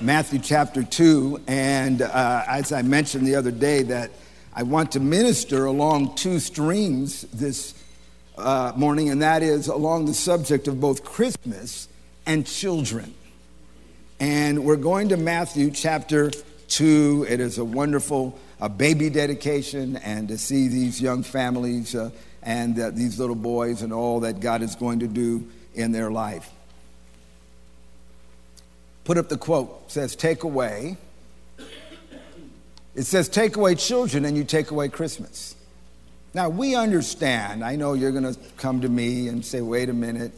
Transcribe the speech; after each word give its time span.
Matthew 0.00 0.38
chapter 0.38 0.82
2. 0.82 1.42
And 1.46 2.02
uh, 2.02 2.44
as 2.48 2.72
I 2.72 2.82
mentioned 2.82 3.26
the 3.26 3.36
other 3.36 3.50
day, 3.50 3.82
that 3.82 4.10
I 4.54 4.62
want 4.62 4.92
to 4.92 5.00
minister 5.00 5.66
along 5.66 6.14
two 6.14 6.40
streams 6.40 7.22
this 7.32 7.74
uh, 8.36 8.72
morning, 8.76 9.10
and 9.10 9.22
that 9.22 9.42
is 9.42 9.68
along 9.68 10.06
the 10.06 10.14
subject 10.14 10.68
of 10.68 10.80
both 10.80 11.04
Christmas 11.04 11.88
and 12.26 12.46
children. 12.46 13.14
And 14.18 14.64
we're 14.64 14.76
going 14.76 15.10
to 15.10 15.16
Matthew 15.16 15.70
chapter 15.70 16.30
2. 16.68 17.26
It 17.28 17.40
is 17.40 17.58
a 17.58 17.64
wonderful 17.64 18.38
uh, 18.60 18.68
baby 18.68 19.10
dedication, 19.10 19.96
and 19.96 20.28
to 20.28 20.38
see 20.38 20.68
these 20.68 21.00
young 21.00 21.22
families 21.22 21.94
uh, 21.94 22.10
and 22.42 22.78
uh, 22.78 22.90
these 22.90 23.18
little 23.18 23.36
boys 23.36 23.82
and 23.82 23.92
all 23.92 24.20
that 24.20 24.40
God 24.40 24.62
is 24.62 24.74
going 24.74 25.00
to 25.00 25.08
do 25.08 25.48
in 25.74 25.92
their 25.92 26.10
life 26.10 26.50
put 29.04 29.18
up 29.18 29.28
the 29.28 29.36
quote. 29.36 29.90
Says, 29.90 30.16
Take 30.16 30.42
away. 30.42 30.96
It 32.94 33.04
says, 33.04 33.28
Take 33.28 33.56
away 33.56 33.74
children 33.74 34.24
and 34.24 34.36
you 34.36 34.44
take 34.44 34.70
away 34.70 34.88
Christmas. 34.88 35.56
Now, 36.34 36.48
we 36.48 36.74
understand. 36.74 37.62
I 37.64 37.76
know 37.76 37.92
you're 37.92 38.12
going 38.12 38.32
to 38.34 38.38
come 38.56 38.80
to 38.80 38.88
me 38.88 39.28
and 39.28 39.44
say, 39.44 39.60
Wait 39.60 39.88
a 39.88 39.92
minute, 39.92 40.32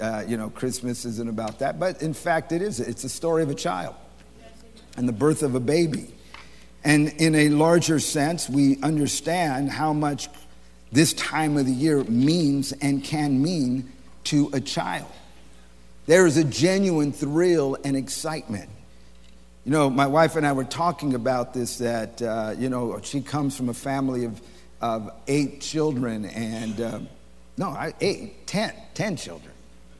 uh, 0.00 0.24
you 0.26 0.36
know, 0.36 0.50
Christmas 0.50 1.04
isn't 1.04 1.28
about 1.28 1.60
that. 1.60 1.78
But 1.78 2.02
in 2.02 2.14
fact, 2.14 2.52
it 2.52 2.62
is. 2.62 2.80
It's 2.80 3.02
the 3.02 3.08
story 3.08 3.42
of 3.42 3.50
a 3.50 3.54
child 3.54 3.94
and 4.96 5.08
the 5.08 5.12
birth 5.12 5.42
of 5.42 5.54
a 5.54 5.60
baby. 5.60 6.12
And 6.84 7.08
in 7.18 7.34
a 7.34 7.48
larger 7.48 7.98
sense, 7.98 8.48
we 8.48 8.80
understand 8.82 9.70
how 9.70 9.92
much 9.92 10.28
this 10.92 11.12
time 11.12 11.56
of 11.56 11.66
the 11.66 11.72
year 11.72 12.02
means 12.04 12.72
and 12.72 13.02
can 13.02 13.42
mean 13.42 13.92
to 14.24 14.50
a 14.52 14.60
child. 14.60 15.10
There 16.08 16.26
is 16.26 16.38
a 16.38 16.44
genuine 16.44 17.12
thrill 17.12 17.76
and 17.84 17.94
excitement. 17.94 18.70
You 19.66 19.72
know, 19.72 19.90
my 19.90 20.06
wife 20.06 20.36
and 20.36 20.46
I 20.46 20.52
were 20.52 20.64
talking 20.64 21.12
about 21.12 21.52
this 21.52 21.76
that, 21.78 22.22
uh, 22.22 22.54
you 22.56 22.70
know, 22.70 22.98
she 23.02 23.20
comes 23.20 23.54
from 23.54 23.68
a 23.68 23.74
family 23.74 24.24
of, 24.24 24.40
of 24.80 25.10
eight 25.26 25.60
children 25.60 26.24
and, 26.24 26.80
uh, 26.80 27.00
no, 27.58 27.92
eight, 28.00 28.46
ten, 28.46 28.72
ten 28.94 29.16
children. 29.16 29.52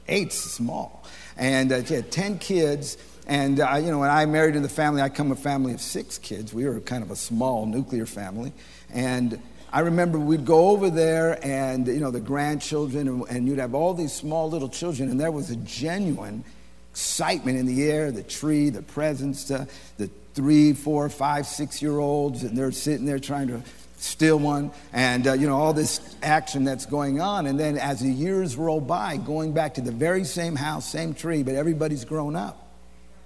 Eight's 0.07 0.35
small. 0.35 1.05
And 1.37 1.71
uh, 1.71 1.85
she 1.85 1.93
had 1.93 2.11
10 2.11 2.39
kids. 2.39 2.97
And, 3.27 3.59
uh, 3.59 3.75
you 3.75 3.91
know, 3.91 3.99
when 3.99 4.09
I 4.09 4.25
married 4.25 4.55
into 4.55 4.67
the 4.67 4.73
family, 4.73 5.03
I 5.03 5.09
come 5.09 5.27
from 5.27 5.33
a 5.33 5.35
family 5.35 5.73
of 5.73 5.81
six 5.81 6.17
kids. 6.17 6.55
We 6.55 6.65
were 6.65 6.79
kind 6.79 7.03
of 7.03 7.11
a 7.11 7.15
small 7.15 7.67
nuclear 7.67 8.07
family. 8.07 8.51
And 8.91 9.39
I 9.71 9.81
remember 9.81 10.17
we'd 10.17 10.45
go 10.45 10.69
over 10.69 10.89
there 10.89 11.43
and, 11.45 11.87
you 11.87 11.99
know, 11.99 12.09
the 12.09 12.19
grandchildren, 12.19 13.23
and, 13.29 13.47
you'd 13.47 13.59
have 13.59 13.75
all 13.75 13.93
these 13.93 14.11
small 14.11 14.49
little 14.49 14.69
children, 14.69 15.09
and 15.09 15.19
there 15.19 15.31
was 15.31 15.51
a 15.51 15.55
genuine 15.57 16.43
excitement 16.91 17.57
in 17.57 17.67
the 17.67 17.89
air 17.89 18.11
the 18.11 18.23
tree, 18.23 18.69
the 18.69 18.81
presents, 18.81 19.51
uh, 19.51 19.65
the 19.97 20.09
three, 20.33 20.73
four, 20.73 21.07
five, 21.09 21.45
six 21.45 21.83
year 21.83 21.99
olds, 21.99 22.43
and 22.43 22.57
they're 22.57 22.71
sitting 22.71 23.05
there 23.05 23.19
trying 23.19 23.47
to 23.49 23.61
steal 23.97 24.39
one, 24.39 24.71
and, 24.91 25.27
uh, 25.27 25.33
you 25.33 25.45
know, 25.45 25.55
all 25.55 25.73
this 25.73 26.15
action 26.23 26.63
that's 26.63 26.87
going 26.87 27.21
on. 27.21 27.45
And 27.45 27.59
then 27.59 27.77
as 27.77 27.99
the 27.99 28.09
years 28.09 28.55
roll 28.55 28.81
by, 28.81 29.17
going 29.17 29.53
back 29.53 29.75
to 29.75 29.81
the 29.81 29.91
very 29.91 30.23
same 30.23 30.55
house, 30.55 30.89
same 30.89 31.13
tree, 31.13 31.43
but 31.43 31.53
everybody's 31.53 32.05
grown 32.05 32.35
up. 32.35 32.69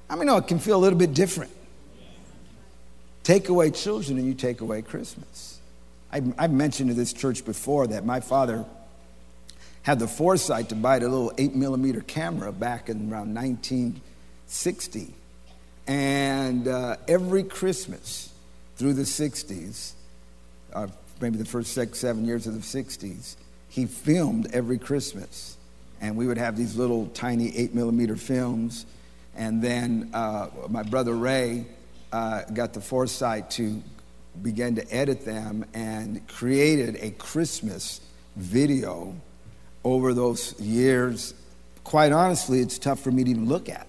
I 0.09 0.16
mean, 0.16 0.25
no, 0.25 0.38
it 0.38 0.47
can 0.47 0.59
feel 0.59 0.75
a 0.75 0.81
little 0.81 1.00
bit 1.00 1.13
different. 1.13 1.52
Take 3.23 3.47
away 3.47 3.72
children, 3.72 4.17
and 4.17 4.28
you 4.28 4.33
take 4.33 4.59
away 4.59 4.81
Christmas. 4.81 5.53
I've 6.14 6.52
mentioned 6.52 6.89
to 6.89 6.94
this 6.94 7.11
church 7.11 7.44
before 7.44 7.88
that 7.88 8.06
my 8.06 8.19
father 8.19 8.66
had 9.81 9.97
the 9.97 10.08
foresight 10.08 10.69
to 10.69 10.75
buy 10.75 10.97
a 10.97 11.00
little 11.00 11.33
8 11.39 11.56
millimeter 11.56 12.02
camera 12.02 12.52
back 12.52 12.88
in 12.88 13.11
around 13.11 13.33
1960. 13.33 15.11
And 15.88 16.67
uh, 16.67 16.97
every 17.08 17.44
Christmas 17.44 18.31
through 18.75 18.94
the 18.94 19.02
60s, 19.02 19.94
uh, 20.73 20.88
maybe 21.19 21.38
the 21.38 21.45
first 21.45 21.73
six, 21.73 21.97
seven 21.97 22.25
years 22.25 22.45
of 22.45 22.53
the 22.53 22.59
60s, 22.59 23.35
he 23.69 23.88
filmed 23.88 24.53
every 24.53 24.78
Christmas. 24.78 25.57
And 26.00 26.16
we 26.16 26.28
would 26.28 26.38
have 26.38 26.56
these 26.56 26.75
little 26.75 27.07
tiny 27.07 27.57
8 27.57 27.74
millimeter 27.74 28.18
films. 28.18 28.85
And 29.35 29.63
then 29.63 30.12
uh, 30.13 30.50
my 30.69 30.84
brother 30.84 31.16
Ray 31.16 31.66
uh, 32.12 32.44
got 32.44 32.74
the 32.74 32.81
foresight 32.81 33.50
to 33.51 33.81
began 34.41 34.75
to 34.75 34.94
edit 34.94 35.25
them 35.25 35.66
and 35.73 36.27
created 36.27 36.97
a 37.01 37.11
Christmas 37.11 38.01
video 38.35 39.16
over 39.83 40.13
those 40.13 40.59
years. 40.59 41.33
Quite 41.83 42.11
honestly, 42.11 42.59
it's 42.59 42.77
tough 42.77 42.99
for 42.99 43.11
me 43.11 43.23
to 43.23 43.29
even 43.29 43.47
look 43.47 43.69
at. 43.69 43.88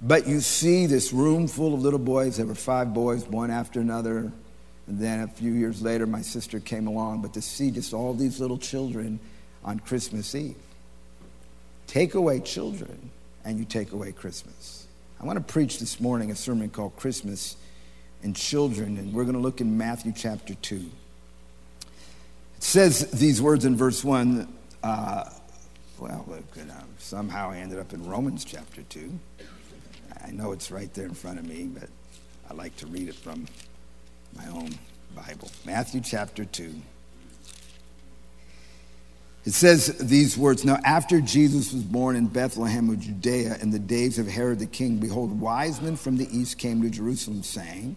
But 0.00 0.26
you 0.26 0.40
see 0.40 0.86
this 0.86 1.12
room 1.12 1.48
full 1.48 1.74
of 1.74 1.82
little 1.82 1.98
boys. 1.98 2.36
There 2.36 2.46
were 2.46 2.54
five 2.54 2.92
boys, 2.92 3.26
one 3.26 3.50
after 3.50 3.80
another. 3.80 4.30
And 4.86 4.98
then 4.98 5.20
a 5.20 5.28
few 5.28 5.52
years 5.52 5.80
later, 5.80 6.06
my 6.06 6.20
sister 6.20 6.60
came 6.60 6.86
along. 6.86 7.22
But 7.22 7.32
to 7.34 7.42
see 7.42 7.70
just 7.70 7.94
all 7.94 8.12
these 8.12 8.38
little 8.38 8.58
children 8.58 9.18
on 9.64 9.80
Christmas 9.80 10.34
Eve. 10.34 10.56
Take 11.86 12.14
away 12.14 12.40
children, 12.40 13.10
and 13.44 13.58
you 13.58 13.64
take 13.64 13.92
away 13.92 14.12
Christmas. 14.12 14.86
I 15.20 15.24
want 15.24 15.38
to 15.38 15.52
preach 15.52 15.78
this 15.78 16.00
morning 16.00 16.30
a 16.30 16.34
sermon 16.34 16.68
called 16.68 16.96
Christmas 16.96 17.56
and 18.24 18.34
children. 18.34 18.96
And 18.96 19.12
we're 19.12 19.24
going 19.24 19.36
to 19.36 19.40
look 19.40 19.60
in 19.60 19.78
Matthew 19.78 20.12
chapter 20.16 20.54
2. 20.54 20.76
It 22.56 22.62
says 22.62 23.10
these 23.10 23.40
words 23.40 23.64
in 23.64 23.76
verse 23.76 24.02
1. 24.02 24.48
Uh, 24.82 25.30
well, 25.98 26.26
somehow 26.98 27.50
I 27.50 27.58
ended 27.58 27.78
up 27.78 27.92
in 27.92 28.04
Romans 28.04 28.44
chapter 28.44 28.82
2. 28.82 29.12
I 30.24 30.30
know 30.30 30.52
it's 30.52 30.70
right 30.70 30.92
there 30.94 31.04
in 31.04 31.14
front 31.14 31.38
of 31.38 31.46
me, 31.46 31.64
but 31.64 31.88
I 32.50 32.54
like 32.54 32.76
to 32.78 32.86
read 32.86 33.08
it 33.08 33.14
from 33.14 33.46
my 34.34 34.46
own 34.48 34.70
Bible. 35.14 35.50
Matthew 35.64 36.00
chapter 36.00 36.44
2. 36.44 36.74
It 39.44 39.52
says 39.52 39.98
these 39.98 40.38
words 40.38 40.64
Now, 40.64 40.80
after 40.84 41.20
Jesus 41.20 41.72
was 41.72 41.82
born 41.82 42.16
in 42.16 42.26
Bethlehem 42.26 42.88
of 42.88 43.00
Judea 43.00 43.58
in 43.60 43.70
the 43.70 43.78
days 43.78 44.18
of 44.18 44.26
Herod 44.26 44.58
the 44.58 44.66
king, 44.66 44.96
behold, 44.96 45.38
wise 45.38 45.82
men 45.82 45.96
from 45.96 46.16
the 46.16 46.26
east 46.36 46.58
came 46.58 46.80
to 46.82 46.88
Jerusalem, 46.88 47.42
saying, 47.42 47.96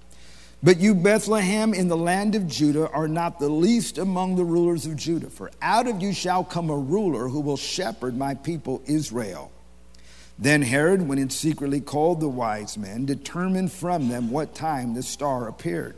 But 0.63 0.79
you, 0.79 0.93
Bethlehem, 0.93 1.73
in 1.73 1.87
the 1.87 1.97
land 1.97 2.35
of 2.35 2.47
Judah, 2.47 2.87
are 2.91 3.07
not 3.07 3.39
the 3.39 3.49
least 3.49 3.97
among 3.97 4.35
the 4.35 4.45
rulers 4.45 4.85
of 4.85 4.95
Judah, 4.95 5.31
for 5.31 5.49
out 5.59 5.87
of 5.87 6.01
you 6.01 6.13
shall 6.13 6.43
come 6.43 6.69
a 6.69 6.77
ruler 6.77 7.27
who 7.27 7.39
will 7.39 7.57
shepherd 7.57 8.15
my 8.15 8.35
people 8.35 8.83
Israel. 8.85 9.51
Then 10.37 10.61
Herod, 10.61 11.07
when 11.07 11.17
he 11.17 11.29
secretly 11.29 11.81
called 11.81 12.19
the 12.19 12.29
wise 12.29 12.77
men, 12.77 13.05
determined 13.05 13.71
from 13.71 14.07
them 14.07 14.29
what 14.29 14.53
time 14.53 14.93
the 14.93 15.03
star 15.03 15.47
appeared. 15.47 15.95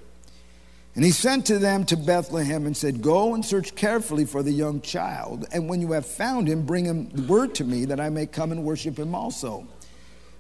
And 0.96 1.04
he 1.04 1.12
sent 1.12 1.48
to 1.48 1.60
them 1.60 1.86
to 1.86 1.98
Bethlehem 1.98 2.66
and 2.66 2.78
said, 2.78 3.02
Go 3.02 3.34
and 3.34 3.44
search 3.44 3.76
carefully 3.76 4.26
for 4.26 4.44
the 4.44 4.52
young 4.52 4.80
child, 4.80 5.46
and 5.52 5.68
when 5.68 5.82
you 5.82 5.92
have 5.92 6.06
found 6.06 6.48
him, 6.48 6.66
bring 6.66 6.86
him 6.86 7.28
word 7.28 7.56
to 7.56 7.64
me 7.66 7.86
that 7.86 8.00
I 8.00 8.10
may 8.10 8.28
come 8.28 8.52
and 8.52 8.64
worship 8.64 8.98
him 8.98 9.14
also. 9.16 9.68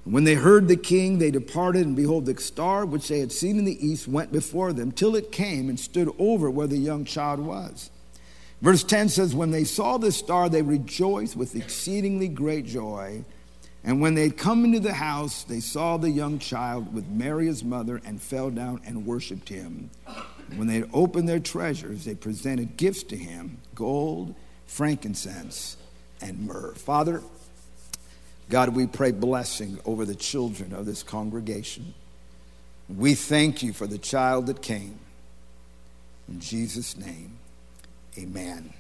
When 0.05 0.25
they 0.25 0.35
heard 0.35 0.67
the 0.67 0.75
king, 0.75 1.17
they 1.17 1.31
departed, 1.31 1.85
and 1.85 1.95
behold, 1.95 2.25
the 2.25 2.39
star 2.39 2.85
which 2.85 3.07
they 3.07 3.19
had 3.19 3.31
seen 3.31 3.57
in 3.57 3.65
the 3.65 3.85
east 3.85 4.07
went 4.07 4.31
before 4.31 4.73
them 4.73 4.91
till 4.91 5.15
it 5.15 5.31
came 5.31 5.69
and 5.69 5.79
stood 5.79 6.13
over 6.19 6.49
where 6.49 6.67
the 6.67 6.77
young 6.77 7.05
child 7.05 7.39
was. 7.39 7.89
Verse 8.61 8.83
10 8.83 9.09
says, 9.09 9.33
When 9.33 9.51
they 9.51 9.63
saw 9.63 9.97
the 9.97 10.11
star, 10.11 10.49
they 10.49 10.61
rejoiced 10.61 11.37
with 11.37 11.55
exceedingly 11.55 12.27
great 12.27 12.65
joy. 12.65 13.23
And 13.85 14.01
when 14.01 14.15
they 14.15 14.23
had 14.23 14.37
come 14.37 14.63
into 14.63 14.79
the 14.79 14.93
house, 14.93 15.43
they 15.43 15.59
saw 15.59 15.97
the 15.97 16.09
young 16.09 16.39
child 16.39 16.93
with 16.93 17.07
Mary 17.07 17.47
his 17.47 17.63
mother 17.63 18.01
and 18.05 18.21
fell 18.21 18.49
down 18.49 18.81
and 18.85 19.05
worshiped 19.05 19.49
him. 19.49 19.89
When 20.55 20.67
they 20.67 20.75
had 20.75 20.89
opened 20.93 21.27
their 21.27 21.39
treasures, 21.39 22.05
they 22.05 22.15
presented 22.15 22.77
gifts 22.77 23.03
to 23.03 23.17
him 23.17 23.57
gold, 23.75 24.35
frankincense, 24.65 25.75
and 26.21 26.47
myrrh. 26.47 26.73
Father, 26.75 27.21
God, 28.49 28.75
we 28.75 28.87
pray 28.87 29.11
blessing 29.11 29.79
over 29.85 30.05
the 30.05 30.15
children 30.15 30.73
of 30.73 30.85
this 30.85 31.03
congregation. 31.03 31.93
We 32.89 33.15
thank 33.15 33.63
you 33.63 33.73
for 33.73 33.87
the 33.87 33.97
child 33.97 34.47
that 34.47 34.61
came. 34.61 34.99
In 36.27 36.39
Jesus' 36.39 36.97
name, 36.97 37.37
amen. 38.17 38.73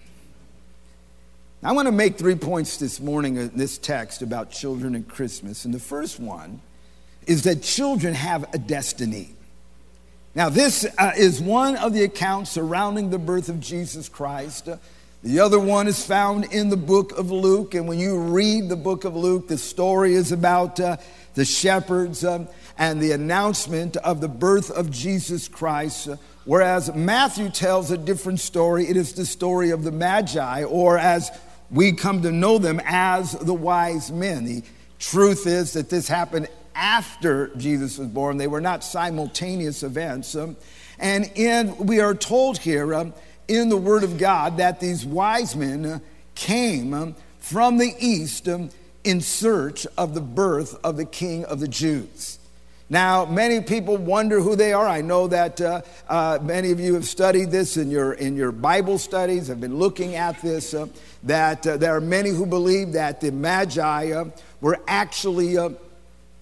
I 1.63 1.71
want 1.71 1.87
to 1.87 1.93
make 1.93 2.17
three 2.17 2.35
points 2.35 2.75
this 2.77 2.99
morning 2.99 3.37
in 3.37 3.51
this 3.55 3.77
text 3.77 4.21
about 4.21 4.51
children 4.51 4.95
and 4.95 5.07
Christmas. 5.07 5.63
And 5.63 5.73
the 5.73 5.79
first 5.79 6.19
one 6.19 6.61
is 7.25 7.43
that 7.43 7.63
children 7.63 8.13
have 8.13 8.53
a 8.53 8.57
destiny. 8.57 9.31
Now, 10.35 10.49
this 10.49 10.85
uh, 10.97 11.11
is 11.15 11.41
one 11.41 11.77
of 11.77 11.93
the 11.93 12.03
accounts 12.03 12.51
surrounding 12.51 13.11
the 13.11 13.19
birth 13.19 13.47
of 13.47 13.61
Jesus 13.61 14.09
Christ. 14.09 14.67
The 15.23 15.39
other 15.39 15.57
one 15.57 15.87
is 15.87 16.05
found 16.05 16.51
in 16.51 16.67
the 16.67 16.75
book 16.75 17.17
of 17.17 17.31
Luke. 17.31 17.75
And 17.75 17.87
when 17.87 17.97
you 17.97 18.19
read 18.19 18.67
the 18.67 18.75
book 18.75 19.05
of 19.05 19.15
Luke, 19.15 19.47
the 19.47 19.57
story 19.57 20.15
is 20.15 20.33
about 20.33 20.81
uh, 20.81 20.97
the 21.33 21.45
shepherds 21.45 22.25
um, 22.25 22.49
and 22.77 23.01
the 23.01 23.13
announcement 23.13 23.95
of 23.95 24.19
the 24.19 24.27
birth 24.27 24.69
of 24.69 24.91
Jesus 24.91 25.47
Christ. 25.47 26.09
Whereas 26.43 26.93
Matthew 26.93 27.49
tells 27.49 27.89
a 27.89 27.97
different 27.97 28.41
story, 28.41 28.85
it 28.85 28.97
is 28.97 29.13
the 29.13 29.25
story 29.25 29.69
of 29.69 29.85
the 29.85 29.93
Magi, 29.93 30.65
or 30.65 30.97
as 30.97 31.31
we 31.71 31.93
come 31.93 32.21
to 32.23 32.31
know 32.31 32.57
them 32.57 32.81
as 32.83 33.31
the 33.31 33.53
wise 33.53 34.11
men. 34.11 34.43
The 34.43 34.61
truth 34.99 35.47
is 35.47 35.71
that 35.71 35.89
this 35.89 36.09
happened 36.09 36.49
after 36.75 37.47
Jesus 37.55 37.97
was 37.97 38.09
born, 38.09 38.35
they 38.35 38.47
were 38.47 38.59
not 38.59 38.83
simultaneous 38.83 39.83
events. 39.83 40.35
Um, 40.35 40.57
and 40.99 41.31
in, 41.35 41.77
we 41.77 42.01
are 42.01 42.13
told 42.13 42.57
here 42.57 42.93
um, 42.93 43.13
in 43.47 43.69
the 43.69 43.77
Word 43.77 44.03
of 44.03 44.17
God 44.17 44.57
that 44.57 44.79
these 44.79 45.05
wise 45.05 45.55
men 45.55 46.01
came 46.35 47.15
from 47.39 47.77
the 47.77 47.93
east 47.99 48.47
in 49.03 49.21
search 49.21 49.85
of 49.97 50.13
the 50.13 50.21
birth 50.21 50.77
of 50.83 50.97
the 50.97 51.05
King 51.05 51.45
of 51.45 51.59
the 51.59 51.67
Jews. 51.67 52.39
Now, 52.89 53.25
many 53.25 53.61
people 53.61 53.97
wonder 53.97 54.39
who 54.39 54.55
they 54.55 54.71
are. 54.71 54.87
I 54.87 55.01
know 55.01 55.27
that 55.27 55.59
uh, 55.59 55.81
uh, 56.07 56.39
many 56.41 56.71
of 56.71 56.79
you 56.79 56.93
have 56.93 57.05
studied 57.05 57.49
this 57.49 57.75
in 57.77 57.89
your, 57.89 58.13
in 58.13 58.35
your 58.35 58.51
Bible 58.51 58.99
studies, 58.99 59.47
have 59.47 59.59
been 59.59 59.77
looking 59.77 60.15
at 60.15 60.39
this, 60.41 60.73
uh, 60.73 60.87
that 61.23 61.65
uh, 61.65 61.77
there 61.77 61.95
are 61.95 62.01
many 62.01 62.29
who 62.29 62.45
believe 62.45 62.91
that 62.91 63.19
the 63.19 63.31
Magi 63.31 64.11
uh, 64.11 64.25
were 64.61 64.79
actually 64.87 65.57
uh, 65.57 65.69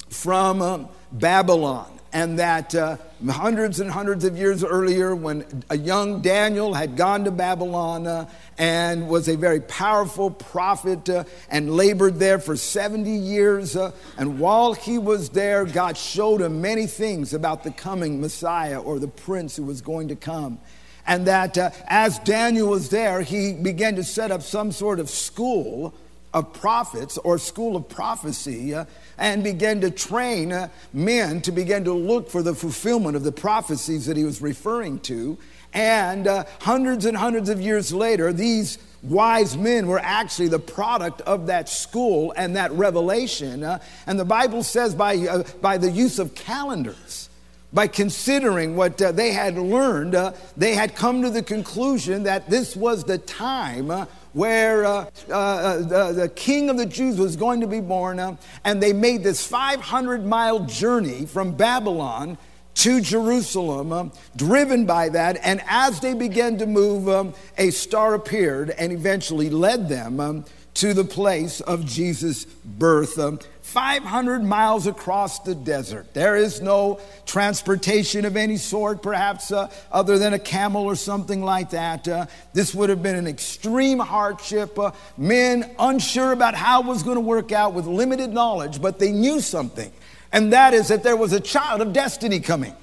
from 0.09 0.89
Babylon 1.11 2.00
and 2.13 2.39
that 2.39 2.75
uh, 2.75 2.97
hundreds 3.29 3.79
and 3.79 3.89
hundreds 3.89 4.25
of 4.25 4.37
years 4.37 4.63
earlier, 4.63 5.15
when 5.15 5.45
a 5.69 5.77
young 5.77 6.21
Daniel 6.21 6.73
had 6.73 6.97
gone 6.97 7.23
to 7.23 7.31
Babylon 7.31 8.05
uh, 8.05 8.29
and 8.57 9.07
was 9.07 9.29
a 9.29 9.37
very 9.37 9.61
powerful 9.61 10.29
prophet 10.29 11.07
uh, 11.09 11.23
and 11.49 11.75
labored 11.75 12.19
there 12.19 12.39
for 12.39 12.57
70 12.57 13.09
years, 13.09 13.75
uh, 13.75 13.91
and 14.17 14.39
while 14.39 14.73
he 14.73 14.97
was 14.97 15.29
there, 15.29 15.65
God 15.65 15.97
showed 15.97 16.41
him 16.41 16.61
many 16.61 16.85
things 16.85 17.33
about 17.33 17.63
the 17.63 17.71
coming 17.71 18.19
Messiah 18.19 18.81
or 18.81 18.99
the 18.99 19.07
prince 19.07 19.55
who 19.55 19.63
was 19.63 19.81
going 19.81 20.09
to 20.09 20.15
come. 20.15 20.59
And 21.07 21.27
that 21.27 21.57
uh, 21.57 21.71
as 21.87 22.19
Daniel 22.19 22.69
was 22.69 22.89
there, 22.89 23.21
he 23.21 23.53
began 23.53 23.95
to 23.95 24.03
set 24.03 24.31
up 24.31 24.41
some 24.41 24.71
sort 24.71 24.99
of 24.99 25.09
school 25.09 25.93
of 26.33 26.53
prophets 26.53 27.17
or 27.19 27.37
school 27.37 27.75
of 27.75 27.89
prophecy 27.89 28.73
uh, 28.73 28.85
and 29.17 29.43
began 29.43 29.81
to 29.81 29.91
train 29.91 30.51
uh, 30.51 30.69
men 30.93 31.41
to 31.41 31.51
begin 31.51 31.83
to 31.83 31.93
look 31.93 32.29
for 32.29 32.41
the 32.41 32.55
fulfillment 32.55 33.15
of 33.15 33.23
the 33.23 33.31
prophecies 33.31 34.05
that 34.05 34.15
he 34.15 34.23
was 34.23 34.41
referring 34.41 34.99
to. 34.99 35.37
And 35.73 36.27
uh, 36.27 36.45
hundreds 36.59 37.05
and 37.05 37.15
hundreds 37.15 37.49
of 37.49 37.61
years 37.61 37.93
later, 37.93 38.33
these 38.33 38.77
wise 39.03 39.57
men 39.57 39.87
were 39.87 39.99
actually 39.99 40.47
the 40.47 40.59
product 40.59 41.21
of 41.21 41.47
that 41.47 41.69
school 41.69 42.33
and 42.35 42.55
that 42.55 42.71
revelation. 42.71 43.63
Uh, 43.63 43.79
and 44.07 44.19
the 44.19 44.25
Bible 44.25 44.63
says 44.63 44.93
by, 44.95 45.15
uh, 45.15 45.43
by 45.61 45.77
the 45.77 45.89
use 45.89 46.19
of 46.19 46.35
calendars, 46.35 47.29
by 47.73 47.87
considering 47.87 48.75
what 48.75 49.01
uh, 49.01 49.11
they 49.11 49.31
had 49.31 49.55
learned, 49.55 50.13
uh, 50.13 50.33
they 50.57 50.75
had 50.75 50.95
come 50.95 51.21
to 51.21 51.29
the 51.29 51.41
conclusion 51.41 52.23
that 52.23 52.49
this 52.49 52.75
was 52.75 53.05
the 53.05 53.17
time 53.17 53.89
uh, 53.89 54.05
where 54.33 54.85
uh, 54.85 55.05
uh, 55.29 55.33
uh, 55.33 55.77
the, 55.77 56.13
the, 56.13 56.29
king 56.29 56.69
of 56.69 56.77
the 56.77 56.85
Jews 56.85 57.17
was 57.17 57.35
going 57.35 57.61
to 57.61 57.67
be 57.67 57.81
born. 57.81 58.19
Uh, 58.19 58.37
and 58.63 58.81
they 58.81 58.93
made 58.93 59.23
this 59.23 59.45
500 59.45 60.25
mile 60.25 60.61
journey 60.61 61.25
from 61.25 61.53
Babylon 61.53 62.37
to 62.73 63.01
Jerusalem, 63.01 63.91
uh, 63.91 64.09
driven 64.35 64.85
by 64.85 65.09
that. 65.09 65.39
And 65.43 65.61
as 65.67 65.99
they 65.99 66.13
began 66.13 66.57
to 66.59 66.65
move, 66.65 67.09
um, 67.09 67.33
a 67.57 67.69
star 67.71 68.13
appeared 68.13 68.69
and 68.71 68.91
eventually 68.91 69.49
led 69.49 69.89
them 69.89 70.19
um, 70.19 70.45
to 70.75 70.93
the 70.93 71.03
place 71.03 71.59
of 71.61 71.85
Jesus' 71.85 72.45
birth. 72.45 73.19
Um, 73.19 73.39
500 73.71 74.43
miles 74.43 74.85
across 74.85 75.39
the 75.39 75.55
desert. 75.55 76.13
There 76.13 76.35
is 76.35 76.61
no 76.61 76.99
transportation 77.25 78.25
of 78.25 78.35
any 78.35 78.57
sort, 78.57 79.01
perhaps 79.01 79.49
uh, 79.49 79.71
other 79.93 80.19
than 80.19 80.33
a 80.33 80.39
camel 80.39 80.83
or 80.83 80.95
something 80.95 81.41
like 81.41 81.69
that. 81.69 82.05
Uh, 82.05 82.25
this 82.51 82.75
would 82.75 82.89
have 82.89 83.01
been 83.01 83.15
an 83.15 83.27
extreme 83.27 83.97
hardship. 83.97 84.77
Uh, 84.77 84.91
men 85.17 85.73
unsure 85.79 86.33
about 86.33 86.53
how 86.53 86.81
it 86.81 86.85
was 86.85 87.01
going 87.01 87.15
to 87.15 87.21
work 87.21 87.53
out 87.53 87.73
with 87.73 87.85
limited 87.85 88.31
knowledge, 88.33 88.81
but 88.81 88.99
they 88.99 89.13
knew 89.13 89.39
something, 89.39 89.89
and 90.33 90.51
that 90.51 90.73
is 90.73 90.89
that 90.89 91.01
there 91.01 91.15
was 91.15 91.31
a 91.31 91.39
child 91.39 91.79
of 91.79 91.93
destiny 91.93 92.41
coming. 92.41 92.75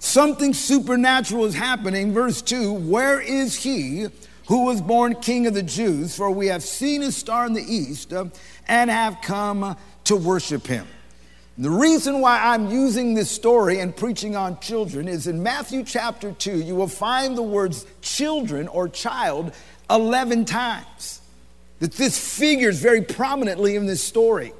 Something 0.00 0.52
supernatural 0.52 1.44
is 1.44 1.54
happening. 1.54 2.12
Verse 2.12 2.42
2 2.42 2.72
Where 2.72 3.20
is 3.20 3.54
he? 3.54 4.08
who 4.48 4.64
was 4.64 4.80
born 4.80 5.14
king 5.14 5.46
of 5.46 5.54
the 5.54 5.62
Jews, 5.62 6.16
for 6.16 6.30
we 6.30 6.48
have 6.48 6.62
seen 6.62 7.00
his 7.00 7.16
star 7.16 7.46
in 7.46 7.52
the 7.52 7.62
east 7.62 8.12
uh, 8.12 8.26
and 8.66 8.90
have 8.90 9.20
come 9.22 9.76
to 10.12 10.16
worship 10.16 10.66
him. 10.66 10.86
The 11.56 11.70
reason 11.70 12.20
why 12.20 12.38
I'm 12.38 12.70
using 12.70 13.14
this 13.14 13.30
story 13.30 13.80
and 13.80 13.96
preaching 13.96 14.36
on 14.36 14.60
children 14.60 15.08
is 15.08 15.26
in 15.26 15.42
Matthew 15.42 15.84
chapter 15.84 16.32
2, 16.32 16.60
you 16.60 16.74
will 16.74 16.86
find 16.86 17.34
the 17.34 17.42
words 17.42 17.86
children 18.02 18.68
or 18.68 18.90
child 18.90 19.52
11 19.88 20.44
times. 20.44 21.22
That 21.78 21.92
this 21.92 22.38
figures 22.38 22.78
very 22.78 23.00
prominently 23.00 23.74
in 23.74 23.86
this 23.86 24.04
story. 24.04 24.52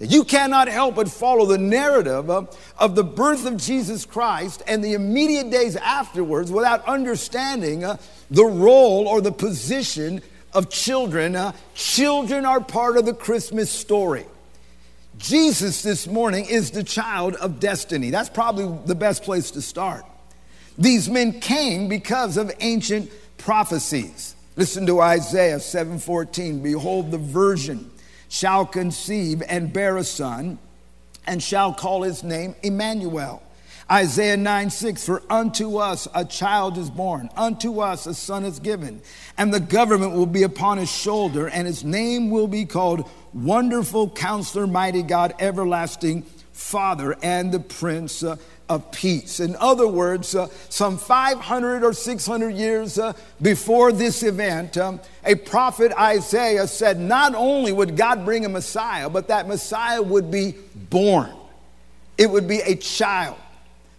That 0.00 0.10
you 0.10 0.22
cannot 0.22 0.68
help 0.68 0.96
but 0.96 1.08
follow 1.08 1.46
the 1.46 1.56
narrative 1.56 2.28
of, 2.28 2.54
of 2.78 2.94
the 2.94 3.04
birth 3.04 3.46
of 3.46 3.56
Jesus 3.56 4.04
Christ 4.04 4.62
and 4.66 4.84
the 4.84 4.92
immediate 4.92 5.50
days 5.50 5.76
afterwards 5.76 6.52
without 6.52 6.86
understanding 6.86 7.84
uh, 7.84 7.96
the 8.30 8.44
role 8.44 9.08
or 9.08 9.22
the 9.22 9.32
position 9.32 10.20
of 10.52 10.68
children. 10.68 11.36
Uh, 11.36 11.52
children 11.74 12.44
are 12.44 12.60
part 12.60 12.98
of 12.98 13.06
the 13.06 13.14
Christmas 13.14 13.70
story. 13.70 14.26
Jesus 15.20 15.82
this 15.82 16.06
morning 16.06 16.46
is 16.46 16.70
the 16.70 16.82
child 16.82 17.34
of 17.36 17.60
destiny. 17.60 18.08
That's 18.08 18.30
probably 18.30 18.74
the 18.86 18.94
best 18.94 19.22
place 19.22 19.50
to 19.50 19.60
start. 19.60 20.06
These 20.78 21.10
men 21.10 21.40
came 21.40 21.88
because 21.88 22.38
of 22.38 22.50
ancient 22.60 23.10
prophecies. 23.36 24.34
Listen 24.56 24.86
to 24.86 25.02
Isaiah 25.02 25.60
7:14. 25.60 26.62
Behold, 26.62 27.10
the 27.10 27.18
virgin 27.18 27.90
shall 28.30 28.64
conceive 28.64 29.42
and 29.46 29.70
bear 29.70 29.98
a 29.98 30.04
son, 30.04 30.58
and 31.26 31.42
shall 31.42 31.74
call 31.74 32.00
his 32.02 32.24
name 32.24 32.54
Emmanuel. 32.62 33.42
Isaiah 33.90 34.36
9 34.36 34.70
6, 34.70 35.04
for 35.04 35.22
unto 35.28 35.78
us 35.78 36.06
a 36.14 36.24
child 36.24 36.78
is 36.78 36.88
born, 36.88 37.28
unto 37.36 37.80
us 37.80 38.06
a 38.06 38.14
son 38.14 38.44
is 38.44 38.60
given, 38.60 39.02
and 39.36 39.52
the 39.52 39.58
government 39.58 40.12
will 40.12 40.26
be 40.26 40.44
upon 40.44 40.78
his 40.78 40.90
shoulder, 40.90 41.48
and 41.48 41.66
his 41.66 41.82
name 41.82 42.30
will 42.30 42.46
be 42.46 42.64
called 42.64 43.10
Wonderful 43.34 44.10
Counselor, 44.10 44.68
Mighty 44.68 45.02
God, 45.02 45.34
Everlasting 45.40 46.22
Father, 46.52 47.16
and 47.20 47.50
the 47.50 47.58
Prince 47.58 48.22
uh, 48.22 48.36
of 48.68 48.92
Peace. 48.92 49.40
In 49.40 49.56
other 49.56 49.88
words, 49.88 50.36
uh, 50.36 50.46
some 50.68 50.96
500 50.96 51.82
or 51.82 51.92
600 51.92 52.50
years 52.50 52.96
uh, 52.96 53.12
before 53.42 53.90
this 53.90 54.22
event, 54.22 54.78
um, 54.78 55.00
a 55.24 55.34
prophet 55.34 55.90
Isaiah 55.98 56.68
said 56.68 57.00
not 57.00 57.34
only 57.34 57.72
would 57.72 57.96
God 57.96 58.24
bring 58.24 58.44
a 58.44 58.48
Messiah, 58.48 59.10
but 59.10 59.26
that 59.26 59.48
Messiah 59.48 60.00
would 60.00 60.30
be 60.30 60.54
born, 60.76 61.32
it 62.16 62.30
would 62.30 62.46
be 62.46 62.60
a 62.60 62.76
child 62.76 63.36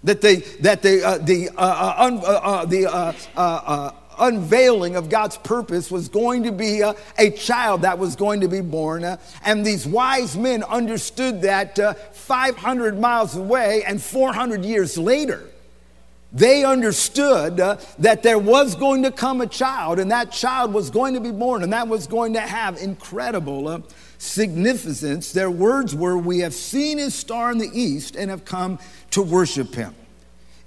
that 0.04 0.22
the, 0.22 0.38
that 0.62 0.82
the, 0.82 1.04
uh, 1.04 1.18
the, 1.20 1.50
uh, 1.50 1.54
uh, 1.58 1.96
un, 1.98 2.18
uh, 2.18 2.22
uh, 2.22 2.66
the 2.66 2.88
uh, 2.88 3.92
unveiling 4.20 4.96
of 4.96 5.10
God's 5.10 5.38
purpose 5.38 5.90
was 5.92 6.10
going 6.10 6.44
to 6.44 6.52
be 6.52 6.82
a, 6.82 7.32
child 7.32 7.84
that 7.84 7.98
was 7.98 8.16
going 8.16 8.42
to 8.42 8.48
be 8.48 8.62
born. 8.62 9.18
and 9.46 9.66
these 9.66 9.88
wise 9.88 10.38
men 10.38 10.64
understood 10.64 11.42
that 11.44 12.16
500 12.16 13.00
miles 13.00 13.36
away 13.36 13.84
and 13.84 14.02
400 14.02 14.66
years 14.66 14.98
later, 14.98 15.52
they 16.34 16.64
understood 16.64 17.60
uh, 17.60 17.78
that 18.00 18.24
there 18.24 18.40
was 18.40 18.76
going 18.76 19.04
to 19.04 19.12
come 19.12 19.42
a 19.42 19.48
child, 19.48 20.00
and 20.00 20.12
that 20.12 20.32
child 20.32 20.74
was 20.74 20.90
going 20.90 21.14
to 21.14 21.20
be 21.20 21.32
born, 21.32 21.62
and 21.62 21.74
that 21.74 21.88
was 21.88 22.08
going 22.08 22.34
to 22.34 22.40
have 22.40 22.78
incredible 22.78 23.68
uh, 23.68 23.82
significance. 24.22 25.32
Their 25.32 25.52
words 25.52 25.96
were, 25.96 26.18
We 26.18 26.40
have 26.40 26.54
seen 26.54 26.98
his 26.98 27.16
star 27.16 27.52
in 27.52 27.58
the 27.58 27.70
east 27.74 28.16
and 28.16 28.30
have 28.30 28.46
come 28.46 28.80
to 29.12 29.22
worship 29.22 29.74
him. 29.74 29.96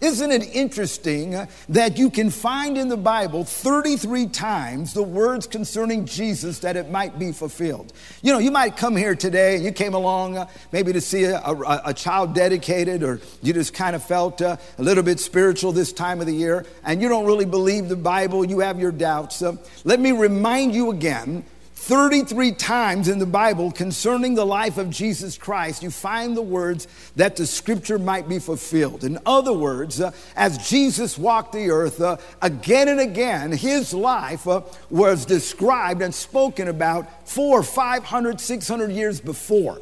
Isn't 0.01 0.33
it 0.33 0.55
interesting 0.55 1.47
that 1.71 1.97
you 1.97 2.11
can 2.11 2.29
find 2.29 2.77
in 2.77 2.89
the 2.89 2.97
Bible 2.97 3.43
33 3.45 4.27
times 4.27 4.93
the 4.93 5.03
words 5.03 5.47
concerning 5.47 6.05
Jesus 6.05 6.59
that 6.59 6.77
it 6.77 6.91
might 6.91 7.19
be 7.19 7.33
fulfilled? 7.33 7.93
You 8.21 8.33
know, 8.33 8.39
you 8.39 8.51
might 8.51 8.77
come 8.77 8.97
here 8.97 9.15
today 9.15 9.55
and 9.55 9.65
you 9.65 9.73
came 9.73 9.95
along 9.95 10.37
uh, 10.37 10.47
maybe 10.73 10.93
to 10.93 11.01
see 11.01 11.25
a, 11.25 11.39
a, 11.39 11.83
a, 11.87 11.95
child 11.95 12.35
dedicated, 12.35 13.03
or 13.03 13.21
you 13.41 13.55
just 13.55 13.73
kind 13.73 13.97
of 13.97 14.05
felt 14.05 14.43
uh, 14.43 14.57
a 14.77 14.83
little 14.83 15.05
bit 15.05 15.21
spiritual 15.21 15.73
this 15.73 15.93
time 15.93 16.21
of 16.21 16.27
the 16.27 16.35
year, 16.35 16.67
and 16.85 17.01
you 17.01 17.09
don't 17.09 17.25
really 17.25 17.47
believe 17.47 17.89
the 17.89 17.97
Bible, 17.97 18.45
you 18.45 18.59
have 18.59 18.79
your 18.79 18.93
doubts. 18.93 19.41
Uh, 19.41 19.57
let 19.85 20.01
me 20.01 20.13
remind 20.13 20.75
you 20.75 20.91
again 20.91 21.45
33 21.85 22.53
times 22.53 23.09
in 23.09 23.19
the 23.19 23.27
Bible 23.27 23.71
concerning 23.71 24.35
the 24.35 24.47
life 24.47 24.79
of 24.79 24.89
Jesus 24.89 25.37
Christ, 25.37 25.83
you 25.83 25.91
find 25.91 26.35
the 26.35 26.41
words 26.41 26.89
that 27.17 27.37
the 27.37 27.47
scripture 27.47 27.99
might 27.99 28.27
be 28.27 28.39
fulfilled. 28.39 29.05
In 29.05 29.19
other 29.27 29.53
words, 29.53 30.01
uh, 30.01 30.13
as 30.35 30.57
Jesus 30.67 31.19
walked 31.19 31.53
the 31.53 31.69
earth, 31.69 32.01
uh, 32.01 32.17
again 32.41 32.89
and 32.89 33.01
again, 33.01 33.53
his 33.53 33.93
life 33.93 34.49
uh, 34.49 34.63
was 34.89 35.27
described 35.27 36.01
and 36.01 36.15
spoken 36.15 36.69
about 36.69 37.29
four, 37.29 37.63
500, 37.63 38.41
600 38.41 38.91
years 38.91 39.21
before. 39.21 39.79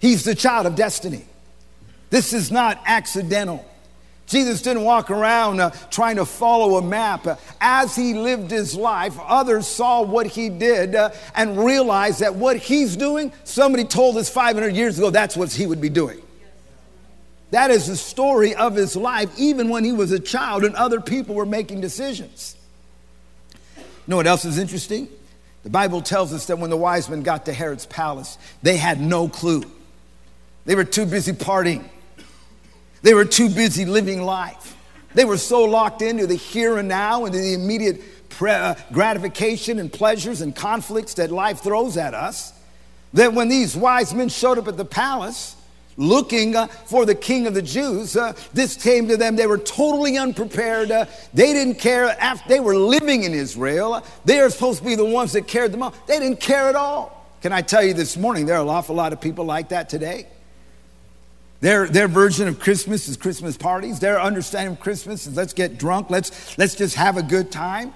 He's 0.00 0.24
the 0.24 0.34
child 0.34 0.66
of 0.66 0.74
destiny. 0.74 1.26
This 2.10 2.32
is 2.32 2.50
not 2.50 2.82
accidental. 2.86 3.64
Jesus 4.26 4.60
didn't 4.60 4.82
walk 4.82 5.10
around 5.10 5.60
uh, 5.60 5.70
trying 5.90 6.16
to 6.16 6.24
follow 6.26 6.76
a 6.76 6.82
map. 6.82 7.26
As 7.60 7.94
he 7.94 8.14
lived 8.14 8.50
his 8.50 8.74
life, 8.74 9.16
others 9.20 9.66
saw 9.66 10.02
what 10.02 10.26
he 10.26 10.48
did 10.48 10.96
uh, 10.96 11.10
and 11.34 11.64
realized 11.64 12.20
that 12.20 12.34
what 12.34 12.56
he's 12.56 12.96
doing, 12.96 13.32
somebody 13.44 13.84
told 13.84 14.16
us 14.16 14.28
500 14.28 14.74
years 14.74 14.98
ago 14.98 15.10
that's 15.10 15.36
what 15.36 15.52
he 15.52 15.66
would 15.66 15.80
be 15.80 15.88
doing. 15.88 16.20
That 17.52 17.70
is 17.70 17.86
the 17.86 17.96
story 17.96 18.54
of 18.56 18.74
his 18.74 18.96
life, 18.96 19.30
even 19.38 19.68
when 19.68 19.84
he 19.84 19.92
was 19.92 20.10
a 20.10 20.18
child 20.18 20.64
and 20.64 20.74
other 20.74 21.00
people 21.00 21.36
were 21.36 21.46
making 21.46 21.80
decisions. 21.80 22.56
You 23.76 23.84
know 24.08 24.16
what 24.16 24.26
else 24.26 24.44
is 24.44 24.58
interesting? 24.58 25.08
The 25.62 25.70
Bible 25.70 26.00
tells 26.00 26.32
us 26.32 26.46
that 26.46 26.58
when 26.58 26.70
the 26.70 26.76
wise 26.76 27.08
men 27.08 27.22
got 27.22 27.46
to 27.46 27.52
Herod's 27.52 27.86
palace, 27.86 28.38
they 28.62 28.76
had 28.76 29.00
no 29.00 29.28
clue. 29.28 29.62
They 30.64 30.74
were 30.74 30.84
too 30.84 31.06
busy 31.06 31.32
partying. 31.32 31.84
They 33.06 33.14
were 33.14 33.24
too 33.24 33.48
busy 33.48 33.84
living 33.84 34.22
life. 34.22 34.76
They 35.14 35.24
were 35.24 35.36
so 35.36 35.62
locked 35.62 36.02
into 36.02 36.26
the 36.26 36.34
here 36.34 36.76
and 36.76 36.88
now 36.88 37.24
and 37.24 37.32
the 37.32 37.54
immediate 37.54 38.02
uh, 38.40 38.74
gratification 38.92 39.78
and 39.78 39.92
pleasures 39.92 40.40
and 40.40 40.52
conflicts 40.52 41.14
that 41.14 41.30
life 41.30 41.60
throws 41.60 41.96
at 41.96 42.14
us 42.14 42.52
that 43.12 43.32
when 43.32 43.48
these 43.48 43.76
wise 43.76 44.12
men 44.12 44.28
showed 44.28 44.58
up 44.58 44.66
at 44.66 44.76
the 44.76 44.84
palace 44.84 45.54
looking 45.96 46.56
uh, 46.56 46.66
for 46.66 47.06
the 47.06 47.14
king 47.14 47.46
of 47.46 47.54
the 47.54 47.62
Jews, 47.62 48.16
uh, 48.16 48.32
this 48.52 48.74
came 48.74 49.06
to 49.06 49.16
them. 49.16 49.36
They 49.36 49.46
were 49.46 49.58
totally 49.58 50.18
unprepared. 50.18 50.90
Uh, 50.90 51.06
they 51.32 51.52
didn't 51.52 51.76
care. 51.76 52.06
After 52.06 52.48
they 52.48 52.58
were 52.58 52.74
living 52.74 53.22
in 53.22 53.34
Israel, 53.34 54.04
they 54.24 54.40
are 54.40 54.50
supposed 54.50 54.80
to 54.80 54.84
be 54.84 54.96
the 54.96 55.04
ones 55.04 55.30
that 55.34 55.46
cared 55.46 55.70
the 55.70 55.78
most. 55.78 55.94
They 56.08 56.18
didn't 56.18 56.40
care 56.40 56.68
at 56.68 56.74
all. 56.74 57.24
Can 57.40 57.52
I 57.52 57.62
tell 57.62 57.84
you 57.84 57.94
this 57.94 58.16
morning, 58.16 58.46
there 58.46 58.56
are 58.56 58.62
an 58.62 58.68
awful 58.68 58.96
lot 58.96 59.12
of 59.12 59.20
people 59.20 59.44
like 59.44 59.68
that 59.68 59.88
today. 59.88 60.26
Their, 61.60 61.86
their 61.86 62.08
version 62.08 62.48
of 62.48 62.60
Christmas 62.60 63.08
is 63.08 63.16
Christmas 63.16 63.56
parties. 63.56 63.98
Their 63.98 64.20
understanding 64.20 64.74
of 64.74 64.80
Christmas 64.80 65.26
is 65.26 65.36
let's 65.36 65.52
get 65.52 65.78
drunk, 65.78 66.10
let's, 66.10 66.56
let's 66.58 66.74
just 66.74 66.96
have 66.96 67.16
a 67.16 67.22
good 67.22 67.50
time. 67.50 67.92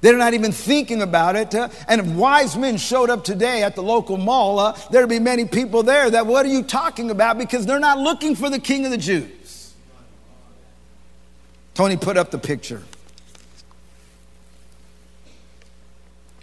They're 0.00 0.16
not 0.16 0.32
even 0.32 0.50
thinking 0.50 1.02
about 1.02 1.36
it. 1.36 1.54
Uh, 1.54 1.68
and 1.86 2.00
if 2.00 2.06
wise 2.06 2.56
men 2.56 2.78
showed 2.78 3.10
up 3.10 3.22
today 3.22 3.62
at 3.62 3.74
the 3.74 3.82
local 3.82 4.16
mall, 4.16 4.58
uh, 4.58 4.78
there'd 4.90 5.10
be 5.10 5.18
many 5.18 5.44
people 5.44 5.82
there 5.82 6.10
that, 6.10 6.26
what 6.26 6.46
are 6.46 6.48
you 6.48 6.62
talking 6.62 7.10
about? 7.10 7.36
Because 7.36 7.66
they're 7.66 7.78
not 7.78 7.98
looking 7.98 8.34
for 8.34 8.48
the 8.48 8.58
king 8.58 8.86
of 8.86 8.92
the 8.92 8.96
Jews. 8.96 9.74
Tony 11.74 11.98
put 11.98 12.16
up 12.16 12.30
the 12.30 12.38
picture. 12.38 12.82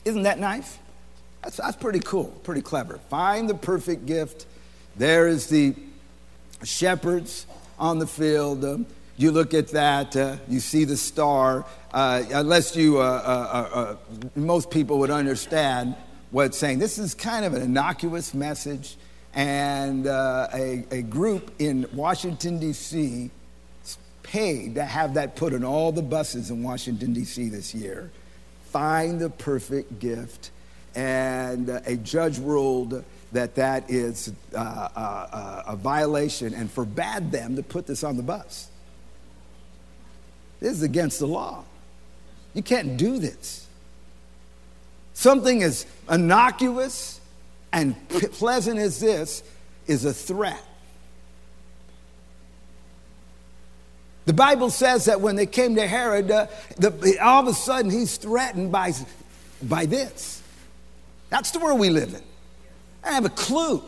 Isn't 0.05 0.23
that 0.23 0.39
nice? 0.39 0.77
That's, 1.41 1.57
that's 1.57 1.77
pretty 1.77 1.99
cool, 1.99 2.25
pretty 2.43 2.61
clever. 2.61 2.99
Find 3.09 3.49
the 3.49 3.55
perfect 3.55 4.05
gift. 4.05 4.45
There 4.97 5.27
is 5.27 5.47
the 5.47 5.73
shepherds 6.63 7.45
on 7.79 7.99
the 7.99 8.07
field. 8.07 8.63
Uh, 8.63 8.77
you 9.17 9.31
look 9.31 9.53
at 9.53 9.69
that, 9.69 10.15
uh, 10.15 10.37
you 10.47 10.59
see 10.59 10.83
the 10.83 10.97
star. 10.97 11.65
Uh, 11.91 12.23
unless 12.31 12.75
you, 12.75 12.99
uh, 12.99 13.01
uh, 13.01 13.75
uh, 13.79 13.95
most 14.35 14.69
people 14.69 14.99
would 14.99 15.09
understand 15.09 15.95
what 16.29 16.47
it's 16.47 16.57
saying. 16.57 16.77
This 16.79 16.99
is 16.99 17.15
kind 17.15 17.43
of 17.43 17.53
an 17.53 17.63
innocuous 17.63 18.33
message, 18.33 18.95
and 19.33 20.05
a, 20.05 20.85
a 20.91 21.01
group 21.01 21.51
in 21.57 21.87
Washington, 21.93 22.59
D.C. 22.59 23.31
paid 24.21 24.75
to 24.75 24.83
have 24.83 25.15
that 25.15 25.35
put 25.35 25.53
on 25.53 25.63
all 25.63 25.91
the 25.91 26.01
buses 26.01 26.51
in 26.51 26.61
Washington, 26.61 27.13
D.C. 27.13 27.49
this 27.49 27.73
year. 27.73 28.11
Find 28.65 29.19
the 29.19 29.29
perfect 29.29 29.99
gift. 29.99 30.51
And 30.93 31.69
a 31.69 31.95
judge 31.95 32.39
ruled 32.39 33.03
that 33.31 33.55
that 33.55 33.89
is 33.89 34.33
uh, 34.53 34.57
uh, 34.57 34.99
uh, 34.99 35.63
a 35.67 35.75
violation 35.75 36.53
and 36.53 36.71
forbade 36.71 37.31
them 37.31 37.55
to 37.55 37.63
put 37.63 37.85
this 37.85 38.03
on 38.03 38.17
the 38.17 38.23
bus. 38.23 38.69
This 40.59 40.73
is 40.73 40.83
against 40.83 41.19
the 41.19 41.27
law. 41.27 41.63
You 42.53 42.63
can't 42.63 42.97
do 42.97 43.19
this. 43.19 43.67
Something 45.13 45.63
as 45.63 45.85
innocuous 46.09 47.19
and 47.73 47.95
pleasant 48.09 48.79
as 48.79 48.99
this 48.99 49.43
is 49.87 50.05
a 50.05 50.13
threat. 50.13 50.63
The 54.25 54.33
Bible 54.33 54.69
says 54.69 55.05
that 55.05 55.21
when 55.21 55.35
they 55.35 55.45
came 55.45 55.75
to 55.75 55.87
Herod, 55.87 56.29
uh, 56.29 56.47
the, 56.77 57.17
all 57.21 57.41
of 57.41 57.47
a 57.47 57.53
sudden 57.53 57.89
he's 57.89 58.17
threatened 58.17 58.71
by, 58.71 58.93
by 59.63 59.85
this. 59.85 60.41
That's 61.29 61.51
the 61.51 61.59
world 61.59 61.79
we 61.79 61.89
live 61.89 62.13
in. 62.13 62.21
I 63.07 63.13
have 63.13 63.25
a 63.25 63.29
clue. 63.29 63.83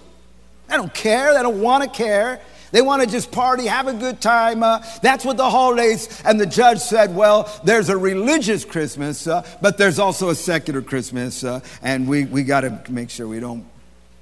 They 0.67 0.75
don't 0.75 0.93
care. 0.93 1.33
They 1.33 1.41
don't 1.41 1.61
want 1.61 1.83
to 1.83 1.89
care. 1.89 2.39
They 2.71 2.81
want 2.81 3.01
to 3.01 3.09
just 3.09 3.31
party, 3.31 3.65
have 3.65 3.88
a 3.88 3.93
good 3.93 4.21
time. 4.21 4.61
Uh, 4.61 4.83
that's 5.01 5.25
what 5.25 5.38
the 5.38 5.49
holidays. 5.49 6.21
And 6.23 6.39
the 6.39 6.45
judge 6.45 6.79
said, 6.79 7.15
well, 7.15 7.51
there's 7.63 7.89
a 7.89 7.97
religious 7.97 8.63
Christmas, 8.63 9.25
uh, 9.27 9.45
but 9.61 9.77
there's 9.77 9.97
also 9.99 10.29
a 10.29 10.35
secular 10.35 10.81
Christmas, 10.81 11.43
uh, 11.43 11.61
and 11.81 12.07
we, 12.07 12.25
we 12.25 12.43
got 12.43 12.61
to 12.61 12.91
make 12.91 13.09
sure 13.09 13.27
we 13.27 13.39
don't 13.39 13.65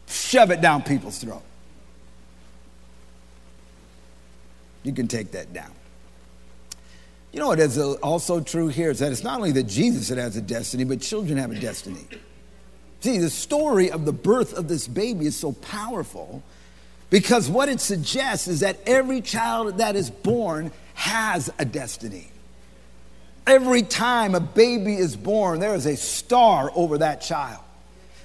shove 0.07 0.51
it 0.51 0.61
down 0.61 0.81
people's 0.83 1.17
throat. 1.17 1.43
You 4.83 4.93
can 4.93 5.09
take 5.09 5.31
that 5.31 5.51
down. 5.51 5.71
You 7.33 7.41
know 7.41 7.49
what 7.49 7.59
is 7.59 7.77
also 7.77 8.39
true 8.39 8.69
here 8.69 8.89
is 8.89 8.99
that 8.99 9.11
it's 9.11 9.23
not 9.23 9.37
only 9.37 9.51
that 9.51 9.67
Jesus 9.67 10.07
that 10.07 10.17
has 10.17 10.37
a 10.37 10.41
destiny, 10.41 10.85
but 10.85 11.01
children 11.01 11.37
have 11.37 11.51
a 11.51 11.59
destiny. 11.59 12.07
See, 13.01 13.17
the 13.19 13.29
story 13.29 13.91
of 13.91 14.05
the 14.05 14.13
birth 14.13 14.53
of 14.53 14.67
this 14.67 14.87
baby 14.87 15.27
is 15.27 15.35
so 15.35 15.51
powerful 15.51 16.41
because 17.09 17.49
what 17.49 17.69
it 17.69 17.79
suggests 17.79 18.47
is 18.47 18.61
that 18.61 18.79
every 18.85 19.21
child 19.21 19.77
that 19.77 19.95
is 19.95 20.09
born 20.09 20.71
has 20.95 21.51
a 21.59 21.65
destiny. 21.65 22.29
Every 23.45 23.83
time 23.83 24.35
a 24.35 24.39
baby 24.39 24.95
is 24.95 25.15
born, 25.15 25.59
there 25.59 25.75
is 25.75 25.85
a 25.85 25.95
star 25.95 26.71
over 26.75 26.97
that 26.97 27.21
child. 27.21 27.63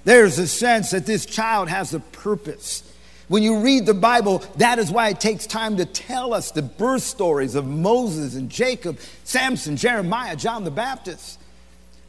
There's 0.05 0.38
a 0.38 0.49
sense 0.49 0.91
that 0.91 1.07
this 1.07 1.26
child 1.26 1.69
has 1.69 1.95
a 1.95 2.00
purpose. 2.00 2.83
When 3.29 3.45
you 3.45 3.61
read 3.61 3.87
the 3.87 3.95
Bible, 3.95 4.43
that 4.57 4.81
is 4.81 4.91
why 4.91 5.11
it 5.11 5.21
takes 5.21 5.47
time 5.47 5.76
to 5.76 5.85
tell 5.85 6.35
us 6.35 6.50
the 6.50 6.62
birth 6.62 7.02
stories 7.02 7.55
of 7.55 7.67
Moses 7.67 8.35
and 8.35 8.50
Jacob, 8.50 8.99
Samson, 9.23 9.76
Jeremiah, 9.76 10.35
John 10.35 10.64
the 10.64 10.73
Baptist 10.73 11.38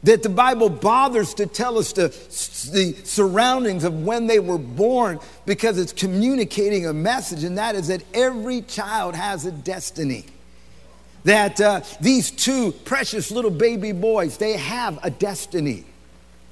that 0.04 0.22
the 0.22 0.28
Bible 0.28 0.68
bothers 0.68 1.34
to 1.34 1.46
tell 1.46 1.78
us 1.78 1.92
the, 1.92 2.08
the 2.72 2.94
surroundings 3.04 3.84
of 3.84 4.04
when 4.04 4.26
they 4.26 4.38
were 4.38 4.58
born 4.58 5.18
because 5.46 5.78
it's 5.78 5.92
communicating 5.92 6.86
a 6.86 6.92
message, 6.92 7.42
and 7.42 7.58
that 7.58 7.74
is 7.74 7.88
that 7.88 8.02
every 8.12 8.62
child 8.62 9.14
has 9.14 9.46
a 9.46 9.50
destiny. 9.50 10.26
That 11.24 11.58
uh, 11.58 11.80
these 12.02 12.30
two 12.30 12.72
precious 12.84 13.30
little 13.30 13.50
baby 13.50 13.92
boys, 13.92 14.36
they 14.36 14.58
have 14.58 14.98
a 15.02 15.10
destiny. 15.10 15.84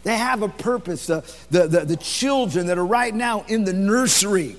They 0.03 0.17
have 0.17 0.41
a 0.41 0.49
purpose. 0.49 1.11
Uh, 1.11 1.21
the, 1.51 1.69
the, 1.69 1.81
the 1.85 1.97
children 1.99 2.67
that 2.67 2.79
are 2.79 2.87
right 2.87 3.15
now 3.15 3.45
in 3.49 3.65
the 3.65 3.75
nursery, 3.75 4.57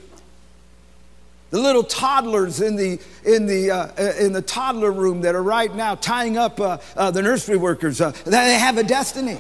the 1.54 1.60
little 1.60 1.84
toddlers 1.84 2.62
in 2.62 2.76
the, 2.76 3.00
in 3.24 3.46
the, 3.46 3.70
uh, 3.70 4.14
in 4.20 4.34
the 4.34 4.42
toddler 4.42 4.92
room 4.92 5.22
that 5.22 5.36
are 5.36 5.44
right 5.44 5.74
now 5.76 5.94
tying 5.94 6.36
up 6.36 6.60
uh, 6.60 6.80
uh, 6.96 7.12
the 7.12 7.22
nursery 7.22 7.58
workers, 7.58 8.02
uh, 8.02 8.10
they 8.26 8.56
have 8.58 8.80
a 8.80 8.84
destiny. 8.84 9.40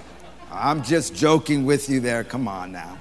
I'm 0.51 0.83
just 0.83 1.15
joking 1.15 1.65
with 1.65 1.89
you 1.89 1.99
there. 1.99 2.23
Come 2.23 2.47
on 2.47 2.71
now. 2.71 2.99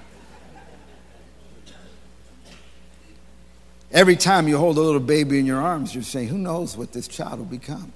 Every 3.91 4.17
time 4.17 4.49
you 4.49 4.57
hold 4.57 4.79
a 4.79 4.81
little 4.81 4.99
baby 4.99 5.39
in 5.39 5.45
your 5.45 5.61
arms, 5.61 5.95
you're 5.95 6.03
saying, 6.03 6.29
Who 6.29 6.39
knows 6.39 6.79
what 6.79 6.93
this 6.93 7.07
child 7.07 7.39
will 7.39 7.45
become? 7.45 7.93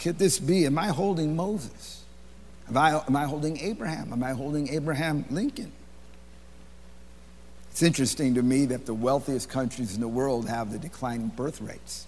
Could 0.00 0.18
this 0.18 0.40
be? 0.40 0.66
Am 0.66 0.76
I 0.78 0.88
holding 0.88 1.36
Moses? 1.36 2.02
Am 2.68 2.76
I, 2.76 3.04
am 3.06 3.14
I 3.14 3.26
holding 3.26 3.56
Abraham? 3.60 4.12
Am 4.12 4.24
I 4.24 4.32
holding 4.32 4.68
Abraham 4.68 5.24
Lincoln? 5.30 5.70
It's 7.76 7.82
interesting 7.82 8.36
to 8.36 8.42
me 8.42 8.64
that 8.64 8.86
the 8.86 8.94
wealthiest 8.94 9.50
countries 9.50 9.94
in 9.94 10.00
the 10.00 10.08
world 10.08 10.48
have 10.48 10.72
the 10.72 10.78
declining 10.78 11.28
birth 11.28 11.60
rates. 11.60 12.06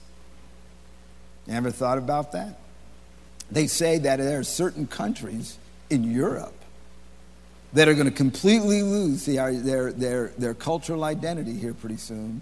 You 1.47 1.53
ever 1.53 1.71
thought 1.71 1.99
about 1.99 2.33
that? 2.33 2.59
They 3.51 3.67
say 3.67 3.99
that 3.99 4.17
there 4.17 4.39
are 4.39 4.45
certain 4.45 4.87
countries 4.87 5.59
in 5.91 6.11
Europe 6.11 6.55
that 7.75 7.87
are 7.87 7.93
going 7.93 8.07
to 8.07 8.11
completely 8.11 8.81
lose 8.83 9.27
their, 9.27 9.53
their, 9.53 9.93
their, 9.93 10.29
their 10.39 10.55
cultural 10.55 11.05
identity 11.05 11.53
here 11.53 11.75
pretty 11.75 11.99
soon 11.99 12.41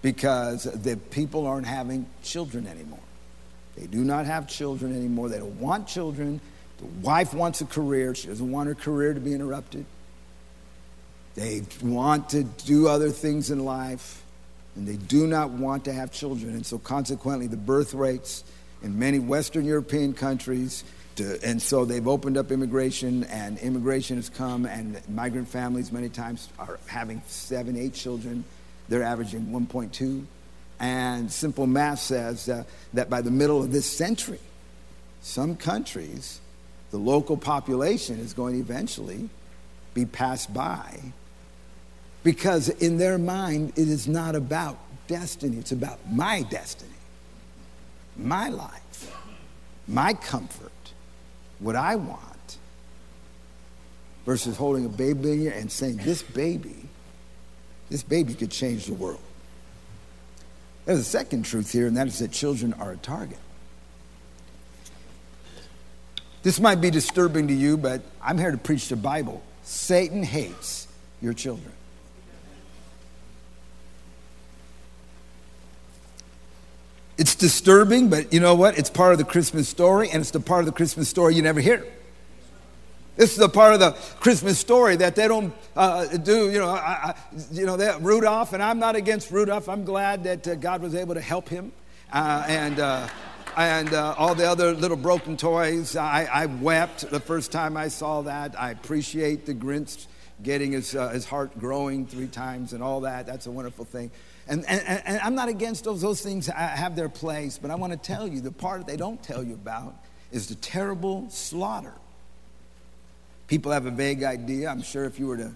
because 0.00 0.64
the 0.64 0.96
people 0.96 1.46
aren't 1.46 1.66
having 1.66 2.06
children 2.22 2.66
anymore. 2.66 2.98
They 3.76 3.86
do 3.86 4.02
not 4.02 4.24
have 4.24 4.48
children 4.48 4.96
anymore. 4.96 5.28
They 5.28 5.40
don't 5.40 5.60
want 5.60 5.88
children 5.88 6.40
The 6.78 6.86
wife 7.06 7.34
wants 7.34 7.60
a 7.60 7.66
career. 7.66 8.14
She 8.14 8.28
doesn't 8.28 8.50
want 8.50 8.68
her 8.68 8.74
career 8.74 9.12
to 9.12 9.20
be 9.20 9.34
interrupted. 9.34 9.84
They 11.34 11.62
want 11.82 12.30
to 12.30 12.44
do 12.44 12.88
other 12.88 13.10
things 13.10 13.50
in 13.50 13.64
life, 13.64 14.22
and 14.76 14.86
they 14.86 14.96
do 14.96 15.26
not 15.26 15.50
want 15.50 15.86
to 15.86 15.92
have 15.92 16.12
children. 16.12 16.54
And 16.54 16.64
so, 16.64 16.78
consequently, 16.78 17.46
the 17.46 17.56
birth 17.56 17.94
rates 17.94 18.44
in 18.82 18.98
many 18.98 19.18
Western 19.18 19.64
European 19.64 20.12
countries, 20.12 20.84
to, 21.16 21.38
and 21.42 21.60
so 21.60 21.84
they've 21.84 22.06
opened 22.06 22.36
up 22.36 22.50
immigration, 22.50 23.24
and 23.24 23.58
immigration 23.58 24.16
has 24.16 24.28
come, 24.28 24.66
and 24.66 25.00
migrant 25.08 25.48
families 25.48 25.90
many 25.90 26.08
times 26.08 26.48
are 26.58 26.78
having 26.86 27.22
seven, 27.26 27.76
eight 27.76 27.94
children. 27.94 28.44
They're 28.88 29.02
averaging 29.02 29.46
1.2. 29.46 30.24
And 30.80 31.30
simple 31.30 31.66
math 31.66 32.00
says 32.00 32.48
uh, 32.48 32.64
that 32.92 33.08
by 33.08 33.22
the 33.22 33.30
middle 33.30 33.62
of 33.62 33.72
this 33.72 33.86
century, 33.86 34.40
some 35.22 35.56
countries, 35.56 36.40
the 36.90 36.98
local 36.98 37.36
population 37.36 38.18
is 38.18 38.34
going 38.34 38.54
to 38.54 38.60
eventually 38.60 39.30
be 39.94 40.04
passed 40.04 40.52
by 40.52 40.98
because 42.22 42.68
in 42.68 42.98
their 42.98 43.18
mind, 43.18 43.72
it 43.76 43.88
is 43.88 44.06
not 44.06 44.34
about 44.34 44.78
destiny, 45.06 45.56
it's 45.58 45.72
about 45.72 45.98
my 46.10 46.42
destiny, 46.42 46.90
my 48.16 48.48
life, 48.48 49.16
my 49.88 50.14
comfort, 50.14 50.70
what 51.58 51.76
I 51.76 51.96
want, 51.96 52.58
versus 54.24 54.56
holding 54.56 54.84
a 54.84 54.88
baby 54.88 55.32
in 55.32 55.42
your 55.42 55.52
and 55.52 55.70
saying, 55.70 55.96
This 55.98 56.22
baby, 56.22 56.88
this 57.90 58.02
baby 58.02 58.34
could 58.34 58.50
change 58.50 58.86
the 58.86 58.94
world. 58.94 59.20
There's 60.84 60.98
a 60.98 61.04
second 61.04 61.44
truth 61.44 61.70
here, 61.72 61.86
and 61.86 61.96
that 61.96 62.06
is 62.06 62.18
that 62.18 62.32
children 62.32 62.72
are 62.74 62.92
a 62.92 62.96
target. 62.96 63.38
This 66.42 66.58
might 66.58 66.80
be 66.80 66.90
disturbing 66.90 67.48
to 67.48 67.54
you, 67.54 67.76
but 67.76 68.02
I'm 68.20 68.36
here 68.36 68.50
to 68.50 68.58
preach 68.58 68.88
the 68.88 68.96
Bible. 68.96 69.42
Satan 69.62 70.24
hates 70.24 70.88
your 71.20 71.34
children. 71.34 71.72
It's 77.18 77.34
disturbing, 77.34 78.08
but 78.08 78.32
you 78.32 78.40
know 78.40 78.54
what? 78.54 78.78
It's 78.78 78.90
part 78.90 79.12
of 79.12 79.18
the 79.18 79.24
Christmas 79.24 79.68
story, 79.68 80.08
and 80.10 80.20
it's 80.20 80.30
the 80.30 80.40
part 80.40 80.60
of 80.60 80.66
the 80.66 80.72
Christmas 80.72 81.08
story 81.08 81.34
you 81.34 81.42
never 81.42 81.60
hear. 81.60 81.84
This 83.16 83.32
is 83.32 83.36
the 83.36 83.48
part 83.50 83.74
of 83.74 83.80
the 83.80 83.92
Christmas 84.20 84.58
story 84.58 84.96
that 84.96 85.14
they 85.14 85.28
don't 85.28 85.52
uh, 85.76 86.06
do. 86.16 86.50
You 86.50 86.58
know, 86.58 86.70
I, 86.70 86.78
I, 86.78 87.14
you 87.50 87.66
know, 87.66 87.76
that 87.76 88.00
Rudolph, 88.00 88.54
and 88.54 88.62
I'm 88.62 88.78
not 88.78 88.96
against 88.96 89.30
Rudolph. 89.30 89.68
I'm 89.68 89.84
glad 89.84 90.24
that 90.24 90.48
uh, 90.48 90.54
God 90.54 90.80
was 90.80 90.94
able 90.94 91.14
to 91.14 91.20
help 91.20 91.50
him, 91.50 91.72
uh, 92.10 92.44
and 92.48 92.80
uh, 92.80 93.06
and 93.58 93.92
uh, 93.92 94.14
all 94.16 94.34
the 94.34 94.48
other 94.48 94.72
little 94.72 94.96
broken 94.96 95.36
toys. 95.36 95.94
I, 95.94 96.24
I, 96.24 96.46
wept 96.46 97.10
the 97.10 97.20
first 97.20 97.52
time 97.52 97.76
I 97.76 97.88
saw 97.88 98.22
that. 98.22 98.58
I 98.58 98.70
appreciate 98.70 99.44
the 99.44 99.54
Grinch 99.54 100.06
getting 100.42 100.72
his 100.72 100.96
uh, 100.96 101.10
his 101.10 101.26
heart 101.26 101.58
growing 101.58 102.06
three 102.06 102.28
times 102.28 102.72
and 102.72 102.82
all 102.82 103.02
that. 103.02 103.26
That's 103.26 103.46
a 103.46 103.50
wonderful 103.50 103.84
thing. 103.84 104.10
And, 104.48 104.64
and, 104.68 105.02
and 105.06 105.20
I'm 105.20 105.34
not 105.34 105.48
against 105.48 105.84
those, 105.84 106.00
those 106.00 106.20
things 106.20 106.46
have 106.48 106.96
their 106.96 107.08
place, 107.08 107.58
but 107.58 107.70
I 107.70 107.76
want 107.76 107.92
to 107.92 107.98
tell 107.98 108.26
you 108.26 108.40
the 108.40 108.50
part 108.50 108.86
they 108.86 108.96
don't 108.96 109.22
tell 109.22 109.42
you 109.42 109.54
about 109.54 109.94
is 110.32 110.48
the 110.48 110.54
terrible 110.56 111.28
slaughter. 111.30 111.92
People 113.46 113.72
have 113.72 113.86
a 113.86 113.90
vague 113.90 114.22
idea. 114.24 114.68
I'm 114.68 114.82
sure 114.82 115.04
if 115.04 115.18
you 115.18 115.26
were 115.26 115.36
to 115.36 115.52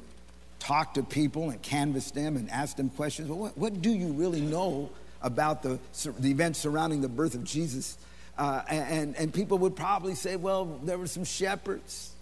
talk 0.58 0.94
to 0.94 1.02
people 1.02 1.50
and 1.50 1.60
canvass 1.62 2.10
them 2.10 2.36
and 2.36 2.50
ask 2.50 2.76
them 2.76 2.90
questions, 2.90 3.28
well, 3.28 3.38
what, 3.38 3.58
what 3.58 3.82
do 3.82 3.90
you 3.90 4.08
really 4.08 4.40
know 4.40 4.90
about 5.22 5.62
the, 5.62 5.78
the 6.18 6.30
events 6.30 6.58
surrounding 6.58 7.00
the 7.00 7.08
birth 7.08 7.34
of 7.34 7.42
Jesus? 7.44 7.96
Uh, 8.38 8.62
and, 8.68 9.16
and 9.16 9.32
people 9.32 9.58
would 9.58 9.74
probably 9.74 10.14
say, 10.14 10.36
well, 10.36 10.78
there 10.84 10.98
were 10.98 11.06
some 11.06 11.24
shepherds 11.24 12.12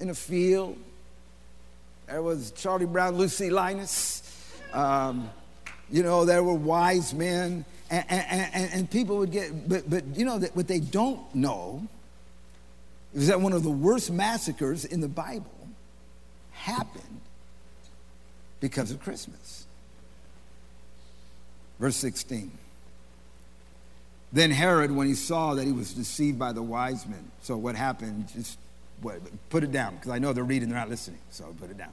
in 0.00 0.10
a 0.10 0.14
field. 0.14 0.78
There 2.06 2.22
was 2.22 2.52
Charlie 2.52 2.86
Brown, 2.86 3.16
Lucy 3.16 3.50
Linus. 3.50 4.22
Um, 4.72 5.30
you 5.90 6.02
know, 6.02 6.24
there 6.24 6.42
were 6.42 6.54
wise 6.54 7.14
men, 7.14 7.64
and, 7.90 8.04
and, 8.08 8.70
and 8.72 8.90
people 8.90 9.18
would 9.18 9.30
get, 9.30 9.68
but, 9.68 9.88
but 9.88 10.04
you 10.16 10.24
know, 10.24 10.38
what 10.54 10.66
they 10.66 10.80
don't 10.80 11.34
know 11.34 11.86
is 13.14 13.28
that 13.28 13.40
one 13.40 13.52
of 13.52 13.62
the 13.62 13.70
worst 13.70 14.10
massacres 14.10 14.84
in 14.84 15.00
the 15.00 15.08
Bible 15.08 15.50
happened 16.52 17.20
because 18.60 18.90
of 18.90 19.00
Christmas. 19.00 19.66
Verse 21.78 21.96
16. 21.96 22.50
Then 24.32 24.50
Herod, 24.50 24.90
when 24.90 25.06
he 25.06 25.14
saw 25.14 25.54
that 25.54 25.64
he 25.64 25.72
was 25.72 25.94
deceived 25.94 26.38
by 26.38 26.52
the 26.52 26.62
wise 26.62 27.06
men, 27.06 27.30
so 27.42 27.56
what 27.56 27.76
happened, 27.76 28.28
just 28.34 28.58
what, 29.00 29.20
put 29.48 29.62
it 29.62 29.70
down, 29.70 29.94
because 29.94 30.10
I 30.10 30.18
know 30.18 30.32
they're 30.32 30.42
reading, 30.42 30.70
they're 30.70 30.78
not 30.78 30.88
listening, 30.88 31.20
so 31.30 31.54
put 31.60 31.70
it 31.70 31.78
down 31.78 31.92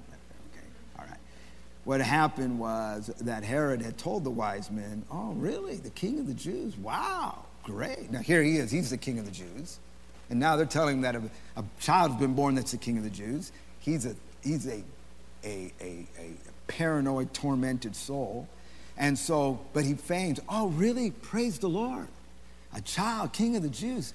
what 1.83 2.01
happened 2.01 2.59
was 2.59 3.11
that 3.21 3.43
Herod 3.43 3.81
had 3.81 3.97
told 3.97 4.23
the 4.23 4.29
wise 4.29 4.69
men, 4.69 5.03
Oh, 5.11 5.33
really? 5.33 5.75
The 5.75 5.89
king 5.89 6.19
of 6.19 6.27
the 6.27 6.33
Jews? 6.33 6.77
Wow, 6.77 7.45
great. 7.63 8.11
Now 8.11 8.19
here 8.19 8.43
he 8.43 8.57
is. 8.57 8.71
He's 8.71 8.89
the 8.91 8.97
king 8.97 9.19
of 9.19 9.25
the 9.25 9.31
Jews. 9.31 9.79
And 10.29 10.39
now 10.39 10.55
they're 10.55 10.65
telling 10.65 10.97
him 10.97 11.01
that 11.01 11.15
a, 11.15 11.21
a 11.57 11.65
child's 11.79 12.15
been 12.15 12.33
born 12.33 12.55
that's 12.55 12.71
the 12.71 12.77
king 12.77 12.97
of 12.97 13.03
the 13.03 13.09
Jews. 13.09 13.51
He's 13.79 14.05
a, 14.05 14.15
he's 14.43 14.67
a, 14.67 14.83
a, 15.43 15.73
a, 15.81 16.07
a 16.19 16.33
paranoid, 16.67 17.33
tormented 17.33 17.95
soul. 17.95 18.47
And 18.97 19.17
so, 19.17 19.59
but 19.73 19.83
he 19.83 19.95
feigns, 19.95 20.39
Oh, 20.47 20.67
really? 20.69 21.11
Praise 21.11 21.57
the 21.59 21.67
Lord. 21.67 22.07
A 22.73 22.81
child, 22.81 23.33
king 23.33 23.55
of 23.55 23.63
the 23.63 23.69
Jews. 23.69 24.13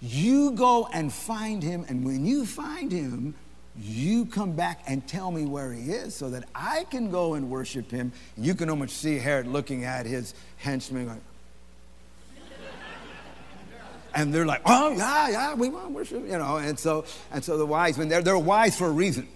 You 0.00 0.52
go 0.52 0.88
and 0.92 1.12
find 1.12 1.62
him, 1.62 1.84
and 1.88 2.04
when 2.04 2.24
you 2.24 2.46
find 2.46 2.92
him, 2.92 3.34
you 3.80 4.26
come 4.26 4.52
back 4.52 4.82
and 4.86 5.06
tell 5.06 5.30
me 5.30 5.44
where 5.44 5.72
he 5.72 5.92
is 5.92 6.14
so 6.14 6.30
that 6.30 6.44
I 6.54 6.84
can 6.90 7.10
go 7.10 7.34
and 7.34 7.48
worship 7.48 7.90
him. 7.90 8.12
You 8.36 8.54
can 8.54 8.70
almost 8.70 8.96
see 8.96 9.18
Herod 9.18 9.46
looking 9.46 9.84
at 9.84 10.06
his 10.06 10.34
henchmen 10.56 11.06
going, 11.06 11.20
and 14.14 14.34
they're 14.34 14.46
like, 14.46 14.62
oh, 14.66 14.90
yeah, 14.90 15.28
yeah, 15.28 15.54
we 15.54 15.68
want 15.68 15.92
worship, 15.92 16.22
you 16.22 16.38
know. 16.38 16.56
And 16.56 16.78
so, 16.78 17.04
and 17.30 17.44
so 17.44 17.56
the 17.56 17.66
wise 17.66 17.98
men, 17.98 18.08
they're, 18.08 18.22
they're 18.22 18.38
wise 18.38 18.76
for 18.76 18.86
a 18.86 18.92
reason. 18.92 19.28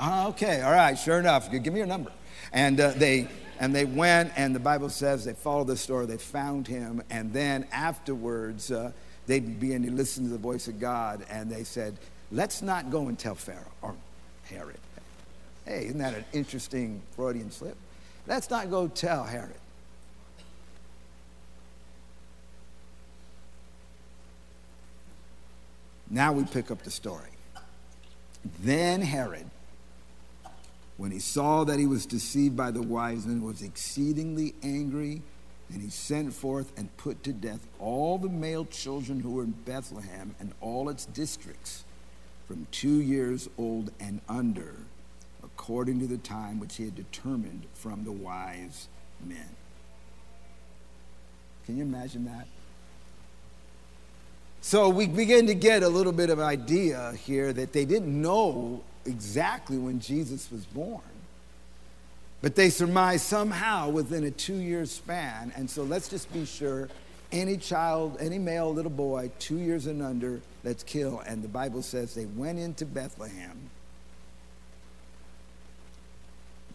Oh, 0.00 0.28
okay, 0.28 0.60
all 0.60 0.72
right, 0.72 0.94
sure 0.94 1.18
enough, 1.18 1.50
give 1.50 1.66
me 1.66 1.78
your 1.78 1.86
number. 1.86 2.12
And 2.52 2.80
uh, 2.80 2.92
they, 2.96 3.28
and 3.60 3.74
they 3.74 3.84
went, 3.84 4.32
and 4.36 4.54
the 4.54 4.60
Bible 4.60 4.88
says 4.88 5.24
they 5.24 5.34
followed 5.34 5.66
the 5.66 5.76
story, 5.76 6.06
they 6.06 6.18
found 6.18 6.66
him, 6.66 7.02
and 7.10 7.32
then 7.32 7.66
afterwards, 7.72 8.70
uh, 8.70 8.92
they 9.26 9.40
began 9.40 9.82
to 9.82 9.90
listen 9.90 10.24
to 10.24 10.30
the 10.30 10.38
voice 10.38 10.68
of 10.68 10.80
God, 10.80 11.24
and 11.28 11.50
they 11.50 11.64
said, 11.64 11.98
Let's 12.30 12.60
not 12.60 12.90
go 12.90 13.08
and 13.08 13.18
tell 13.18 13.34
Pharaoh 13.34 13.72
or 13.80 13.94
Herod. 14.44 14.78
Hey, 15.64 15.86
isn't 15.86 15.98
that 15.98 16.14
an 16.14 16.24
interesting 16.32 17.02
Freudian 17.14 17.50
slip? 17.50 17.76
Let's 18.26 18.50
not 18.50 18.70
go 18.70 18.88
tell 18.88 19.24
Herod. 19.24 19.54
Now 26.10 26.32
we 26.32 26.44
pick 26.44 26.70
up 26.70 26.82
the 26.82 26.90
story. 26.90 27.30
Then 28.60 29.02
Herod, 29.02 29.46
when 30.96 31.10
he 31.10 31.18
saw 31.18 31.64
that 31.64 31.78
he 31.78 31.86
was 31.86 32.06
deceived 32.06 32.56
by 32.56 32.70
the 32.70 32.82
wise 32.82 33.26
men, 33.26 33.42
was 33.42 33.62
exceedingly 33.62 34.54
angry, 34.62 35.22
and 35.70 35.82
he 35.82 35.90
sent 35.90 36.32
forth 36.32 36.72
and 36.78 36.94
put 36.96 37.22
to 37.24 37.32
death 37.32 37.66
all 37.78 38.16
the 38.16 38.28
male 38.28 38.64
children 38.64 39.20
who 39.20 39.32
were 39.32 39.44
in 39.44 39.50
Bethlehem 39.50 40.34
and 40.40 40.52
all 40.62 40.88
its 40.88 41.04
districts 41.04 41.84
from 42.48 42.66
two 42.72 43.00
years 43.02 43.48
old 43.58 43.92
and 44.00 44.22
under, 44.28 44.74
according 45.44 46.00
to 46.00 46.06
the 46.06 46.16
time 46.16 46.58
which 46.58 46.76
he 46.76 46.84
had 46.86 46.96
determined 46.96 47.66
from 47.74 48.04
the 48.04 48.10
wise 48.10 48.88
men. 49.24 49.50
Can 51.66 51.76
you 51.76 51.84
imagine 51.84 52.24
that? 52.24 52.48
So 54.62 54.88
we 54.88 55.06
begin 55.06 55.46
to 55.46 55.54
get 55.54 55.82
a 55.82 55.88
little 55.88 56.12
bit 56.12 56.30
of 56.30 56.40
idea 56.40 57.12
here 57.24 57.52
that 57.52 57.74
they 57.74 57.84
didn't 57.84 58.20
know 58.20 58.82
exactly 59.04 59.76
when 59.76 60.00
Jesus 60.00 60.50
was 60.50 60.64
born. 60.64 61.02
But 62.40 62.54
they 62.54 62.70
surmised 62.70 63.24
somehow 63.24 63.90
within 63.90 64.24
a 64.24 64.30
two 64.30 64.56
year 64.56 64.86
span. 64.86 65.52
And 65.54 65.68
so 65.68 65.82
let's 65.82 66.08
just 66.08 66.32
be 66.32 66.46
sure 66.46 66.88
any 67.32 67.56
child, 67.56 68.16
any 68.20 68.38
male 68.38 68.72
little 68.72 68.90
boy, 68.90 69.30
two 69.38 69.58
years 69.58 69.86
and 69.86 70.02
under, 70.02 70.40
let's 70.64 70.82
kill. 70.82 71.20
And 71.26 71.42
the 71.42 71.48
Bible 71.48 71.82
says 71.82 72.14
they 72.14 72.26
went 72.26 72.58
into 72.58 72.86
Bethlehem, 72.86 73.70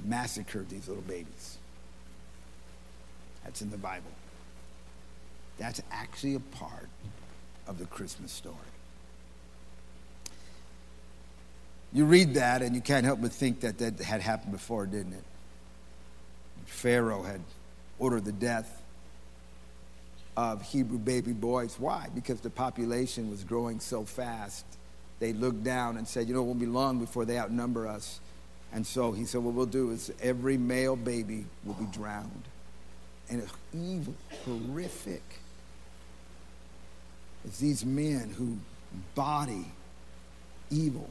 massacred 0.04 0.70
these 0.70 0.88
little 0.88 1.04
babies. 1.04 1.58
That's 3.44 3.62
in 3.62 3.72
the 3.72 3.78
Bible. 3.78 4.12
That's 5.58 5.82
actually 5.92 6.36
a 6.36 6.40
part 6.40 6.90
of 7.68 7.78
the 7.78 7.86
Christmas 7.86 8.32
story. 8.32 8.56
You 11.92 12.06
read 12.06 12.34
that 12.36 12.62
and 12.62 12.74
you 12.76 12.82
can't 12.82 13.06
help 13.06 13.22
but 13.22 13.32
think 13.32 13.62
that 13.62 13.78
that 13.78 14.00
had 14.00 14.22
happened 14.22 14.52
before, 14.52 14.86
didn't 14.86 15.14
it? 15.14 15.24
Pharaoh 16.66 17.22
had 17.22 17.42
ordered 18.00 18.26
the 18.26 18.32
death 18.32 18.83
of 20.36 20.62
Hebrew 20.62 20.98
baby 20.98 21.34
boys. 21.34 21.76
Why? 21.80 22.08
Because 22.14 22.42
the 22.42 22.50
population 22.50 23.30
was 23.30 23.44
growing 23.44 23.80
so 23.80 24.04
fast 24.04 24.66
they 25.20 25.32
looked 25.32 25.64
down 25.64 25.96
and 25.96 26.06
said, 26.06 26.28
you 26.28 26.34
know, 26.34 26.42
it 26.42 26.46
won't 26.46 26.60
be 26.60 26.66
long 26.66 27.00
before 27.00 27.24
they 27.24 27.38
outnumber 27.38 27.88
us. 27.88 28.20
And 28.74 28.86
so 28.86 29.14
he 29.14 29.24
said, 29.24 29.42
what 29.42 29.54
we'll 29.54 29.66
do 29.66 29.92
is 29.92 30.12
every 30.22 30.58
male 30.58 30.98
baby 30.98 31.46
will 31.64 31.76
be 31.76 31.86
drowned. 31.86 32.44
And 33.30 33.42
it's 33.42 33.54
evil, 33.74 34.16
horrific. 34.44 35.24
It's 37.46 37.60
these 37.60 37.86
men 37.86 38.36
who 38.38 38.58
body 39.16 39.66
evil, 40.70 41.10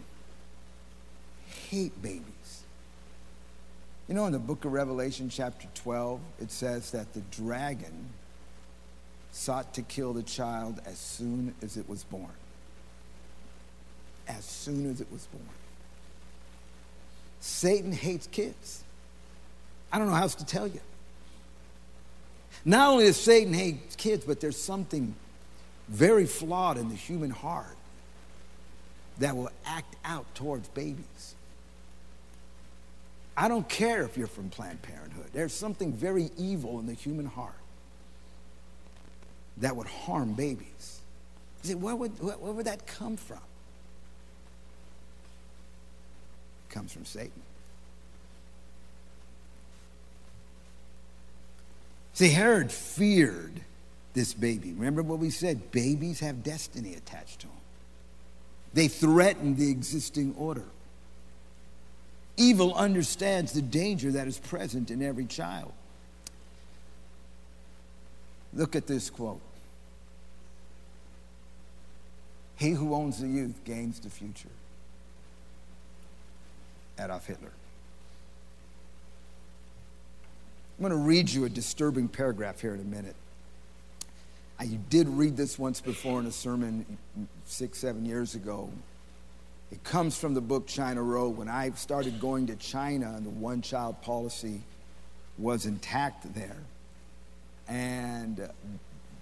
hate 1.70 2.02
babies. 2.02 2.64
You 4.08 4.14
know, 4.14 4.26
in 4.26 4.32
the 4.32 4.38
book 4.38 4.64
of 4.64 4.72
Revelation, 4.72 5.30
chapter 5.30 5.68
12, 5.74 6.20
it 6.40 6.50
says 6.50 6.90
that 6.90 7.14
the 7.14 7.20
dragon 7.30 8.10
sought 9.32 9.74
to 9.74 9.82
kill 9.82 10.12
the 10.12 10.22
child 10.22 10.80
as 10.86 10.98
soon 10.98 11.54
as 11.62 11.76
it 11.76 11.88
was 11.88 12.04
born. 12.04 12.28
As 14.28 14.44
soon 14.44 14.88
as 14.90 15.00
it 15.00 15.10
was 15.10 15.26
born. 15.26 15.44
Satan 17.40 17.92
hates 17.92 18.28
kids. 18.28 18.84
I 19.90 19.98
don't 19.98 20.06
know 20.06 20.14
how 20.14 20.22
else 20.22 20.36
to 20.36 20.46
tell 20.46 20.66
you. 20.66 20.80
Not 22.64 22.92
only 22.92 23.06
does 23.06 23.16
Satan 23.16 23.52
hate 23.52 23.96
kids, 23.96 24.24
but 24.24 24.40
there's 24.40 24.60
something 24.60 25.14
very 25.88 26.26
flawed 26.26 26.78
in 26.78 26.88
the 26.88 26.94
human 26.94 27.30
heart 27.30 27.76
that 29.18 29.36
will 29.36 29.50
act 29.64 29.96
out 30.04 30.26
towards 30.34 30.68
babies. 30.68 31.34
I 33.36 33.48
don't 33.48 33.68
care 33.68 34.04
if 34.04 34.16
you're 34.16 34.26
from 34.26 34.50
Planned 34.50 34.82
Parenthood. 34.82 35.30
There's 35.32 35.54
something 35.54 35.92
very 35.92 36.30
evil 36.36 36.78
in 36.78 36.86
the 36.86 36.94
human 36.94 37.26
heart 37.26 37.54
that 39.58 39.76
would 39.76 39.86
harm 39.86 40.34
babies. 40.34 41.00
You 41.62 41.70
say, 41.70 41.74
where 41.74 41.94
would, 41.94 42.12
where, 42.22 42.36
would 42.36 42.66
that 42.66 42.86
come 42.86 43.16
from? 43.16 43.38
It 46.68 46.74
comes 46.74 46.92
from 46.92 47.04
Satan. 47.04 47.42
See, 52.14 52.28
Herod 52.28 52.70
feared 52.70 53.60
this 54.14 54.34
baby. 54.34 54.72
Remember 54.72 55.02
what 55.02 55.18
we 55.18 55.30
said? 55.30 55.70
Babies 55.70 56.20
have 56.20 56.42
destiny 56.42 56.94
attached 56.94 57.40
to 57.40 57.46
them. 57.46 57.56
They 58.74 58.88
threaten 58.88 59.56
the 59.56 59.70
existing 59.70 60.34
order. 60.36 60.64
Evil 62.36 62.74
understands 62.74 63.52
the 63.52 63.62
danger 63.62 64.12
that 64.12 64.26
is 64.26 64.38
present 64.38 64.90
in 64.90 65.02
every 65.02 65.26
child. 65.26 65.72
Look 68.54 68.76
at 68.76 68.86
this 68.86 69.10
quote 69.10 69.40
He 72.56 72.70
who 72.70 72.94
owns 72.94 73.20
the 73.20 73.28
youth 73.28 73.60
gains 73.64 74.00
the 74.00 74.10
future. 74.10 74.48
Adolf 76.98 77.26
Hitler. 77.26 77.52
I'm 80.78 80.88
going 80.88 80.90
to 80.98 81.06
read 81.06 81.30
you 81.30 81.44
a 81.44 81.48
disturbing 81.48 82.08
paragraph 82.08 82.60
here 82.60 82.74
in 82.74 82.80
a 82.80 82.84
minute. 82.84 83.16
I 84.58 84.66
did 84.66 85.08
read 85.08 85.36
this 85.36 85.58
once 85.58 85.80
before 85.80 86.20
in 86.20 86.26
a 86.26 86.32
sermon 86.32 86.98
six, 87.44 87.78
seven 87.78 88.04
years 88.04 88.34
ago. 88.34 88.70
It 89.70 89.82
comes 89.84 90.18
from 90.18 90.34
the 90.34 90.40
book 90.40 90.66
China 90.66 91.02
Road. 91.02 91.36
When 91.36 91.48
I 91.48 91.70
started 91.70 92.20
going 92.20 92.46
to 92.48 92.56
China 92.56 93.14
and 93.16 93.24
the 93.24 93.30
one 93.30 93.62
child 93.62 94.00
policy 94.02 94.60
was 95.38 95.66
intact 95.66 96.32
there. 96.34 96.58
And 97.68 98.48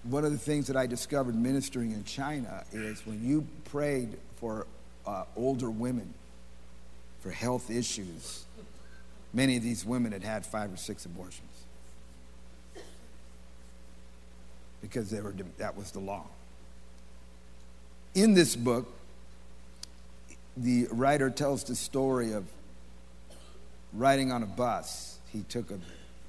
one 0.03 0.25
of 0.25 0.31
the 0.31 0.37
things 0.37 0.67
that 0.67 0.75
I 0.75 0.87
discovered 0.87 1.35
ministering 1.35 1.91
in 1.91 2.03
China 2.03 2.63
is 2.71 3.05
when 3.05 3.23
you 3.23 3.47
prayed 3.65 4.17
for 4.37 4.65
uh, 5.05 5.25
older 5.35 5.69
women 5.69 6.13
for 7.21 7.31
health 7.31 7.69
issues, 7.69 8.45
many 9.33 9.57
of 9.57 9.63
these 9.63 9.85
women 9.85 10.11
had 10.11 10.23
had 10.23 10.45
five 10.45 10.73
or 10.73 10.77
six 10.77 11.05
abortions 11.05 11.47
because 14.81 15.09
they 15.11 15.21
were, 15.21 15.33
that 15.57 15.77
was 15.77 15.91
the 15.91 15.99
law. 15.99 16.25
In 18.15 18.33
this 18.33 18.55
book, 18.55 18.91
the 20.57 20.87
writer 20.91 21.29
tells 21.29 21.63
the 21.63 21.75
story 21.75 22.33
of 22.33 22.45
riding 23.93 24.31
on 24.31 24.43
a 24.43 24.47
bus. 24.47 25.19
He 25.31 25.43
took 25.43 25.71
a, 25.71 25.79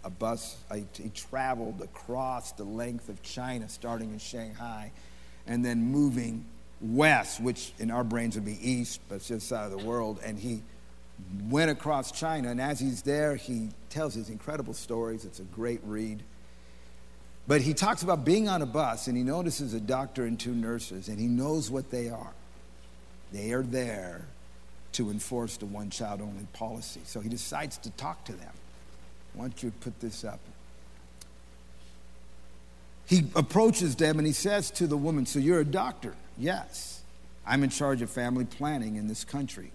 a 0.04 0.10
bus, 0.10 0.56
he 0.72 1.08
traveled 1.14 1.80
across 1.82 2.52
the 2.52 2.64
length 2.64 3.08
of 3.08 3.22
China, 3.22 3.68
starting 3.68 4.12
in 4.12 4.18
Shanghai, 4.18 4.92
and 5.46 5.64
then 5.64 5.82
moving 5.82 6.44
west, 6.80 7.40
which 7.40 7.72
in 7.78 7.90
our 7.90 8.04
brains 8.04 8.34
would 8.34 8.44
be 8.44 8.58
east, 8.60 9.00
but 9.08 9.16
it's 9.16 9.28
just 9.28 9.48
side 9.48 9.70
of 9.70 9.78
the 9.78 9.86
world. 9.86 10.20
And 10.24 10.38
he 10.38 10.62
went 11.48 11.70
across 11.70 12.10
China, 12.10 12.50
and 12.50 12.60
as 12.60 12.80
he's 12.80 13.02
there, 13.02 13.36
he 13.36 13.68
tells 13.90 14.14
these 14.14 14.28
incredible 14.28 14.74
stories. 14.74 15.24
It's 15.24 15.38
a 15.38 15.44
great 15.44 15.80
read. 15.84 16.22
But 17.46 17.60
he 17.60 17.74
talks 17.74 18.02
about 18.02 18.24
being 18.24 18.48
on 18.48 18.62
a 18.62 18.66
bus, 18.66 19.06
and 19.06 19.16
he 19.16 19.22
notices 19.22 19.74
a 19.74 19.80
doctor 19.80 20.24
and 20.24 20.38
two 20.38 20.54
nurses, 20.54 21.08
and 21.08 21.18
he 21.18 21.26
knows 21.26 21.70
what 21.70 21.90
they 21.90 22.08
are. 22.08 22.32
They 23.32 23.52
are 23.52 23.62
there 23.62 24.26
to 24.92 25.10
enforce 25.10 25.56
the 25.56 25.66
one 25.66 25.90
child 25.90 26.20
only 26.20 26.46
policy. 26.52 27.00
So 27.04 27.20
he 27.20 27.28
decides 27.28 27.78
to 27.78 27.90
talk 27.90 28.24
to 28.26 28.32
them. 28.32 28.52
Why 29.34 29.44
don't 29.44 29.62
you 29.62 29.72
put 29.80 29.98
this 30.00 30.24
up? 30.24 30.40
He 33.06 33.24
approaches 33.34 33.96
them 33.96 34.18
and 34.18 34.26
he 34.26 34.32
says 34.32 34.70
to 34.72 34.86
the 34.86 34.96
woman, 34.96 35.26
So 35.26 35.38
you're 35.38 35.60
a 35.60 35.64
doctor? 35.64 36.14
Yes. 36.38 37.02
I'm 37.46 37.64
in 37.64 37.70
charge 37.70 38.02
of 38.02 38.10
family 38.10 38.44
planning 38.44 38.96
in 38.96 39.08
this 39.08 39.24
country. 39.24 39.72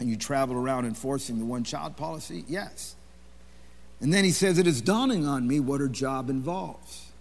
And 0.00 0.10
you 0.10 0.16
travel 0.16 0.56
around 0.56 0.84
enforcing 0.84 1.38
the 1.38 1.44
one 1.44 1.64
child 1.64 1.96
policy? 1.96 2.44
Yes. 2.48 2.96
And 4.00 4.12
then 4.12 4.24
he 4.24 4.32
says, 4.32 4.58
It 4.58 4.66
is 4.66 4.80
dawning 4.82 5.26
on 5.26 5.46
me 5.46 5.60
what 5.60 5.80
her 5.80 5.88
job 5.88 6.28
involves. 6.28 7.12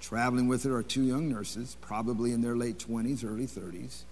Traveling 0.00 0.46
with 0.46 0.62
her 0.64 0.76
are 0.76 0.82
two 0.82 1.02
young 1.02 1.28
nurses, 1.28 1.76
probably 1.80 2.32
in 2.32 2.42
their 2.42 2.54
late 2.54 2.78
20s, 2.78 3.24
early 3.24 3.46
30s. 3.46 4.02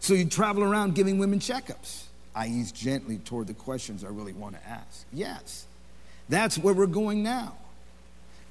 So 0.00 0.14
you 0.14 0.24
travel 0.24 0.64
around 0.64 0.96
giving 0.96 1.18
women 1.18 1.38
checkups. 1.38 2.04
I 2.34 2.48
ease 2.48 2.72
gently 2.72 3.18
toward 3.18 3.46
the 3.46 3.54
questions 3.54 4.04
I 4.04 4.08
really 4.08 4.32
want 4.32 4.60
to 4.60 4.68
ask. 4.68 5.06
Yes, 5.12 5.66
that's 6.28 6.58
where 6.58 6.74
we're 6.74 6.86
going 6.86 7.22
now. 7.22 7.56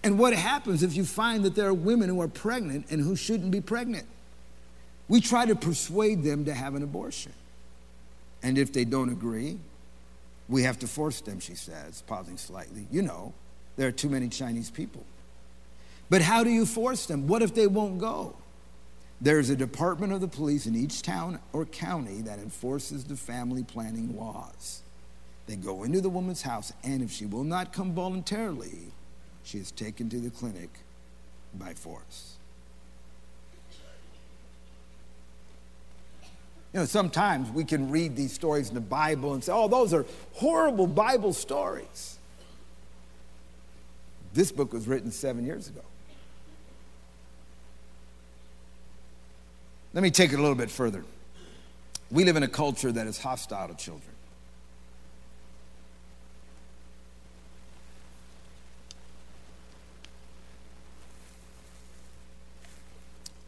And 0.03 0.17
what 0.19 0.33
happens 0.33 0.83
if 0.83 0.95
you 0.95 1.03
find 1.03 1.43
that 1.43 1.55
there 1.55 1.67
are 1.67 1.73
women 1.73 2.09
who 2.09 2.21
are 2.21 2.27
pregnant 2.27 2.87
and 2.89 3.01
who 3.01 3.15
shouldn't 3.15 3.51
be 3.51 3.61
pregnant? 3.61 4.05
We 5.07 5.21
try 5.21 5.45
to 5.45 5.55
persuade 5.55 6.23
them 6.23 6.45
to 6.45 6.53
have 6.53 6.75
an 6.75 6.83
abortion. 6.83 7.33
And 8.43 8.57
if 8.57 8.71
they 8.71 8.85
don't 8.85 9.09
agree, 9.09 9.57
we 10.47 10.63
have 10.63 10.79
to 10.79 10.87
force 10.87 11.21
them, 11.21 11.39
she 11.39 11.55
says, 11.55 12.03
pausing 12.07 12.37
slightly. 12.37 12.87
You 12.91 13.01
know, 13.01 13.33
there 13.75 13.87
are 13.87 13.91
too 13.91 14.09
many 14.09 14.29
Chinese 14.29 14.69
people. 14.69 15.03
But 16.09 16.21
how 16.21 16.43
do 16.43 16.49
you 16.49 16.65
force 16.65 17.05
them? 17.05 17.27
What 17.27 17.41
if 17.41 17.53
they 17.53 17.67
won't 17.67 17.99
go? 17.99 18.35
There's 19.19 19.49
a 19.49 19.55
department 19.55 20.13
of 20.13 20.21
the 20.21 20.27
police 20.27 20.67
in 20.67 20.75
each 20.75 21.01
town 21.01 21.39
or 21.51 21.65
county 21.65 22.21
that 22.21 22.39
enforces 22.39 23.03
the 23.03 23.17
family 23.17 23.63
planning 23.63 24.15
laws. 24.15 24.83
They 25.47 25.55
go 25.55 25.83
into 25.83 26.01
the 26.01 26.09
woman's 26.09 26.41
house, 26.41 26.73
and 26.83 27.01
if 27.01 27.09
she 27.11 27.25
will 27.25 27.45
not 27.45 27.71
come 27.73 27.93
voluntarily, 27.93 28.91
she 29.43 29.57
is 29.57 29.71
taken 29.71 30.09
to 30.09 30.19
the 30.19 30.29
clinic 30.29 30.69
by 31.57 31.73
force. 31.73 32.33
You 36.73 36.81
know, 36.81 36.85
sometimes 36.85 37.49
we 37.49 37.63
can 37.63 37.89
read 37.89 38.17
these 38.17 38.33
stories 38.33 38.67
in 38.67 38.75
the 38.75 38.81
Bible 38.81 39.33
and 39.33 39.43
say, 39.43 39.53
oh, 39.53 39.69
those 39.69 39.93
are 39.93 40.05
horrible 40.33 40.85
Bible 40.85 41.31
stories. 41.31 42.19
This 44.33 44.51
book 44.51 44.73
was 44.73 44.85
written 44.85 45.11
seven 45.11 45.45
years 45.45 45.69
ago. 45.69 45.81
Let 49.93 50.03
me 50.03 50.11
take 50.11 50.33
it 50.33 50.35
a 50.37 50.41
little 50.41 50.55
bit 50.55 50.69
further. 50.69 51.05
We 52.11 52.25
live 52.25 52.35
in 52.35 52.43
a 52.43 52.47
culture 52.49 52.91
that 52.91 53.07
is 53.07 53.17
hostile 53.17 53.69
to 53.69 53.75
children. 53.75 54.16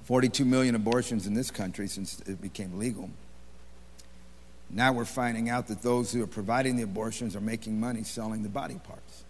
Forty-two 0.10 0.44
million 0.44 0.74
abortions 0.74 1.28
in 1.28 1.36
this 1.36 1.52
country 1.52 1.88
since 1.88 2.20
it 2.22 2.42
became 2.42 2.80
legal. 2.80 3.12
Now 4.72 4.92
we're 4.92 5.06
finding 5.06 5.52
out 5.52 5.68
that 5.68 5.84
those 5.84 6.12
who 6.12 6.24
are 6.24 6.28
providing 6.28 6.78
the 6.78 6.82
abortions 6.82 7.36
are 7.36 7.42
making 7.42 7.80
money 7.80 8.02
selling 8.02 8.42
the 8.42 8.50
body 8.50 8.80
parts. 8.84 9.24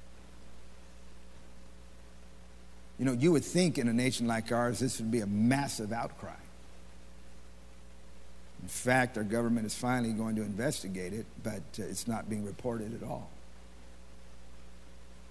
You 2.97 3.03
know, 3.03 3.11
you 3.11 3.33
would 3.33 3.43
think 3.43 3.77
in 3.77 3.89
a 3.89 3.93
nation 3.93 4.25
like 4.25 4.53
ours, 4.53 4.79
this 4.79 4.99
would 5.01 5.11
be 5.11 5.19
a 5.19 5.27
massive 5.27 5.91
outcry. 5.91 6.39
In 8.61 8.69
fact, 8.69 9.17
our 9.17 9.25
government 9.25 9.65
is 9.65 9.75
finally 9.75 10.13
going 10.13 10.37
to 10.37 10.43
investigate 10.43 11.11
it, 11.11 11.25
but 11.43 11.61
uh, 11.77 11.83
it's 11.83 12.07
not 12.07 12.29
being 12.29 12.45
reported 12.45 12.95
at 12.95 13.05
all. 13.05 13.29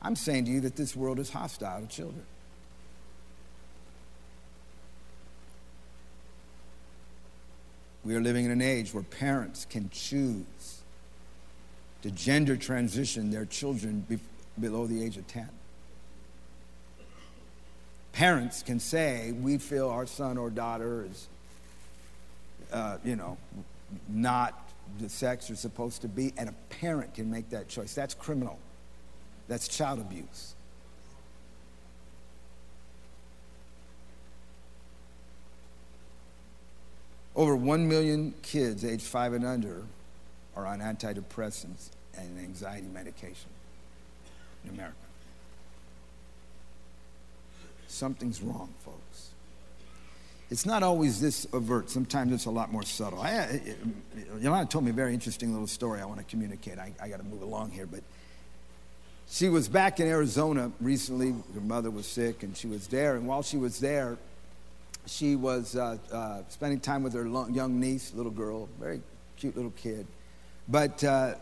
I'm 0.03 0.15
saying 0.15 0.45
to 0.45 0.51
you 0.51 0.61
that 0.61 0.77
this 0.77 0.95
world 0.95 1.19
is 1.19 1.31
hostile 1.31 1.81
to 1.81 1.87
children. 1.87 2.27
We 8.09 8.15
are 8.15 8.23
living 8.23 8.47
in 8.47 8.51
an 8.51 8.63
age 8.63 8.95
where 8.95 9.03
parents 9.03 9.67
can 9.69 9.91
choose 9.91 10.81
to 12.01 12.11
gender 12.11 12.57
transition 12.57 13.31
their 13.31 13.45
children 13.45 14.07
be- 14.09 14.19
below 14.59 14.87
the 14.87 15.05
age 15.05 15.19
of 15.19 15.27
10. 15.27 15.47
Parents 18.13 18.63
can 18.63 18.81
say, 18.81 19.33
we 19.33 19.59
feel 19.59 19.91
our 19.91 20.07
son 20.07 20.39
or 20.39 20.49
daughter 20.49 21.05
is, 21.05 21.29
uh, 22.73 22.97
you 23.05 23.15
know, 23.15 23.37
not 24.09 24.71
the 24.99 25.11
sex 25.11 25.51
you're 25.51 25.57
supposed 25.57 26.01
to 26.01 26.09
be, 26.09 26.33
and 26.39 26.49
a 26.49 26.55
parent 26.71 27.13
can 27.13 27.31
make 27.31 27.51
that 27.51 27.69
choice. 27.69 27.93
That's 27.93 28.15
criminal. 28.15 28.59
That's 29.49 29.69
child 29.69 29.99
abuse. 29.99 30.55
Over 37.39 37.55
1 37.55 37.87
million 37.87 38.35
kids 38.43 38.85
aged 38.85 39.05
5 39.05 39.35
and 39.35 39.47
under 39.47 39.85
are 40.57 40.67
on 40.67 40.81
antidepressants 40.81 41.91
and 42.17 42.37
anxiety 42.37 42.89
medication 42.89 43.49
in 44.65 44.71
America. 44.71 44.97
Something's 47.87 48.43
wrong, 48.43 48.75
folks. 48.85 49.31
It's 50.51 50.67
not 50.67 50.83
always 50.83 51.21
this 51.21 51.47
overt. 51.53 51.91
Sometimes 51.91 52.33
it's 52.33 52.47
a 52.47 52.51
lot 52.51 52.73
more 52.73 52.83
subtle. 52.83 53.21
I, 53.21 53.61
Yolanda 54.41 54.69
told 54.69 54.85
me 54.85 54.91
a 54.91 54.95
very 54.95 55.15
interesting 55.15 55.53
little 55.53 55.69
story 55.69 56.01
I 56.01 56.07
want 56.07 56.19
to 56.19 56.25
communicate. 56.25 56.81
I, 56.81 56.93
I 57.01 57.09
got 57.09 57.19
to 57.19 57.25
move 57.25 57.43
along 57.43 57.71
here, 57.71 57.87
but 57.87 58.03
she 59.29 59.49
was 59.49 59.69
back 59.69 60.01
in 60.01 60.09
Arizona 60.09 60.73
recently. 60.81 61.37
Her 61.55 61.61
mother 61.61 61.91
was 61.93 62.09
sick, 62.09 62.43
and 62.43 62.57
she 62.57 62.67
was 62.67 62.89
there. 62.89 63.15
And 63.15 63.29
while 63.29 63.45
she 63.45 63.59
was 63.59 63.79
there, 63.79 64.19
she 65.09 65.37
was 65.37 65.77
uh, 65.77 65.97
uh, 66.13 66.43
spending 66.49 66.81
time 66.81 67.03
with 67.03 67.15
her 67.15 67.27
young 67.51 67.81
niece, 67.81 68.13
little 68.15 68.33
girl, 68.33 68.69
very 68.79 69.01
cute 69.37 69.57
little 69.57 69.73
kid. 69.73 70.07
But 70.69 71.03
uh, 71.03 71.35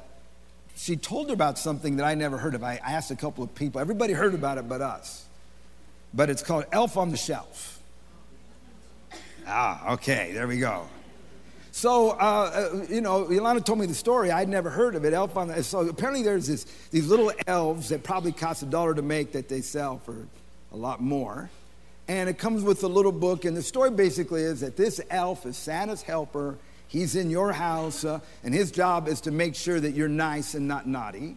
she 0.77 0.97
told 0.97 1.29
her 1.29 1.35
about 1.35 1.59
something 1.59 1.97
that 1.97 2.05
I 2.05 2.15
never 2.15 2.37
heard 2.39 2.55
of. 2.55 2.63
I 2.63 2.77
asked 2.77 3.11
a 3.11 3.17
couple 3.17 3.43
of 3.43 3.55
people. 3.55 3.81
Everybody 3.81 4.13
heard 4.13 4.35
about 4.35 4.59
it 4.59 4.69
but 4.69 4.81
us. 4.81 5.25
But 6.15 6.31
it's 6.31 6.43
called 6.43 6.65
Elf 6.73 6.97
on 6.97 7.11
the 7.11 7.17
Shelf. 7.17 7.81
Ah, 9.47 9.93
okay, 9.95 10.33
there 10.33 10.47
we 10.47 10.59
go. 10.59 10.87
So, 11.73 12.11
uh, 12.13 12.15
uh, 12.73 12.87
you 12.89 13.01
know, 13.01 13.31
Yolanda 13.31 13.61
told 13.61 13.79
me 13.79 13.87
the 13.87 13.95
story. 13.95 14.31
I'd 14.31 14.49
never 14.49 14.71
heard 14.71 14.95
of 14.95 15.05
it. 15.05 15.13
Elf 15.13 15.37
on 15.37 15.49
the, 15.49 15.63
so 15.63 15.81
apparently 15.81 16.23
there's 16.23 16.47
this, 16.47 16.65
these 16.91 17.07
little 17.09 17.33
elves 17.47 17.91
that 17.91 18.03
probably 18.03 18.33
cost 18.33 18.63
a 18.63 18.67
dollar 18.67 18.95
to 18.95 19.03
make 19.03 19.33
that 19.33 19.49
they 19.49 19.61
sell 19.61 19.99
for 19.99 20.27
a 20.73 20.77
lot 20.77 21.03
more. 21.03 21.51
And 22.09 22.29
it 22.29 22.39
comes 22.39 22.63
with 22.63 22.83
a 22.85 22.89
little 22.89 23.13
book. 23.13 23.45
And 23.45 23.57
the 23.57 23.63
story 23.63 23.91
basically 23.91 24.43
is 24.43 24.61
that 24.61 24.77
this 24.77 25.01
elf 25.11 25.45
is 25.47 25.57
Santa's 25.57 26.03
helper. 26.03 26.57
He's 26.89 27.17
in 27.17 27.31
your 27.31 27.53
house, 27.53 28.05
uh, 28.05 28.21
and 28.45 28.55
his 28.55 28.71
job 28.71 29.09
is 29.09 29.21
to 29.23 29.33
make 29.33 29.57
sure 29.57 29.81
that 29.81 29.93
you're 29.93 30.09
nice 30.09 30.55
and 30.55 30.69
not 30.69 30.87
naughty 30.87 31.37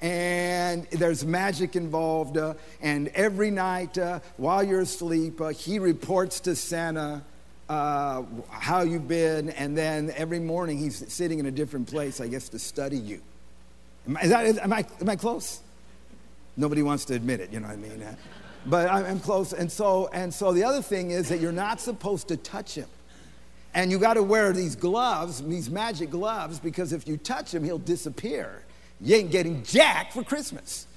and 0.00 0.86
there's 0.90 1.24
magic 1.24 1.76
involved. 1.76 2.36
Uh, 2.36 2.54
and 2.80 3.08
every 3.08 3.50
night 3.50 3.98
uh, 3.98 4.20
while 4.36 4.62
you're 4.62 4.80
asleep, 4.80 5.40
uh, 5.40 5.48
he 5.48 5.78
reports 5.78 6.40
to 6.40 6.54
Santa 6.54 7.22
uh, 7.68 8.22
how 8.48 8.82
you've 8.82 9.08
been, 9.08 9.50
and 9.50 9.76
then 9.76 10.10
every 10.16 10.40
morning 10.40 10.78
he's 10.78 11.12
sitting 11.12 11.38
in 11.38 11.46
a 11.46 11.50
different 11.50 11.86
place, 11.86 12.20
I 12.20 12.28
guess, 12.28 12.48
to 12.50 12.58
study 12.58 12.96
you. 12.96 13.20
Am 14.06 14.16
I, 14.16 14.26
that, 14.26 14.58
am 14.58 14.72
I, 14.72 14.86
am 15.00 15.08
I 15.08 15.16
close? 15.16 15.60
Nobody 16.56 16.82
wants 16.82 17.04
to 17.06 17.14
admit 17.14 17.40
it, 17.40 17.52
you 17.52 17.60
know 17.60 17.68
what 17.68 17.74
I 17.74 17.76
mean? 17.76 18.16
But 18.68 18.90
I'm 18.90 19.20
close. 19.20 19.52
And 19.52 19.70
so, 19.70 20.08
and 20.12 20.32
so 20.32 20.52
the 20.52 20.64
other 20.64 20.82
thing 20.82 21.10
is 21.10 21.28
that 21.28 21.40
you're 21.40 21.52
not 21.52 21.80
supposed 21.80 22.28
to 22.28 22.36
touch 22.36 22.74
him. 22.74 22.88
And 23.74 23.90
you 23.90 23.98
got 23.98 24.14
to 24.14 24.22
wear 24.22 24.52
these 24.52 24.74
gloves, 24.74 25.40
these 25.42 25.70
magic 25.70 26.10
gloves, 26.10 26.58
because 26.58 26.92
if 26.92 27.06
you 27.06 27.16
touch 27.16 27.54
him, 27.54 27.62
he'll 27.62 27.78
disappear. 27.78 28.64
You 29.00 29.16
ain't 29.16 29.30
getting 29.30 29.62
jack 29.62 30.12
for 30.12 30.24
Christmas. 30.24 30.87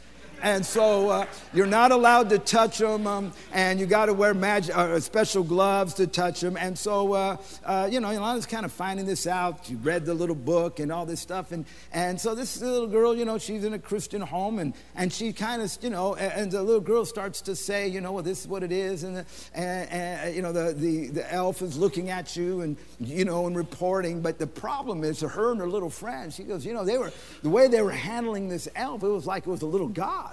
And 0.41 0.65
so 0.65 1.10
uh, 1.10 1.25
you're 1.54 1.67
not 1.67 1.91
allowed 1.91 2.30
to 2.32 2.39
touch 2.39 2.80
them, 2.80 3.06
um, 3.06 3.32
and 3.54 3.80
you 3.80 3.86
got 3.86 4.08
to 4.08 4.13
wear 4.13 4.34
magic, 4.34 4.75
uh, 4.75 4.99
special 4.99 5.43
gloves 5.43 5.93
to 5.95 6.08
touch 6.08 6.41
them. 6.41 6.58
And 6.58 6.77
so, 6.77 7.13
uh, 7.13 7.38
uh, 7.63 7.88
you 7.91 7.99
know, 7.99 8.10
Yolanda's 8.10 8.47
kind 8.47 8.65
of 8.65 8.71
finding 8.71 9.06
this 9.06 9.27
out. 9.27 9.67
She 9.67 9.75
read 9.75 10.04
the 10.04 10.15
little 10.15 10.36
book 10.36 10.80
and 10.80 10.91
all 10.91 11.06
this 11.06 11.19
stuff. 11.19 11.51
And, 11.51 11.65
and 11.93 12.19
so 12.19 12.34
this 12.34 12.60
little 12.60 12.88
girl, 12.88 13.15
you 13.15 13.23
know, 13.23 13.38
she's 13.38 13.63
in 13.63 13.73
a 13.73 13.80
Christian 13.80 14.19
home, 14.19 14.58
and, 14.58 14.73
and 14.95 15.13
she 15.13 15.32
kind 15.32 15.62
of, 15.62 15.77
you 15.82 15.91
know, 15.91 16.15
and, 16.15 16.34
and 16.34 16.51
the 16.51 16.63
little 16.63 16.82
girl 16.82 17.06
starts 17.06 17.41
to 17.41 17.56
say, 17.56 17.88
you 17.88 18.01
know, 18.01 18.13
well, 18.13 18.23
this 18.23 18.41
is 18.41 18.47
what 18.47 18.63
it 18.63 18.71
is. 18.71 19.04
And, 19.04 19.17
the, 19.17 19.25
and, 19.54 19.89
and, 19.91 20.36
you 20.36 20.41
know, 20.41 20.51
the, 20.51 20.73
the, 20.73 21.08
the 21.10 21.34
elf 21.34 21.62
is 21.62 21.77
looking 21.77 22.10
at 22.10 22.36
you 22.36 22.62
and, 22.62 22.77
you 22.99 23.25
know, 23.25 23.45
and 23.45 23.56
reporting. 23.56 24.21
But 24.21 24.39
the 24.39 24.47
problem 24.47 25.04
is, 25.04 25.21
her 25.21 25.51
and 25.51 25.60
her 25.60 25.69
little 25.69 25.91
friend, 25.91 26.34
she 26.34 26.43
goes, 26.43 26.65
you 26.65 26.73
know, 26.73 26.84
they 26.84 26.97
were, 26.97 27.12
the 27.43 27.49
way 27.49 27.67
they 27.67 27.84
were 27.84 27.91
handling 27.91 28.49
this 28.49 28.67
elf, 28.75 29.04
it 29.04 29.08
was 29.08 29.27
like 29.27 29.45
it 29.45 29.49
was 29.49 29.62
a 29.62 29.67
little 29.67 29.88
god 29.88 30.30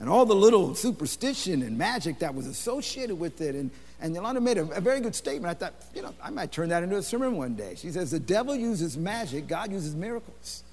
and 0.00 0.08
all 0.08 0.24
the 0.24 0.34
little 0.34 0.74
superstition 0.74 1.62
and 1.62 1.76
magic 1.76 2.18
that 2.20 2.34
was 2.34 2.46
associated 2.46 3.16
with 3.16 3.40
it. 3.42 3.54
And, 3.54 3.70
and 4.00 4.14
Yolanda 4.14 4.40
made 4.40 4.56
a, 4.56 4.62
a, 4.70 4.80
very 4.80 5.00
good 5.00 5.14
statement. 5.14 5.50
I 5.50 5.54
thought, 5.54 5.74
you 5.94 6.00
know, 6.00 6.14
I 6.22 6.30
might 6.30 6.50
turn 6.50 6.70
that 6.70 6.82
into 6.82 6.96
a 6.96 7.02
sermon 7.02 7.36
one 7.36 7.54
day. 7.54 7.74
She 7.76 7.90
says, 7.90 8.10
The 8.10 8.18
devil 8.18 8.56
uses 8.56 8.96
magic, 8.96 9.46
God 9.46 9.70
uses 9.70 9.94
miracles. 9.94 10.64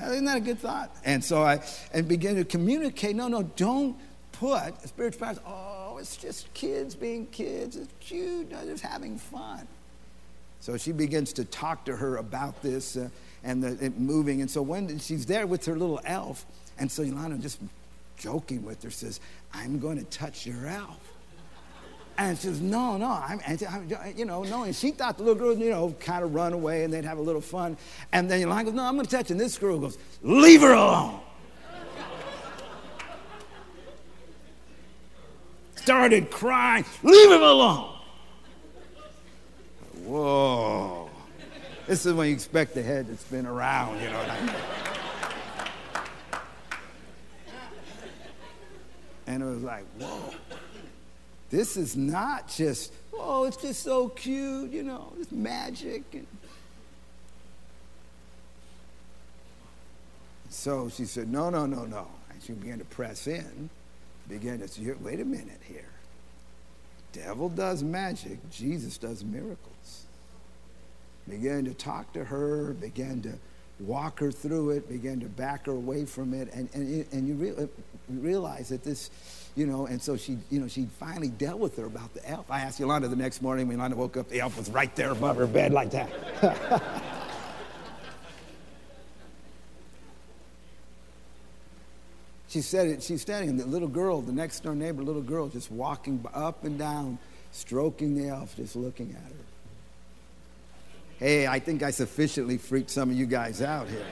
Isn't 0.00 0.26
that 0.26 0.36
a 0.36 0.40
good 0.40 0.60
thought? 0.60 0.94
And 1.04 1.24
so 1.24 1.42
I 1.42 1.60
and 1.92 2.06
began 2.06 2.36
to 2.36 2.44
communicate 2.44 3.16
no, 3.16 3.26
no, 3.26 3.42
don't 3.42 3.96
put 4.32 4.80
spiritual 4.86 5.26
powers, 5.26 5.40
oh, 5.46 5.96
it's 5.98 6.16
just 6.16 6.52
kids 6.54 6.94
being 6.94 7.26
kids. 7.26 7.76
It's 7.76 7.92
cute, 7.98 8.50
no, 8.50 8.64
just 8.64 8.84
having 8.84 9.18
fun. 9.18 9.66
So 10.60 10.76
she 10.76 10.92
begins 10.92 11.32
to 11.34 11.44
talk 11.44 11.84
to 11.86 11.96
her 11.96 12.16
about 12.18 12.62
this 12.62 12.96
uh, 12.96 13.08
and 13.42 13.62
the 13.62 13.90
moving. 13.90 14.40
And 14.40 14.50
so 14.50 14.60
when 14.62 14.98
she's 14.98 15.26
there 15.26 15.46
with 15.46 15.64
her 15.66 15.76
little 15.76 16.00
elf, 16.04 16.44
and 16.78 16.90
so 16.90 17.02
Yolanda 17.02 17.38
just 17.38 17.58
joking 18.18 18.64
with 18.64 18.82
her, 18.82 18.90
says, 18.90 19.20
I'm 19.52 19.78
going 19.78 19.98
to 19.98 20.04
touch 20.04 20.46
your 20.46 20.66
elf. 20.66 21.00
And 22.18 22.36
she 22.36 22.48
says, 22.48 22.60
no, 22.60 22.96
no, 22.96 23.06
I'm, 23.06 23.40
you 24.16 24.24
know, 24.24 24.42
no. 24.42 24.64
And 24.64 24.74
she 24.74 24.90
thought 24.90 25.18
the 25.18 25.22
little 25.22 25.38
girl, 25.38 25.56
you 25.56 25.70
know, 25.70 25.94
kind 26.00 26.24
of 26.24 26.34
run 26.34 26.52
away 26.52 26.82
and 26.82 26.92
they'd 26.92 27.04
have 27.04 27.18
a 27.18 27.22
little 27.22 27.40
fun. 27.40 27.76
And 28.12 28.28
then 28.28 28.40
Yolanda 28.40 28.64
goes, 28.64 28.74
no, 28.74 28.82
I'm 28.82 28.96
going 28.96 29.06
to 29.06 29.16
touch. 29.16 29.30
And 29.30 29.38
this 29.38 29.56
girl 29.56 29.78
goes, 29.78 29.98
leave 30.22 30.62
her 30.62 30.72
alone. 30.72 31.20
Started 35.76 36.30
crying, 36.30 36.84
leave 37.04 37.30
him 37.30 37.40
alone. 37.40 37.94
Whoa. 40.04 41.08
This 41.86 42.04
is 42.04 42.12
when 42.14 42.28
you 42.28 42.34
expect 42.34 42.74
the 42.74 42.82
head 42.82 43.06
to 43.06 43.16
spin 43.16 43.46
around, 43.46 44.00
you 44.00 44.10
know 44.10 44.18
what 44.18 44.30
I 44.30 44.40
mean? 44.44 44.54
And 49.28 49.42
it 49.42 49.46
was 49.46 49.62
like, 49.62 49.84
whoa, 50.00 50.34
this 51.50 51.76
is 51.76 51.98
not 51.98 52.48
just, 52.48 52.94
oh, 53.12 53.44
it's 53.44 53.58
just 53.58 53.82
so 53.82 54.08
cute, 54.08 54.70
you 54.70 54.82
know, 54.82 55.12
it's 55.20 55.30
magic. 55.30 56.02
And 56.14 56.26
so 60.48 60.88
she 60.88 61.04
said, 61.04 61.30
no, 61.30 61.50
no, 61.50 61.66
no, 61.66 61.84
no. 61.84 62.06
And 62.30 62.42
she 62.42 62.54
began 62.54 62.78
to 62.78 62.86
press 62.86 63.26
in, 63.26 63.68
began 64.30 64.60
to 64.60 64.68
say, 64.68 64.94
wait 64.98 65.20
a 65.20 65.26
minute 65.26 65.60
here. 65.62 65.90
Devil 67.12 67.50
does 67.50 67.82
magic, 67.82 68.38
Jesus 68.50 68.96
does 68.96 69.24
miracles. 69.24 70.06
Began 71.28 71.66
to 71.66 71.74
talk 71.74 72.14
to 72.14 72.24
her, 72.24 72.72
began 72.72 73.20
to 73.20 73.34
walk 73.78 74.20
her 74.20 74.32
through 74.32 74.70
it, 74.70 74.88
began 74.88 75.20
to 75.20 75.26
back 75.26 75.66
her 75.66 75.72
away 75.72 76.06
from 76.06 76.32
it, 76.32 76.48
and, 76.54 76.70
and, 76.72 77.06
and 77.12 77.28
you 77.28 77.34
re- 77.34 77.68
realize 78.08 78.68
that 78.70 78.82
this, 78.84 79.10
you 79.56 79.66
know, 79.66 79.86
and 79.86 80.00
so 80.00 80.16
she, 80.16 80.38
you 80.50 80.60
know, 80.60 80.68
she 80.68 80.86
finally 80.98 81.28
dealt 81.28 81.58
with 81.58 81.76
her 81.76 81.84
about 81.84 82.14
the 82.14 82.28
elf. 82.28 82.50
I 82.50 82.60
asked 82.60 82.80
Yolanda 82.80 83.08
the 83.08 83.16
next 83.16 83.42
morning 83.42 83.68
when 83.68 83.76
Yolanda 83.76 83.96
woke 83.96 84.16
up, 84.16 84.28
the 84.28 84.40
elf 84.40 84.56
was 84.56 84.70
right 84.70 84.94
there 84.96 85.10
above 85.10 85.36
her 85.36 85.46
bed 85.46 85.72
like 85.72 85.90
that. 85.90 86.10
she 92.48 92.60
said 92.60 92.88
it, 92.88 93.02
she's 93.02 93.22
standing, 93.22 93.50
and 93.50 93.60
the 93.60 93.66
little 93.66 93.88
girl, 93.88 94.20
the 94.22 94.32
next 94.32 94.60
door 94.60 94.74
neighbor, 94.74 95.02
little 95.02 95.22
girl, 95.22 95.48
just 95.48 95.70
walking 95.70 96.24
up 96.34 96.64
and 96.64 96.78
down, 96.78 97.18
stroking 97.52 98.14
the 98.14 98.28
elf, 98.28 98.56
just 98.56 98.76
looking 98.76 99.10
at 99.10 99.22
her. 99.22 99.44
Hey, 101.18 101.46
I 101.48 101.58
think 101.58 101.82
I 101.82 101.90
sufficiently 101.90 102.58
freaked 102.58 102.90
some 102.90 103.10
of 103.10 103.16
you 103.16 103.26
guys 103.26 103.60
out 103.60 103.88
here. 103.88 104.06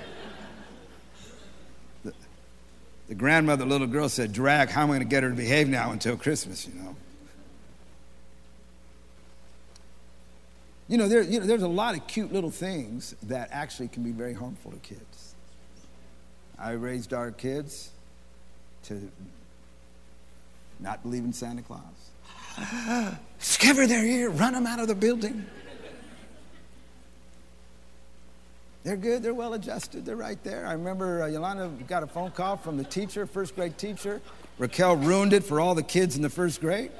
The, 3.07 3.15
the 3.15 3.15
grandmother, 3.15 3.65
little 3.65 3.87
girl 3.87 4.09
said, 4.09 4.33
Drag, 4.33 4.69
how 4.69 4.83
am 4.83 4.91
I 4.91 4.97
going 4.97 5.01
to 5.01 5.07
get 5.07 5.23
her 5.23 5.31
to 5.31 5.37
behave 5.37 5.69
now 5.69 5.93
until 5.93 6.17
Christmas, 6.17 6.67
you 6.67 6.75
know? 6.75 6.97
You 10.89 10.99
know, 10.99 11.09
there, 11.09 11.23
you 11.23 11.41
know, 11.41 11.47
there's 11.47 11.63
a 11.63 11.69
lot 11.69 11.97
of 11.97 12.07
cute 12.07 12.33
little 12.33 12.51
things 12.51 13.15
that 13.25 13.49
actually 13.51 13.89
can 13.89 14.05
be 14.05 14.13
very 14.13 14.35
harmful 14.35 14.71
to 14.71 14.79
kids. 14.79 15.35
I 16.59 16.73
raised 16.73 17.13
our 17.13 17.33
kids 17.33 17.91
to 18.85 19.11
not 20.79 21.03
believe 21.03 21.25
in 21.25 21.33
Santa 21.33 21.63
Claus. 21.63 21.83
Skiver 23.41 23.87
their 23.89 24.05
ear, 24.05 24.31
run 24.31 24.53
them 24.53 24.67
out 24.67 24.79
of 24.79 24.87
the 24.87 24.95
building. 24.95 25.45
They're 28.87 28.97
good. 28.97 29.25
They're 29.25 29.35
well 29.35 29.55
adjusted. 29.55 30.05
They're 30.05 30.15
right 30.15 30.41
there. 30.45 30.65
I 30.65 30.75
remember 30.75 31.25
uh, 31.25 31.27
Yolanda 31.27 31.69
got 31.89 32.05
a 32.05 32.07
phone 32.07 32.31
call 32.31 32.57
from 32.57 32.77
the 32.77 32.85
teacher, 32.85 33.27
first 33.27 33.57
grade 33.57 33.77
teacher. 33.77 34.23
Raquel 34.59 34.95
ruined 34.95 35.33
it 35.33 35.43
for 35.43 35.61
all 35.61 35.75
the 35.75 35.83
kids 35.83 36.15
in 36.15 36.23
the 36.23 36.31
first 36.31 36.61
grade. 36.61 36.93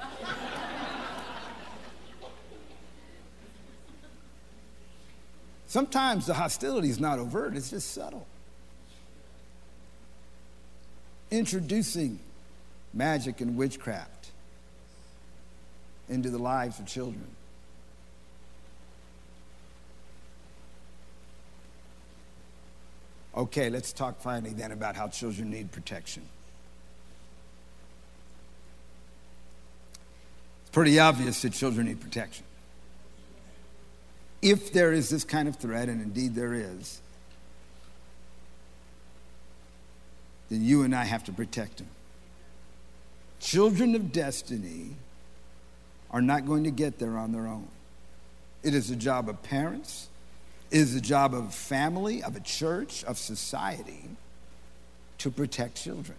Sometimes 5.69 6.27
the 6.27 6.35
hostility 6.35 6.91
is 6.91 6.99
not 6.99 7.21
overt, 7.21 7.55
it's 7.55 7.71
just 7.71 7.93
subtle. 7.93 8.27
Introducing 11.31 12.19
magic 12.95 13.41
and 13.41 13.57
witchcraft 13.57 14.33
into 16.09 16.31
the 16.31 16.39
lives 16.39 16.81
of 16.81 16.87
children. 16.87 17.29
Okay, 23.37 23.69
let's 23.69 23.93
talk 23.93 24.21
finally 24.21 24.55
then 24.55 24.73
about 24.73 24.97
how 24.97 25.09
children 25.09 25.51
need 25.51 25.71
protection. 25.71 26.23
It's 30.63 30.71
pretty 30.71 30.99
obvious 30.99 31.43
that 31.43 31.53
children 31.53 31.87
need 31.87 32.01
protection. 32.01 32.45
If 34.41 34.73
there 34.73 34.93
is 34.93 35.11
this 35.11 35.25
kind 35.25 35.49
of 35.49 35.57
threat, 35.57 35.89
and 35.89 36.01
indeed 36.01 36.35
there 36.35 36.55
is, 36.55 37.01
then 40.49 40.65
you 40.65 40.83
and 40.83 40.95
I 40.95 41.05
have 41.05 41.25
to 41.25 41.33
protect 41.33 41.79
them. 41.79 41.89
Children 43.41 43.95
of 43.95 44.13
destiny 44.13 44.91
are 46.11 46.23
not 46.23 46.47
going 46.47 46.65
to 46.65 46.71
get 46.71 46.99
there 46.99 47.19
on 47.19 47.33
their 47.33 47.47
own. 47.47 47.69
It 48.63 48.75
is 48.75 48.89
the 48.89 48.97
job 48.97 49.29
of 49.29 49.43
parents, 49.43 50.09
it 50.71 50.77
is 50.77 50.95
the 50.95 51.01
job 51.01 51.35
of 51.35 51.55
family, 51.55 52.23
of 52.23 52.37
a 52.37 52.41
church, 52.41 53.05
of 53.05 53.19
society 53.19 54.05
to 55.19 55.31
protect 55.31 55.77
children. 55.83 56.17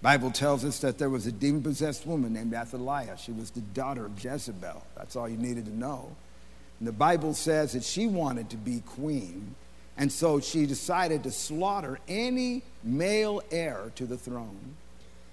Bible 0.00 0.30
tells 0.30 0.64
us 0.64 0.78
that 0.80 0.98
there 0.98 1.10
was 1.10 1.26
a 1.26 1.32
demon 1.32 1.62
possessed 1.62 2.06
woman 2.06 2.32
named 2.32 2.54
Athaliah. 2.54 3.16
She 3.18 3.32
was 3.32 3.50
the 3.50 3.60
daughter 3.60 4.06
of 4.06 4.22
Jezebel. 4.22 4.84
That's 4.96 5.16
all 5.16 5.28
you 5.28 5.36
needed 5.36 5.64
to 5.66 5.76
know. 5.76 6.14
And 6.78 6.86
the 6.86 6.92
Bible 6.92 7.34
says 7.34 7.72
that 7.72 7.82
she 7.82 8.06
wanted 8.06 8.50
to 8.50 8.56
be 8.56 8.80
queen, 8.86 9.56
and 9.96 10.12
so 10.12 10.38
she 10.38 10.66
decided 10.66 11.24
to 11.24 11.32
slaughter 11.32 11.98
any 12.06 12.62
male 12.84 13.42
heir 13.50 13.90
to 13.96 14.06
the 14.06 14.16
throne. 14.16 14.76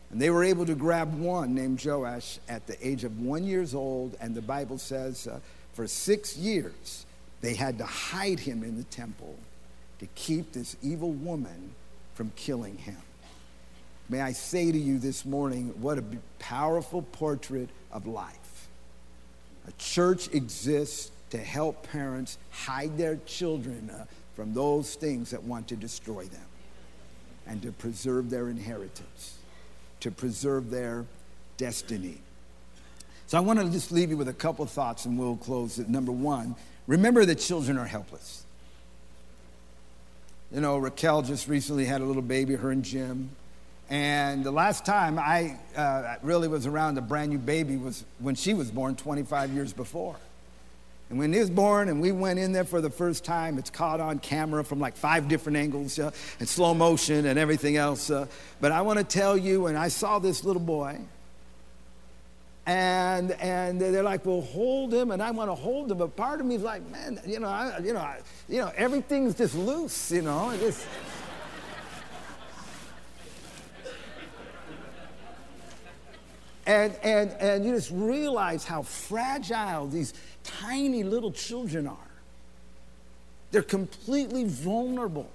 And 0.10 0.20
they 0.20 0.32
were 0.32 0.44
able 0.44 0.66
to 0.66 0.74
grab 0.74 1.14
one 1.14 1.54
named 1.54 1.84
Joash 1.84 2.40
at 2.50 2.66
the 2.66 2.88
age 2.88 3.04
of 3.04 3.22
one 3.22 3.44
years 3.44 3.76
old, 3.76 4.18
and 4.20 4.34
the 4.34 4.42
Bible 4.42 4.80
says 4.80 5.28
uh, 5.28 5.40
for 5.74 5.86
six 5.86 6.36
years 6.38 7.06
they 7.46 7.54
had 7.54 7.78
to 7.78 7.86
hide 7.86 8.40
him 8.40 8.64
in 8.64 8.76
the 8.76 8.84
temple 8.86 9.38
to 10.00 10.08
keep 10.16 10.52
this 10.52 10.76
evil 10.82 11.12
woman 11.12 11.76
from 12.16 12.32
killing 12.36 12.76
him. 12.76 12.98
May 14.10 14.20
I 14.20 14.32
say 14.32 14.72
to 14.72 14.78
you 14.78 14.98
this 14.98 15.26
morning, 15.26 15.72
what 15.80 16.00
a 16.00 16.04
powerful 16.40 17.04
portrait 17.04 17.70
of 17.92 18.08
life. 18.08 18.68
A 19.68 19.72
church 19.74 20.34
exists 20.34 21.12
to 21.30 21.38
help 21.38 21.88
parents 21.92 22.40
hide 22.50 22.98
their 22.98 23.18
children 23.28 23.92
uh, 23.92 24.06
from 24.36 24.56
those 24.56 24.96
things 24.96 25.30
that 25.30 25.44
want 25.44 25.68
to 25.68 25.76
destroy 25.76 26.24
them 26.24 26.48
and 27.46 27.62
to 27.62 27.72
preserve 27.72 28.32
their 28.32 28.50
inheritance, 28.50 29.38
to 30.00 30.10
preserve 30.10 30.72
their 30.72 31.06
destiny. 31.58 32.18
So 33.28 33.38
I 33.38 33.42
want 33.42 33.60
to 33.60 33.70
just 33.70 33.92
leave 33.92 34.10
you 34.10 34.18
with 34.18 34.30
a 34.30 34.34
couple 34.34 34.66
thoughts 34.66 35.06
and 35.06 35.18
we'll 35.18 35.38
close 35.38 35.78
it. 35.78 35.90
Number 35.90 36.12
one, 36.12 36.56
remember 36.88 37.26
that 37.26 37.36
children 37.36 37.78
are 37.78 37.86
helpless. 37.86 38.44
You 40.52 40.62
know, 40.62 40.78
Raquel 40.78 41.22
just 41.22 41.48
recently 41.48 41.86
had 41.86 42.02
a 42.02 42.06
little 42.06 42.22
baby, 42.22 42.56
her 42.56 42.72
and 42.72 42.84
Jim. 42.84 43.30
And 43.90 44.44
the 44.44 44.52
last 44.52 44.86
time 44.86 45.20
I 45.20 45.58
uh, 45.76 46.16
really 46.24 46.48
was 46.48 46.66
around 46.66 46.98
a 46.98 47.02
brand 47.02 47.32
new 47.32 47.38
baby 47.38 47.78
was 47.78 48.04
when 48.20 48.36
she 48.36 48.54
was 48.54 48.72
born 48.72 48.96
25 48.96 49.52
years 49.52 49.74
before. 49.74 50.16
And 51.10 51.20
when 51.20 51.32
he 51.32 51.40
was 51.40 51.52
born 51.52 51.88
and 51.88 52.02
we 52.02 52.12
went 52.12 52.40
in 52.40 52.52
there 52.52 52.64
for 52.64 52.82
the 52.82 52.90
first 52.90 53.24
time, 53.24 53.60
it's 53.60 53.70
caught 53.70 54.00
on 54.00 54.18
camera 54.18 54.64
from 54.64 54.80
like 54.80 54.96
five 54.96 55.28
different 55.28 55.58
angles 55.58 56.00
uh, 56.00 56.12
and 56.40 56.50
slow 56.50 56.74
motion 56.74 57.28
and 57.28 57.38
everything 57.38 57.78
else. 57.78 58.10
Uh, 58.10 58.26
but 58.60 58.72
I 58.72 58.82
want 58.82 58.98
to 58.98 59.06
tell 59.06 59.38
you, 59.38 59.64
when 59.64 59.76
I 59.76 59.90
saw 59.90 60.18
this 60.18 60.44
little 60.44 60.62
boy, 60.62 61.00
and 62.66 63.32
and 63.34 63.80
they're 63.80 64.04
like, 64.04 64.26
"Well, 64.26 64.42
hold 64.42 64.94
him," 64.94 65.12
and 65.12 65.22
I 65.22 65.32
want 65.32 65.52
to 65.52 65.56
hold 65.56 65.92
him, 65.92 66.00
but 66.00 66.16
part 66.16 66.40
of 66.40 66.46
me 66.48 66.56
is 66.56 66.64
like, 66.64 66.88
"Man, 66.90 67.20
you 67.26 67.40
know, 67.40 67.48
I, 67.48 67.80
you 67.80 67.94
know, 67.94 68.00
I, 68.00 68.22
you 68.50 68.60
know, 68.60 68.72
everything's 68.76 69.36
just 69.36 69.56
loose, 69.56 70.12
you 70.12 70.24
know." 70.24 70.56
Just, 70.60 70.88
and 76.66 76.96
and 77.04 77.32
and 77.40 77.66
you 77.66 77.74
just 77.76 77.92
realize 77.92 78.66
how 78.66 78.82
fragile 78.82 79.88
these 79.88 80.14
tiny 80.44 81.04
little 81.04 81.32
children 81.32 81.86
are. 81.86 81.98
They're 83.52 83.62
completely 83.62 84.46
vulnerable. 84.46 85.30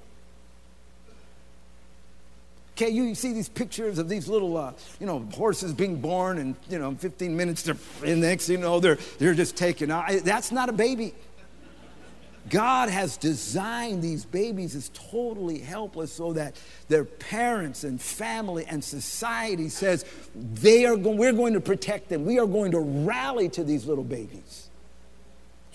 Okay, 2.80 2.90
you 2.90 3.14
see 3.14 3.34
these 3.34 3.50
pictures 3.50 3.98
of 3.98 4.08
these 4.08 4.26
little, 4.26 4.56
uh, 4.56 4.72
you 5.00 5.06
know, 5.06 5.18
horses 5.34 5.74
being 5.74 6.00
born, 6.00 6.38
and 6.38 6.56
you 6.70 6.78
know, 6.78 6.94
15 6.94 7.36
minutes, 7.36 7.62
they're, 7.62 7.76
and 8.02 8.22
next 8.22 8.48
you 8.48 8.56
know, 8.56 8.80
they're 8.80 8.96
they're 9.18 9.34
just 9.34 9.54
taken 9.54 9.90
out. 9.90 10.10
That's 10.24 10.50
not 10.50 10.70
a 10.70 10.72
baby. 10.72 11.14
God 12.48 12.88
has 12.88 13.18
designed 13.18 14.02
these 14.02 14.24
babies 14.24 14.74
as 14.74 14.90
totally 14.94 15.58
helpless 15.58 16.10
so 16.10 16.32
that 16.32 16.58
their 16.88 17.04
parents 17.04 17.84
and 17.84 18.00
family 18.00 18.64
and 18.64 18.82
society 18.82 19.68
says 19.68 20.06
they 20.34 20.86
are 20.86 20.96
go- 20.96 21.10
we're 21.10 21.34
going 21.34 21.52
to 21.52 21.60
protect 21.60 22.08
them. 22.08 22.24
We 22.24 22.38
are 22.38 22.46
going 22.46 22.70
to 22.70 22.80
rally 22.80 23.50
to 23.50 23.62
these 23.62 23.84
little 23.84 24.04
babies 24.04 24.69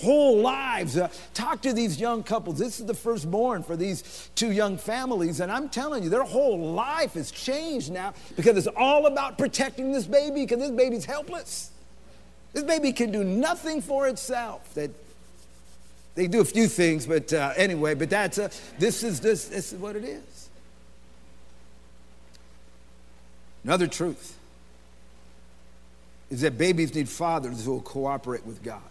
whole 0.01 0.39
lives. 0.39 0.97
Uh, 0.97 1.10
talk 1.34 1.62
to 1.62 1.73
these 1.73 1.99
young 1.99 2.23
couples. 2.23 2.60
This 2.60 2.79
is 2.79 2.86
the 2.86 2.93
firstborn 2.93 3.63
for 3.63 3.75
these 3.75 4.29
two 4.36 4.51
young 4.51 4.77
families. 4.77 5.39
And 5.39 5.51
I'm 5.51 5.69
telling 5.69 6.03
you, 6.03 6.10
their 6.10 6.23
whole 6.23 6.60
life 6.60 7.13
has 7.13 7.31
changed 7.31 7.91
now 7.91 8.13
because 8.36 8.58
it's 8.58 8.75
all 8.75 9.05
about 9.05 9.38
protecting 9.38 9.91
this 9.91 10.05
baby 10.05 10.41
because 10.41 10.60
this 10.60 10.71
baby's 10.71 11.05
helpless. 11.05 11.71
This 12.53 12.63
baby 12.63 12.93
can 12.93 13.12
do 13.12 13.23
nothing 13.23 13.81
for 13.81 14.08
itself. 14.08 14.73
That 14.75 14.91
they 16.15 16.27
do 16.27 16.39
a 16.39 16.45
few 16.45 16.67
things, 16.67 17.05
but 17.05 17.34
uh, 17.34 17.53
anyway, 17.58 17.93
but 17.93 18.10
that's 18.10 18.39
uh, 18.39 18.49
this 18.79 19.03
is 19.03 19.19
this, 19.19 19.49
this 19.49 19.73
is 19.73 19.79
what 19.79 19.97
it 19.97 20.05
is. 20.05 20.49
Another 23.65 23.88
truth 23.88 24.38
is 26.29 26.41
that 26.41 26.58
babies 26.58 26.93
need 26.95 27.10
fathers 27.10 27.65
who 27.65 27.71
will 27.71 27.81
cooperate 27.81 28.45
with 28.45 28.63
God. 28.63 28.81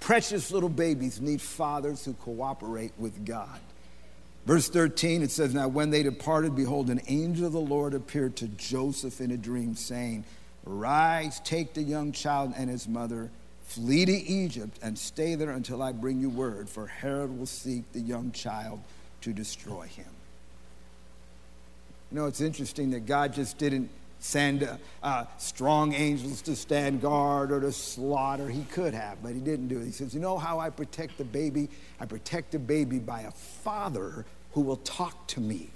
Precious 0.00 0.50
little 0.50 0.68
babies 0.68 1.20
need 1.20 1.40
fathers 1.40 2.04
who 2.04 2.14
cooperate 2.14 2.92
with 2.98 3.24
God. 3.24 3.60
Verse 4.46 4.68
13, 4.68 5.22
it 5.22 5.30
says, 5.30 5.52
Now 5.52 5.68
when 5.68 5.90
they 5.90 6.02
departed, 6.02 6.56
behold, 6.56 6.88
an 6.88 7.02
angel 7.08 7.46
of 7.46 7.52
the 7.52 7.60
Lord 7.60 7.92
appeared 7.92 8.36
to 8.36 8.48
Joseph 8.48 9.20
in 9.20 9.30
a 9.30 9.36
dream, 9.36 9.74
saying, 9.74 10.24
Rise, 10.64 11.40
take 11.40 11.74
the 11.74 11.82
young 11.82 12.12
child 12.12 12.54
and 12.56 12.70
his 12.70 12.88
mother, 12.88 13.30
flee 13.64 14.06
to 14.06 14.12
Egypt, 14.12 14.78
and 14.82 14.98
stay 14.98 15.34
there 15.34 15.50
until 15.50 15.82
I 15.82 15.92
bring 15.92 16.20
you 16.20 16.30
word, 16.30 16.70
for 16.70 16.86
Herod 16.86 17.38
will 17.38 17.46
seek 17.46 17.92
the 17.92 18.00
young 18.00 18.32
child 18.32 18.80
to 19.22 19.32
destroy 19.32 19.82
him. 19.82 20.06
You 22.10 22.18
know, 22.18 22.26
it's 22.26 22.40
interesting 22.40 22.90
that 22.92 23.04
God 23.04 23.34
just 23.34 23.58
didn't 23.58 23.90
send 24.20 24.68
uh, 25.02 25.24
strong 25.38 25.92
angels 25.92 26.42
to 26.42 26.56
stand 26.56 27.00
guard 27.00 27.52
or 27.52 27.60
to 27.60 27.72
slaughter. 27.72 28.48
He 28.48 28.64
could 28.64 28.94
have, 28.94 29.22
but 29.22 29.34
he 29.34 29.40
didn't 29.40 29.68
do 29.68 29.80
it. 29.80 29.84
He 29.84 29.92
says, 29.92 30.14
You 30.14 30.20
know 30.20 30.38
how 30.38 30.58
I 30.58 30.70
protect 30.70 31.18
the 31.18 31.24
baby? 31.24 31.68
I 32.00 32.06
protect 32.06 32.52
the 32.52 32.58
baby 32.58 32.98
by 32.98 33.22
a 33.22 33.30
father 33.30 34.24
who 34.52 34.60
will 34.62 34.76
talk 34.76 35.26
to 35.28 35.40
me. 35.40 35.70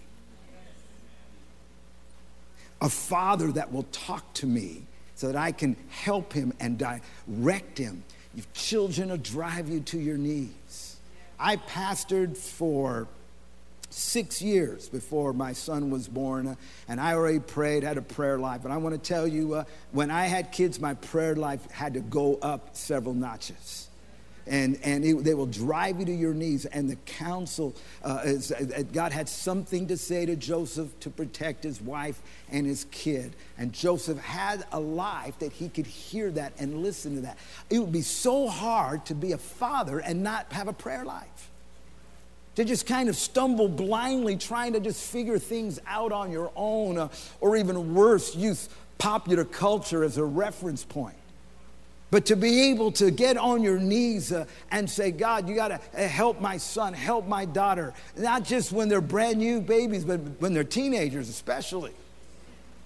A 2.81 2.89
father 2.89 3.53
that 3.53 3.73
will 3.73 3.87
talk 3.93 4.33
to 4.35 4.47
me 4.47 4.83
so 5.14 5.29
that 5.29 5.37
I 5.37 5.53
can 5.53 5.77
help 5.89 6.33
him 6.33 6.53
and 6.59 6.77
direct 6.79 7.79
him. 7.79 8.03
If 8.37 8.53
children 8.55 9.11
will 9.11 9.19
drive 9.19 9.69
you 9.69 9.81
to 9.81 9.99
your 9.99 10.16
knees. 10.19 10.97
I 11.39 11.57
pastored 11.57 12.37
for 12.37 13.07
six 13.93 14.40
years 14.40 14.88
before 14.88 15.32
my 15.32 15.53
son 15.53 15.90
was 15.90 16.09
born, 16.09 16.49
uh, 16.49 16.55
and 16.88 17.01
I 17.01 17.14
already 17.14 17.40
prayed, 17.40 17.82
had 17.82 17.99
a 17.99 18.03
prayer 18.03 18.38
life. 18.38 18.64
And 18.64 18.72
I 18.72 18.76
want 18.78 18.95
to 18.95 19.01
tell 19.01 19.26
you, 19.28 19.55
uh, 19.55 19.64
when 19.93 20.11
I 20.11 20.26
had 20.26 20.53
kids, 20.53 20.80
my 20.80 20.95
prayer 20.95 21.36
life 21.36 21.70
had 21.70 21.95
to 21.95 22.01
go 22.01 22.36
up 22.36 22.76
several 22.76 23.14
notches. 23.14 23.88
and, 24.47 24.78
and 24.82 25.05
it, 25.05 25.24
they 25.24 25.34
will 25.34 25.47
drive 25.47 26.01
you 26.01 26.07
to 26.07 26.12
your 26.12 26.34
knees. 26.34 26.64
And 26.66 26.88
the 26.88 26.97
counsel, 26.97 27.74
uh, 28.03 28.22
is, 28.24 28.51
uh, 28.53 28.82
God 28.93 29.12
had 29.12 29.28
something 29.28 29.86
to 29.88 29.97
say 29.97 30.26
to 30.26 30.36
Joseph 30.36 30.99
to 31.01 31.11
protect 31.11 31.64
his 31.64 31.80
wife 31.80 32.20
and 32.51 32.66
his 32.66 32.86
kid. 32.90 33.36
And 33.59 33.72
Joseph 33.72 34.18
had 34.18 34.64
a 34.72 34.80
life 34.80 35.38
that 35.38 35.53
he 35.53 35.68
could 35.68 35.86
hear 35.86 36.30
that 36.32 36.55
and 36.59 36.82
listen 36.82 37.16
to 37.16 37.20
that. 37.22 37.38
It 37.70 37.78
would 37.78 37.93
be 37.93 38.03
so 38.03 38.49
hard 38.49 39.07
to 39.07 39.14
be 39.14 39.32
a 39.32 39.38
father 39.38 39.99
and 40.01 40.22
not 40.22 40.53
have 40.53 40.68
a 40.68 40.72
prayer 40.72 41.05
life. 41.05 41.51
To 42.57 42.65
just 42.65 42.87
kind 42.87 43.09
of 43.09 43.17
stumble 43.17 43.69
blindly 43.69 44.37
trying 44.37 44.75
to 44.75 44.81
just 44.81 45.11
figure 45.11 45.39
things 45.39 45.81
out 45.87 46.13
on 46.13 46.31
your 46.31 46.53
own, 46.55 46.99
uh, 46.99 47.09
or 47.41 47.57
even 47.57 47.95
worse, 47.95 48.35
use 48.35 48.69
popular 48.99 49.45
culture 49.45 50.05
as 50.05 50.19
a 50.19 50.25
reference 50.25 50.85
point. 50.85 51.17
But 52.13 52.27
to 52.27 52.37
be 52.37 52.71
able 52.71 52.93
to 52.93 53.11
get 53.11 53.39
on 53.39 53.63
your 53.63 53.79
knees 53.79 54.33
uh, 54.33 54.45
and 54.71 54.89
say, 54.89 55.13
God, 55.13 55.49
you 55.49 55.55
got 55.55 55.69
to 55.69 55.81
uh, 55.97 56.07
help 56.07 56.43
my 56.43 56.59
son, 56.59 56.93
help 56.93 57.27
my 57.27 57.47
daughter, 57.47 57.95
not 58.19 58.45
just 58.45 58.71
when 58.71 58.91
they're 58.91 59.01
brand 59.01 59.39
new 59.39 59.63
babies, 59.63 60.05
but 60.05 60.21
when 60.39 60.53
they're 60.53 60.63
teenagers, 60.63 61.31
especially. 61.31 61.93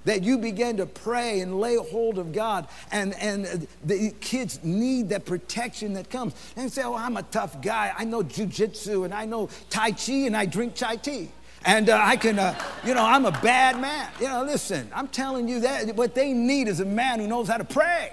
That 0.07 0.24
you 0.24 0.38
begin 0.38 0.78
to 0.78 0.86
pray 0.86 1.40
and 1.40 1.61
lay 1.61 1.76
hold 1.76 2.18
of 2.18 2.32
God, 2.32 2.66
and, 2.90 3.14
and 3.20 3.68
the 3.84 4.14
kids 4.20 4.59
need 4.64 5.11
that 5.11 5.24
protection 5.26 5.92
that 5.92 6.11
comes. 6.11 6.34
And 6.57 6.72
say, 6.72 6.82
Oh, 6.82 6.96
I'm 6.96 7.16
a 7.16 7.22
tough 7.22 7.61
guy. 7.61 7.92
I 7.96 8.04
know 8.04 8.22
jujitsu, 8.22 9.04
and 9.04 9.12
I 9.12 9.26
know 9.26 9.50
Tai 9.68 9.92
Chi, 9.92 10.12
and 10.26 10.36
I 10.36 10.46
drink 10.46 10.74
chai 10.74 10.96
tea 10.96 11.30
and 11.66 11.90
uh, 11.90 12.00
I 12.00 12.16
can, 12.16 12.38
uh, 12.38 12.57
you 12.84 12.94
know, 12.94 13.04
I'm 13.04 13.26
a 13.26 13.32
bad 13.32 13.80
man. 13.80 14.09
You 14.20 14.28
know, 14.28 14.44
listen, 14.44 14.88
I'm 14.94 15.09
telling 15.09 15.48
you 15.48 15.61
that 15.61 15.96
what 15.96 16.14
they 16.14 16.32
need 16.32 16.68
is 16.68 16.78
a 16.78 16.84
man 16.84 17.18
who 17.18 17.26
knows 17.26 17.48
how 17.48 17.57
to 17.57 17.64
pray. 17.64 18.12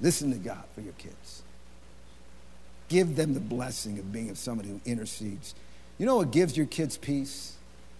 Listen 0.00 0.32
to 0.32 0.38
God 0.38 0.64
for 0.74 0.80
your 0.80 0.94
kids. 0.94 1.42
Give 2.88 3.14
them 3.14 3.34
the 3.34 3.40
blessing 3.40 3.98
of 3.98 4.12
being 4.12 4.30
of 4.30 4.38
somebody 4.38 4.70
who 4.70 4.80
intercedes. 4.84 5.54
You 5.98 6.06
know 6.06 6.16
what 6.16 6.30
gives 6.30 6.56
your 6.56 6.66
kids 6.66 6.96
peace? 6.96 7.54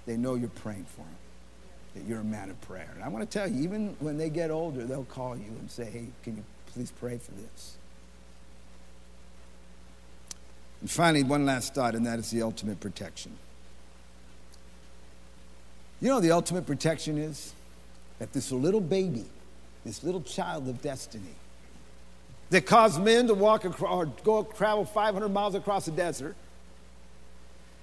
They 0.07 0.17
know 0.17 0.35
you're 0.35 0.49
praying 0.49 0.87
for 0.87 1.03
them, 1.03 1.17
that 1.95 2.05
you're 2.09 2.21
a 2.21 2.25
man 2.25 2.51
of 2.51 2.61
prayer. 2.63 2.91
And 2.95 3.05
I 3.05 3.09
want 3.09 3.29
to 3.29 3.39
tell 3.39 3.49
you, 3.49 3.63
even 3.63 3.97
when 4.01 4.17
they 4.17 4.31
get 4.31 4.51
older, 4.51 4.85
they'll 4.85 5.05
call 5.05 5.37
you 5.37 5.45
and 5.61 5.71
say, 5.71 5.85
hey, 5.85 6.07
can 6.25 6.37
you 6.37 6.45
please 6.73 6.91
pray 6.91 7.19
for 7.19 7.31
this? 7.33 7.77
And 10.81 10.91
finally, 10.91 11.23
one 11.23 11.47
last 11.47 11.75
thought, 11.75 11.95
and 11.95 12.05
that 12.07 12.19
is 12.19 12.31
the 12.31 12.43
ultimate 12.43 12.81
protection. 12.81 13.33
You 16.01 16.09
know 16.09 16.19
the 16.19 16.33
ultimate 16.33 16.67
protection 16.67 17.19
is? 17.19 17.55
That 18.19 18.33
this 18.33 18.51
little 18.51 18.81
baby, 18.81 19.27
this 19.85 20.03
little 20.03 20.23
child 20.23 20.69
of 20.69 20.83
destiny, 20.83 21.37
that 22.51 22.67
caused 22.67 23.01
men 23.01 23.29
to 23.29 23.35
walk 23.35 23.65
across, 23.65 23.93
or 23.93 24.07
go 24.25 24.43
travel 24.43 24.85
500 24.85 25.29
miles 25.29 25.55
across 25.55 25.85
the 25.85 25.93
desert. 25.93 26.35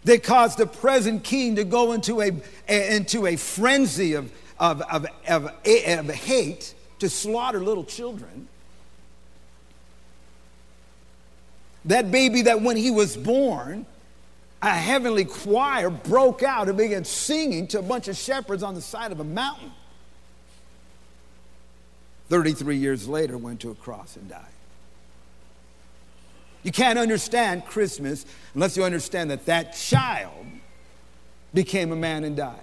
They 0.04 0.18
caused 0.18 0.58
the 0.58 0.68
present 0.68 1.24
king 1.24 1.56
to 1.58 1.64
go 1.64 1.92
into 1.92 2.22
a, 2.22 2.32
a 2.68 2.96
into 2.96 3.26
a 3.26 3.36
frenzy 3.36 4.14
of, 4.14 4.32
of, 4.60 4.82
of, 4.82 5.06
of, 5.28 5.52
of 5.66 6.10
hate 6.10 6.74
to 7.00 7.10
slaughter 7.10 7.60
little 7.60 7.84
children. 7.84 8.48
That 11.86 12.12
baby 12.12 12.44
that 12.44 12.62
when 12.62 12.78
he 12.78 12.92
was 12.92 13.18
born, 13.18 13.86
a 14.62 14.70
heavenly 14.70 15.26
choir 15.26 15.90
broke 15.90 16.44
out 16.44 16.68
and 16.68 16.78
began 16.78 17.06
singing 17.06 17.68
to 17.68 17.80
a 17.80 17.82
bunch 17.82 18.08
of 18.08 18.18
shepherds 18.18 18.64
on 18.64 18.76
the 18.76 18.82
side 18.82 19.12
of 19.12 19.20
a 19.20 19.24
mountain. 19.24 19.72
33 22.28 22.78
years 22.78 23.08
later, 23.08 23.38
went 23.38 23.62
to 23.62 23.72
a 23.72 23.76
cross 23.76 24.16
and 24.16 24.30
died. 24.30 24.46
You 26.64 26.72
can't 26.72 27.00
understand 27.00 27.66
Christmas 27.66 28.26
unless 28.54 28.76
you 28.76 28.84
understand 28.84 29.32
that 29.32 29.46
that 29.46 29.76
child 29.76 30.46
became 31.54 31.92
a 31.92 31.96
man 31.96 32.24
and 32.24 32.36
died. 32.36 32.62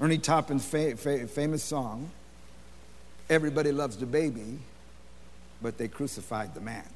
Ernie 0.00 0.18
Taupin's 0.18 0.64
fa- 0.64 0.96
fa- 0.96 1.28
famous 1.28 1.62
song, 1.62 2.10
Everybody 3.30 3.70
Loves 3.70 3.96
the 3.96 4.06
Baby, 4.06 4.58
but 5.62 5.78
they 5.78 5.86
crucified 5.86 6.54
the 6.54 6.60
man. 6.60 6.88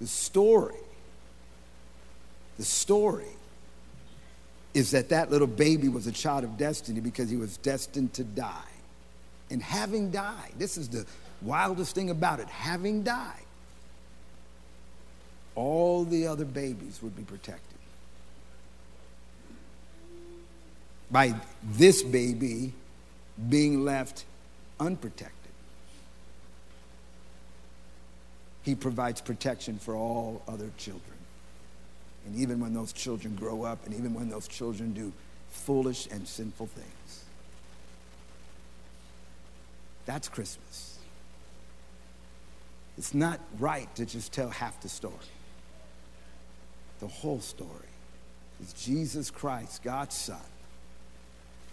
The 0.00 0.06
story, 0.06 0.74
the 2.56 2.64
story 2.64 3.26
is 4.72 4.92
that 4.92 5.10
that 5.10 5.30
little 5.30 5.46
baby 5.46 5.88
was 5.88 6.06
a 6.06 6.12
child 6.12 6.44
of 6.44 6.56
destiny 6.56 7.00
because 7.00 7.28
he 7.28 7.36
was 7.36 7.56
destined 7.58 8.14
to 8.14 8.24
die. 8.24 8.67
And 9.50 9.62
having 9.62 10.10
died, 10.10 10.52
this 10.58 10.76
is 10.76 10.88
the 10.88 11.06
Wildest 11.40 11.94
thing 11.94 12.10
about 12.10 12.40
it, 12.40 12.48
having 12.48 13.04
died, 13.04 13.44
all 15.54 16.04
the 16.04 16.26
other 16.26 16.44
babies 16.44 17.00
would 17.02 17.16
be 17.16 17.22
protected. 17.22 17.78
By 21.10 21.34
this 21.62 22.02
baby 22.02 22.72
being 23.48 23.84
left 23.84 24.24
unprotected. 24.80 25.34
He 28.62 28.74
provides 28.74 29.20
protection 29.20 29.78
for 29.78 29.94
all 29.94 30.42
other 30.46 30.70
children. 30.76 31.02
And 32.26 32.36
even 32.36 32.60
when 32.60 32.74
those 32.74 32.92
children 32.92 33.34
grow 33.36 33.62
up, 33.62 33.86
and 33.86 33.94
even 33.94 34.12
when 34.12 34.28
those 34.28 34.48
children 34.48 34.92
do 34.92 35.12
foolish 35.50 36.08
and 36.10 36.26
sinful 36.28 36.66
things. 36.66 37.24
That's 40.08 40.26
Christmas. 40.26 40.98
It's 42.96 43.12
not 43.12 43.40
right 43.58 43.94
to 43.96 44.06
just 44.06 44.32
tell 44.32 44.48
half 44.48 44.80
the 44.80 44.88
story. 44.88 45.14
The 47.00 47.08
whole 47.08 47.40
story 47.42 47.90
is 48.62 48.72
Jesus 48.72 49.30
Christ, 49.30 49.82
God's 49.82 50.16
Son, 50.16 50.40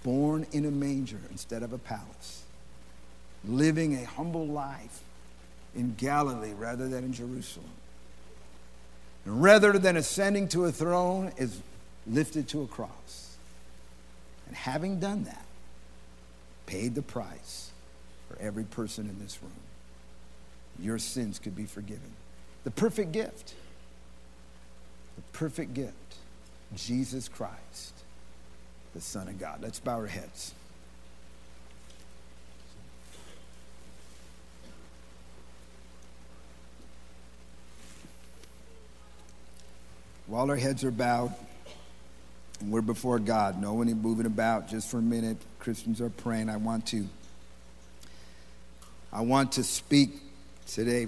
born 0.03 0.45
in 0.51 0.65
a 0.65 0.69
manger 0.69 1.21
instead 1.31 1.63
of 1.63 1.71
a 1.71 1.77
palace, 1.77 2.43
living 3.45 3.95
a 3.95 4.03
humble 4.03 4.45
life 4.45 4.99
in 5.73 5.95
Galilee 5.95 6.51
rather 6.57 6.89
than 6.89 7.05
in 7.05 7.13
Jerusalem. 7.13 7.69
And 9.23 9.41
rather 9.41 9.79
than 9.79 9.95
ascending 9.95 10.49
to 10.49 10.65
a 10.65 10.73
throne, 10.73 11.31
is 11.37 11.57
lifted 12.05 12.49
to 12.49 12.63
a 12.63 12.67
cross. 12.67 13.37
And 14.47 14.57
having 14.57 14.99
done 14.99 15.23
that, 15.23 15.45
paid 16.65 16.95
the 16.95 17.01
price 17.01 17.71
for 18.27 18.37
every 18.41 18.63
person 18.63 19.09
in 19.09 19.19
this 19.19 19.39
room 19.41 19.51
your 20.79 20.97
sins 20.97 21.39
could 21.39 21.55
be 21.55 21.65
forgiven. 21.65 22.11
The 22.63 22.71
perfect 22.71 23.11
gift. 23.11 23.53
The 25.15 25.21
perfect 25.33 25.73
gift. 25.73 25.93
Jesus 26.75 27.29
Christ, 27.29 27.93
the 28.93 29.01
Son 29.01 29.27
of 29.27 29.39
God. 29.39 29.59
Let's 29.61 29.79
bow 29.79 29.93
our 29.93 30.07
heads. 30.07 30.53
While 40.27 40.49
our 40.49 40.55
heads 40.55 40.83
are 40.83 40.91
bowed 40.91 41.33
and 42.59 42.71
we're 42.71 42.81
before 42.81 43.19
God, 43.19 43.61
no 43.61 43.73
one 43.73 43.87
moving 44.01 44.25
about 44.25 44.67
just 44.67 44.89
for 44.89 44.97
a 44.97 45.01
minute, 45.01 45.37
Christians 45.59 46.01
are 46.01 46.09
praying. 46.09 46.49
I 46.49 46.57
want 46.57 46.87
to 46.87 47.07
I 49.15 49.21
want 49.21 49.53
to 49.53 49.63
speak 49.63 50.19
today 50.67 51.07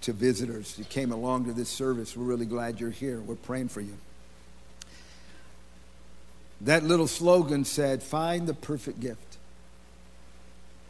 to 0.00 0.14
visitors 0.14 0.74
who 0.74 0.84
came 0.84 1.12
along 1.12 1.44
to 1.44 1.52
this 1.52 1.68
service. 1.68 2.16
We're 2.16 2.24
really 2.24 2.46
glad 2.46 2.80
you're 2.80 2.88
here. 2.88 3.20
We're 3.20 3.34
praying 3.34 3.68
for 3.68 3.82
you. 3.82 3.94
That 6.62 6.82
little 6.82 7.06
slogan 7.06 7.66
said, 7.66 8.02
Find 8.02 8.46
the 8.46 8.54
perfect 8.54 9.00
gift. 9.00 9.36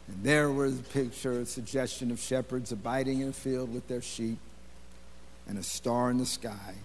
And 0.07 0.23
there 0.23 0.49
was 0.49 0.79
a 0.79 0.83
picture, 0.83 1.41
a 1.41 1.45
suggestion 1.45 2.11
of 2.11 2.19
shepherds 2.21 2.71
abiding 2.71 3.19
in 3.19 3.27
a 3.27 3.33
field 3.33 3.73
with 3.73 3.89
their 3.89 4.01
sheep 4.01 4.37
and 5.49 5.57
a 5.57 5.63
star 5.63 6.11
in 6.11 6.17
the 6.17 6.25
sky. 6.25 6.75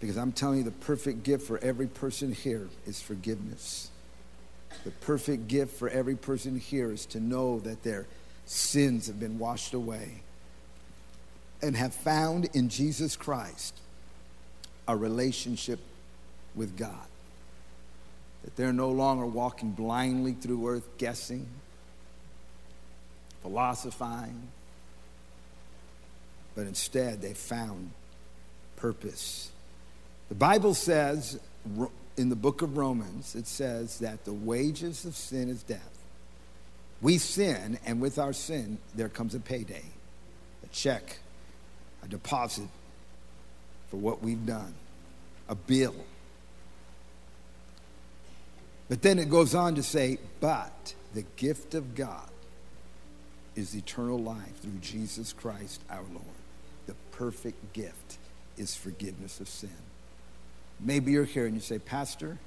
Because 0.00 0.16
I'm 0.16 0.32
telling 0.32 0.58
you, 0.58 0.64
the 0.64 0.70
perfect 0.70 1.22
gift 1.22 1.46
for 1.46 1.58
every 1.58 1.86
person 1.86 2.32
here 2.32 2.68
is 2.86 3.02
forgiveness. 3.02 3.90
The 4.84 4.90
perfect 4.90 5.48
gift 5.48 5.76
for 5.76 5.90
every 5.90 6.16
person 6.16 6.58
here 6.58 6.90
is 6.90 7.04
to 7.06 7.20
know 7.20 7.60
that 7.60 7.82
they're 7.82 8.06
sins 8.46 9.06
have 9.06 9.18
been 9.18 9.38
washed 9.38 9.74
away 9.74 10.22
and 11.62 11.76
have 11.76 11.94
found 11.94 12.48
in 12.54 12.68
Jesus 12.68 13.16
Christ 13.16 13.74
a 14.86 14.96
relationship 14.96 15.80
with 16.54 16.76
God. 16.76 17.06
That 18.44 18.56
they're 18.56 18.72
no 18.72 18.90
longer 18.90 19.24
walking 19.24 19.70
blindly 19.70 20.34
through 20.34 20.68
earth, 20.68 20.86
guessing, 20.98 21.46
philosophizing, 23.42 24.48
but 26.54 26.66
instead 26.66 27.22
they 27.22 27.32
found 27.32 27.90
purpose. 28.76 29.50
The 30.28 30.34
Bible 30.34 30.74
says 30.74 31.40
in 32.18 32.28
the 32.28 32.36
book 32.36 32.60
of 32.60 32.76
Romans, 32.76 33.34
it 33.34 33.46
says 33.46 33.98
that 34.00 34.26
the 34.26 34.32
wages 34.32 35.06
of 35.06 35.16
sin 35.16 35.48
is 35.48 35.62
death 35.62 35.93
We 37.04 37.18
sin, 37.18 37.78
and 37.84 38.00
with 38.00 38.18
our 38.18 38.32
sin, 38.32 38.78
there 38.94 39.10
comes 39.10 39.34
a 39.34 39.38
payday, 39.38 39.84
a 40.64 40.66
check, 40.68 41.18
a 42.02 42.08
deposit 42.08 42.68
for 43.90 43.98
what 43.98 44.22
we've 44.22 44.46
done, 44.46 44.72
a 45.46 45.54
bill. 45.54 45.94
But 48.88 49.02
then 49.02 49.18
it 49.18 49.28
goes 49.28 49.54
on 49.54 49.74
to 49.74 49.82
say, 49.82 50.16
but 50.40 50.94
the 51.12 51.26
gift 51.36 51.74
of 51.74 51.94
God 51.94 52.30
is 53.54 53.76
eternal 53.76 54.18
life 54.18 54.56
through 54.62 54.78
Jesus 54.80 55.34
Christ 55.34 55.82
our 55.90 56.04
Lord. 56.10 56.24
The 56.86 56.94
perfect 57.10 57.74
gift 57.74 58.16
is 58.56 58.74
forgiveness 58.74 59.40
of 59.40 59.48
sin. 59.50 59.68
Maybe 60.80 61.12
you're 61.12 61.24
here 61.24 61.44
and 61.44 61.54
you 61.54 61.60
say, 61.60 61.78
Pastor, 61.78 62.38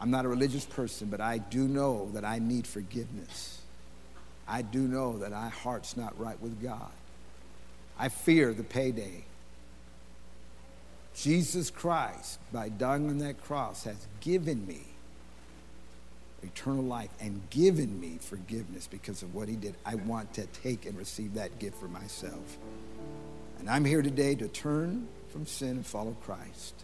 I'm 0.00 0.12
not 0.12 0.26
a 0.26 0.28
religious 0.28 0.64
person, 0.64 1.08
but 1.08 1.20
I 1.20 1.38
do 1.38 1.66
know 1.66 2.10
that 2.14 2.24
I 2.24 2.38
need 2.38 2.68
forgiveness. 2.68 3.62
I 4.46 4.62
do 4.62 4.80
know 4.80 5.18
that 5.18 5.30
my 5.30 5.48
heart's 5.48 5.96
not 5.96 6.18
right 6.18 6.40
with 6.40 6.62
God. 6.62 6.90
I 7.98 8.08
fear 8.08 8.52
the 8.52 8.64
payday. 8.64 9.24
Jesus 11.14 11.70
Christ, 11.70 12.40
by 12.52 12.68
dying 12.68 13.08
on 13.08 13.18
that 13.18 13.42
cross, 13.44 13.84
has 13.84 14.08
given 14.20 14.66
me 14.66 14.82
eternal 16.42 16.82
life 16.82 17.10
and 17.20 17.40
given 17.50 18.00
me 18.00 18.18
forgiveness 18.20 18.86
because 18.86 19.22
of 19.22 19.34
what 19.34 19.48
he 19.48 19.56
did. 19.56 19.74
I 19.86 19.94
want 19.94 20.34
to 20.34 20.46
take 20.46 20.86
and 20.86 20.98
receive 20.98 21.34
that 21.34 21.58
gift 21.58 21.78
for 21.78 21.88
myself. 21.88 22.58
And 23.58 23.70
I'm 23.70 23.84
here 23.84 24.02
today 24.02 24.34
to 24.34 24.48
turn 24.48 25.08
from 25.30 25.46
sin 25.46 25.70
and 25.70 25.86
follow 25.86 26.16
Christ 26.24 26.74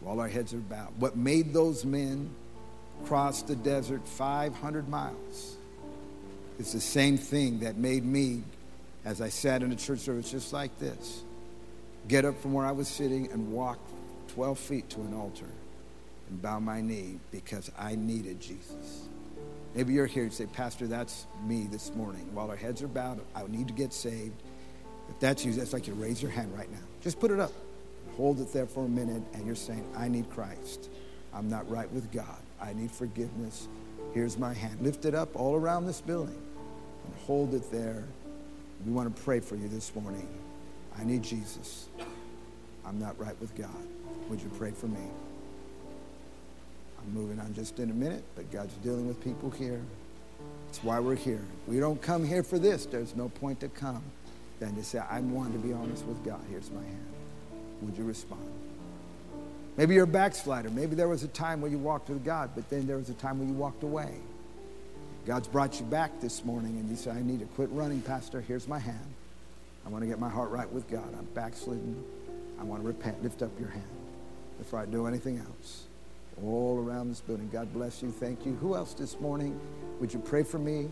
while 0.00 0.20
our 0.20 0.28
heads 0.28 0.54
are 0.54 0.58
bowed. 0.58 0.92
What 0.98 1.16
made 1.16 1.52
those 1.52 1.84
men 1.84 2.30
cross 3.06 3.42
the 3.42 3.56
desert 3.56 4.06
500 4.06 4.88
miles 4.88 5.55
is 6.58 6.72
the 6.72 6.80
same 6.80 7.18
thing 7.18 7.60
that 7.60 7.76
made 7.76 8.04
me, 8.04 8.42
as 9.04 9.20
I 9.20 9.28
sat 9.28 9.62
in 9.62 9.72
a 9.72 9.76
church 9.76 10.00
service 10.00 10.30
just 10.30 10.52
like 10.52 10.78
this, 10.78 11.22
get 12.08 12.24
up 12.24 12.40
from 12.40 12.52
where 12.52 12.66
I 12.66 12.72
was 12.72 12.88
sitting 12.88 13.30
and 13.32 13.52
walk 13.52 13.78
12 14.28 14.58
feet 14.58 14.90
to 14.90 15.00
an 15.00 15.14
altar 15.14 15.48
and 16.28 16.40
bow 16.42 16.58
my 16.60 16.80
knee 16.80 17.18
because 17.30 17.70
I 17.78 17.94
needed 17.94 18.40
Jesus. 18.40 19.02
Maybe 19.74 19.92
you're 19.92 20.06
here 20.06 20.22
and 20.22 20.32
say, 20.32 20.46
Pastor, 20.46 20.86
that's 20.86 21.26
me 21.44 21.68
this 21.70 21.94
morning. 21.94 22.26
While 22.32 22.50
our 22.50 22.56
heads 22.56 22.82
are 22.82 22.88
bowed, 22.88 23.20
I 23.34 23.46
need 23.48 23.68
to 23.68 23.74
get 23.74 23.92
saved. 23.92 24.42
If 25.10 25.20
that's 25.20 25.44
you, 25.44 25.52
that's 25.52 25.72
like 25.72 25.86
you 25.86 25.94
raise 25.94 26.22
your 26.22 26.30
hand 26.30 26.56
right 26.56 26.70
now. 26.72 26.78
Just 27.02 27.20
put 27.20 27.30
it 27.30 27.38
up. 27.38 27.52
Hold 28.16 28.40
it 28.40 28.52
there 28.52 28.66
for 28.66 28.86
a 28.86 28.88
minute, 28.88 29.22
and 29.34 29.46
you're 29.46 29.54
saying, 29.54 29.86
I 29.94 30.08
need 30.08 30.30
Christ. 30.30 30.88
I'm 31.34 31.50
not 31.50 31.70
right 31.70 31.90
with 31.92 32.10
God. 32.10 32.38
I 32.60 32.72
need 32.72 32.90
forgiveness. 32.90 33.68
Here's 34.14 34.38
my 34.38 34.54
hand. 34.54 34.80
Lift 34.80 35.04
it 35.04 35.14
up 35.14 35.36
all 35.36 35.54
around 35.54 35.84
this 35.86 36.00
building 36.00 36.40
hold 37.26 37.54
it 37.54 37.70
there. 37.72 38.04
We 38.86 38.92
want 38.92 39.14
to 39.14 39.22
pray 39.22 39.40
for 39.40 39.56
you 39.56 39.68
this 39.68 39.94
morning. 39.94 40.28
I 40.98 41.04
need 41.04 41.22
Jesus. 41.22 41.88
I'm 42.84 43.00
not 43.00 43.18
right 43.18 43.38
with 43.40 43.54
God. 43.56 43.70
Would 44.30 44.40
you 44.40 44.50
pray 44.56 44.70
for 44.70 44.86
me? 44.86 45.00
I'm 47.00 47.14
moving 47.14 47.40
on 47.40 47.52
just 47.52 47.78
in 47.80 47.90
a 47.90 47.94
minute, 47.94 48.22
but 48.36 48.50
God's 48.52 48.74
dealing 48.74 49.08
with 49.08 49.22
people 49.22 49.50
here. 49.50 49.82
That's 50.66 50.84
why 50.84 51.00
we're 51.00 51.16
here. 51.16 51.42
We 51.66 51.80
don't 51.80 52.00
come 52.00 52.24
here 52.24 52.42
for 52.42 52.58
this. 52.58 52.86
There's 52.86 53.16
no 53.16 53.28
point 53.28 53.60
to 53.60 53.68
come 53.68 54.02
than 54.60 54.74
to 54.76 54.84
say, 54.84 54.98
I 54.98 55.20
want 55.20 55.52
to 55.52 55.58
be 55.58 55.72
honest 55.72 56.04
with 56.06 56.24
God. 56.24 56.40
Here's 56.48 56.70
my 56.70 56.82
hand. 56.82 57.06
Would 57.82 57.96
you 57.96 58.04
respond? 58.04 58.50
Maybe 59.76 59.94
you're 59.94 60.04
a 60.04 60.08
backslider. 60.08 60.70
Maybe 60.70 60.94
there 60.94 61.08
was 61.08 61.22
a 61.22 61.28
time 61.28 61.60
when 61.60 61.70
you 61.72 61.78
walked 61.78 62.08
with 62.08 62.24
God, 62.24 62.50
but 62.54 62.68
then 62.70 62.86
there 62.86 62.96
was 62.96 63.10
a 63.10 63.14
time 63.14 63.38
when 63.38 63.48
you 63.48 63.54
walked 63.54 63.82
away. 63.82 64.14
God's 65.26 65.48
brought 65.48 65.80
you 65.80 65.86
back 65.86 66.20
this 66.20 66.44
morning, 66.44 66.78
and 66.78 66.88
you 66.88 66.94
say, 66.94 67.10
I 67.10 67.20
need 67.20 67.40
to 67.40 67.46
quit 67.46 67.68
running, 67.72 68.00
Pastor. 68.00 68.40
Here's 68.40 68.68
my 68.68 68.78
hand. 68.78 69.14
I 69.84 69.88
want 69.88 70.02
to 70.02 70.06
get 70.08 70.20
my 70.20 70.28
heart 70.28 70.50
right 70.50 70.70
with 70.70 70.88
God. 70.88 71.04
I'm 71.18 71.24
backslidden. 71.34 72.04
I 72.60 72.62
want 72.62 72.80
to 72.82 72.86
repent. 72.86 73.24
Lift 73.24 73.42
up 73.42 73.50
your 73.58 73.70
hand 73.70 73.84
before 74.58 74.78
I 74.78 74.86
do 74.86 75.06
anything 75.06 75.38
else 75.38 75.86
all 76.44 76.78
around 76.78 77.08
this 77.08 77.20
building. 77.20 77.48
God 77.52 77.72
bless 77.72 78.02
you. 78.02 78.12
Thank 78.12 78.46
you. 78.46 78.54
Who 78.54 78.76
else 78.76 78.94
this 78.94 79.18
morning? 79.18 79.58
Would 80.00 80.14
you 80.14 80.20
pray 80.20 80.44
for 80.44 80.58
me? 80.58 80.88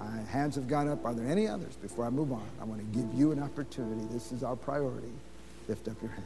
Uh, 0.00 0.24
hands 0.24 0.54
have 0.54 0.68
gone 0.68 0.88
up. 0.88 1.04
Are 1.04 1.12
there 1.12 1.26
any 1.26 1.46
others? 1.46 1.76
Before 1.76 2.06
I 2.06 2.10
move 2.10 2.32
on, 2.32 2.46
I 2.60 2.64
want 2.64 2.80
to 2.80 2.98
give 2.98 3.12
you 3.14 3.32
an 3.32 3.42
opportunity. 3.42 4.06
This 4.10 4.32
is 4.32 4.42
our 4.42 4.56
priority. 4.56 5.12
Lift 5.68 5.86
up 5.88 6.00
your 6.00 6.12
hand. 6.12 6.24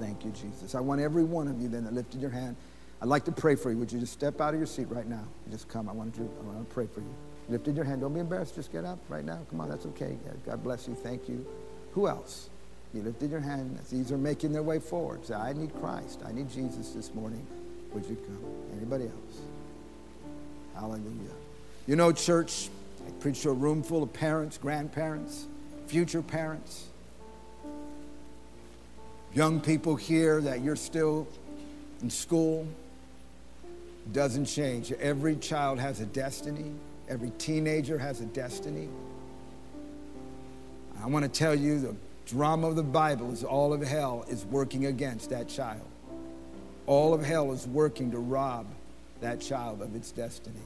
Thank 0.00 0.24
you, 0.24 0.32
Jesus. 0.32 0.74
I 0.74 0.80
want 0.80 1.00
every 1.00 1.24
one 1.24 1.46
of 1.46 1.60
you 1.60 1.68
then 1.68 1.84
that 1.84 1.92
lifted 1.92 2.20
your 2.20 2.30
hand. 2.30 2.56
I'd 3.00 3.08
like 3.08 3.24
to 3.26 3.32
pray 3.32 3.56
for 3.56 3.70
you. 3.70 3.76
Would 3.78 3.92
you 3.92 4.00
just 4.00 4.12
step 4.12 4.40
out 4.40 4.54
of 4.54 4.60
your 4.60 4.66
seat 4.66 4.88
right 4.88 5.06
now? 5.06 5.24
Just 5.50 5.68
come. 5.68 5.88
I 5.88 5.92
want 5.92 6.14
to, 6.14 6.22
I 6.22 6.44
want 6.44 6.68
to 6.68 6.74
pray 6.74 6.86
for 6.86 7.00
you. 7.00 7.14
Lifted 7.48 7.76
your 7.76 7.84
hand. 7.84 8.00
Don't 8.00 8.14
be 8.14 8.20
embarrassed. 8.20 8.54
Just 8.54 8.72
get 8.72 8.84
up 8.84 8.98
right 9.08 9.24
now. 9.24 9.40
Come 9.50 9.60
on. 9.60 9.68
That's 9.68 9.86
okay. 9.86 10.16
God 10.46 10.62
bless 10.64 10.88
you. 10.88 10.94
Thank 10.94 11.28
you. 11.28 11.46
Who 11.92 12.08
else? 12.08 12.48
You 12.94 13.02
lifted 13.02 13.30
your 13.30 13.40
hand. 13.40 13.78
These 13.90 14.10
are 14.12 14.18
making 14.18 14.52
their 14.52 14.62
way 14.62 14.78
forward. 14.78 15.26
Say, 15.26 15.34
I 15.34 15.52
need 15.52 15.74
Christ. 15.80 16.22
I 16.26 16.32
need 16.32 16.50
Jesus 16.50 16.90
this 16.90 17.14
morning. 17.14 17.46
Would 17.92 18.06
you 18.06 18.16
come? 18.16 18.38
Anybody 18.76 19.04
else? 19.04 19.40
Hallelujah. 20.74 21.34
You 21.86 21.96
know, 21.96 22.12
church, 22.12 22.68
I 23.06 23.10
preach 23.20 23.42
to 23.42 23.50
a 23.50 23.54
room 23.54 23.82
full 23.82 24.02
of 24.02 24.12
parents, 24.12 24.58
grandparents, 24.58 25.46
future 25.86 26.22
parents, 26.22 26.86
young 29.34 29.60
people 29.60 29.96
here 29.96 30.40
that 30.40 30.62
you're 30.62 30.76
still 30.76 31.28
in 32.02 32.10
school. 32.10 32.66
Doesn't 34.12 34.46
change. 34.46 34.92
Every 34.92 35.36
child 35.36 35.78
has 35.78 36.00
a 36.00 36.06
destiny. 36.06 36.70
Every 37.08 37.30
teenager 37.38 37.98
has 37.98 38.20
a 38.20 38.26
destiny. 38.26 38.88
I 41.02 41.06
want 41.06 41.24
to 41.24 41.28
tell 41.28 41.54
you 41.54 41.78
the 41.80 41.96
drama 42.26 42.68
of 42.68 42.76
the 42.76 42.82
Bible 42.82 43.32
is 43.32 43.44
all 43.44 43.72
of 43.72 43.82
hell 43.82 44.24
is 44.28 44.44
working 44.46 44.86
against 44.86 45.30
that 45.30 45.48
child. 45.48 45.86
All 46.86 47.14
of 47.14 47.24
hell 47.24 47.52
is 47.52 47.66
working 47.66 48.10
to 48.12 48.18
rob 48.18 48.66
that 49.20 49.40
child 49.40 49.82
of 49.82 49.94
its 49.94 50.12
destiny. 50.12 50.56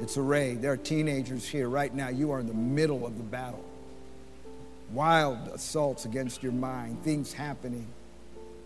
It's 0.00 0.16
arrayed. 0.16 0.62
There 0.62 0.72
are 0.72 0.76
teenagers 0.76 1.46
here 1.46 1.68
right 1.68 1.94
now. 1.94 2.08
You 2.08 2.32
are 2.32 2.40
in 2.40 2.46
the 2.46 2.54
middle 2.54 3.06
of 3.06 3.16
the 3.16 3.22
battle. 3.22 3.64
Wild 4.92 5.38
assaults 5.48 6.04
against 6.04 6.42
your 6.42 6.52
mind, 6.52 7.02
things 7.02 7.32
happening. 7.32 7.86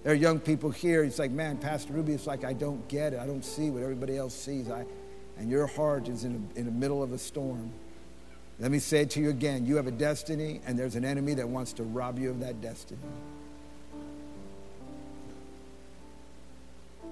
There 0.06 0.12
are 0.12 0.16
young 0.16 0.38
people 0.38 0.70
here. 0.70 1.02
It's 1.02 1.18
like, 1.18 1.32
man, 1.32 1.56
Pastor 1.56 1.92
Rubi, 1.92 2.12
it's 2.12 2.28
like 2.28 2.44
I 2.44 2.52
don't 2.52 2.86
get 2.86 3.12
it. 3.12 3.18
I 3.18 3.26
don't 3.26 3.44
see 3.44 3.70
what 3.70 3.82
everybody 3.82 4.16
else 4.16 4.36
sees. 4.36 4.70
I, 4.70 4.84
and 5.36 5.50
your 5.50 5.66
heart 5.66 6.06
is 6.06 6.22
in, 6.22 6.48
a, 6.54 6.60
in 6.60 6.66
the 6.66 6.70
middle 6.70 7.02
of 7.02 7.10
a 7.10 7.18
storm. 7.18 7.72
Let 8.60 8.70
me 8.70 8.78
say 8.78 9.00
it 9.00 9.10
to 9.10 9.20
you 9.20 9.30
again. 9.30 9.66
You 9.66 9.74
have 9.74 9.88
a 9.88 9.90
destiny, 9.90 10.60
and 10.64 10.78
there's 10.78 10.94
an 10.94 11.04
enemy 11.04 11.34
that 11.34 11.48
wants 11.48 11.72
to 11.72 11.82
rob 11.82 12.20
you 12.20 12.30
of 12.30 12.38
that 12.38 12.60
destiny. 12.60 13.00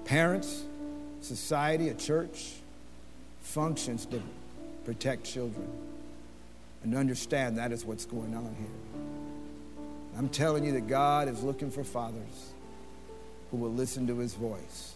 Parents, 0.05 0.63
society, 1.19 1.89
a 1.89 1.95
church 1.95 2.53
functions 3.41 4.05
to 4.05 4.21
protect 4.85 5.25
children 5.25 5.67
and 6.81 6.95
understand 6.95 7.57
that 7.57 7.73
is 7.73 7.83
what's 7.83 8.05
going 8.05 8.33
on 8.33 8.55
here. 8.57 9.03
I'm 10.17 10.29
telling 10.29 10.63
you 10.63 10.71
that 10.71 10.87
God 10.87 11.27
is 11.27 11.43
looking 11.43 11.69
for 11.69 11.83
fathers 11.83 12.53
who 13.55 13.61
will 13.61 13.73
listen 13.73 14.05
to 14.07 14.17
his 14.17 14.33
voice. 14.33 14.95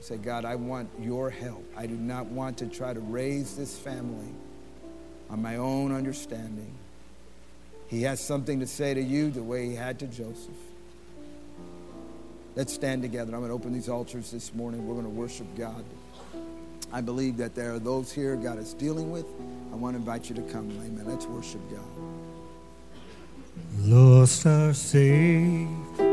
Say, 0.00 0.16
God, 0.16 0.44
I 0.44 0.54
want 0.54 0.88
your 1.00 1.28
help. 1.28 1.64
I 1.76 1.86
do 1.86 1.96
not 1.96 2.26
want 2.26 2.58
to 2.58 2.66
try 2.66 2.94
to 2.94 3.00
raise 3.00 3.56
this 3.56 3.76
family 3.76 4.32
on 5.28 5.42
my 5.42 5.56
own 5.56 5.92
understanding. 5.92 6.72
He 7.88 8.02
has 8.02 8.20
something 8.20 8.60
to 8.60 8.66
say 8.66 8.94
to 8.94 9.02
you 9.02 9.30
the 9.30 9.42
way 9.42 9.66
he 9.66 9.74
had 9.74 9.98
to 10.00 10.06
Joseph. 10.06 10.54
Let's 12.54 12.72
stand 12.72 13.02
together. 13.02 13.34
I'm 13.34 13.40
going 13.40 13.50
to 13.50 13.54
open 13.54 13.72
these 13.72 13.88
altars 13.88 14.30
this 14.30 14.54
morning. 14.54 14.86
We're 14.86 14.94
going 14.94 15.06
to 15.06 15.10
worship 15.10 15.46
God. 15.56 15.84
I 16.92 17.00
believe 17.00 17.36
that 17.38 17.56
there 17.56 17.74
are 17.74 17.80
those 17.80 18.12
here 18.12 18.36
God 18.36 18.58
is 18.58 18.72
dealing 18.74 19.10
with. 19.10 19.26
I 19.72 19.76
want 19.76 19.94
to 19.94 19.98
invite 19.98 20.28
you 20.28 20.36
to 20.36 20.42
come. 20.42 20.70
Amen. 20.70 21.04
Let's 21.06 21.26
worship 21.26 21.60
God. 21.70 21.80
Lost 23.80 24.46
are 24.46 24.72
Savior 24.72 26.05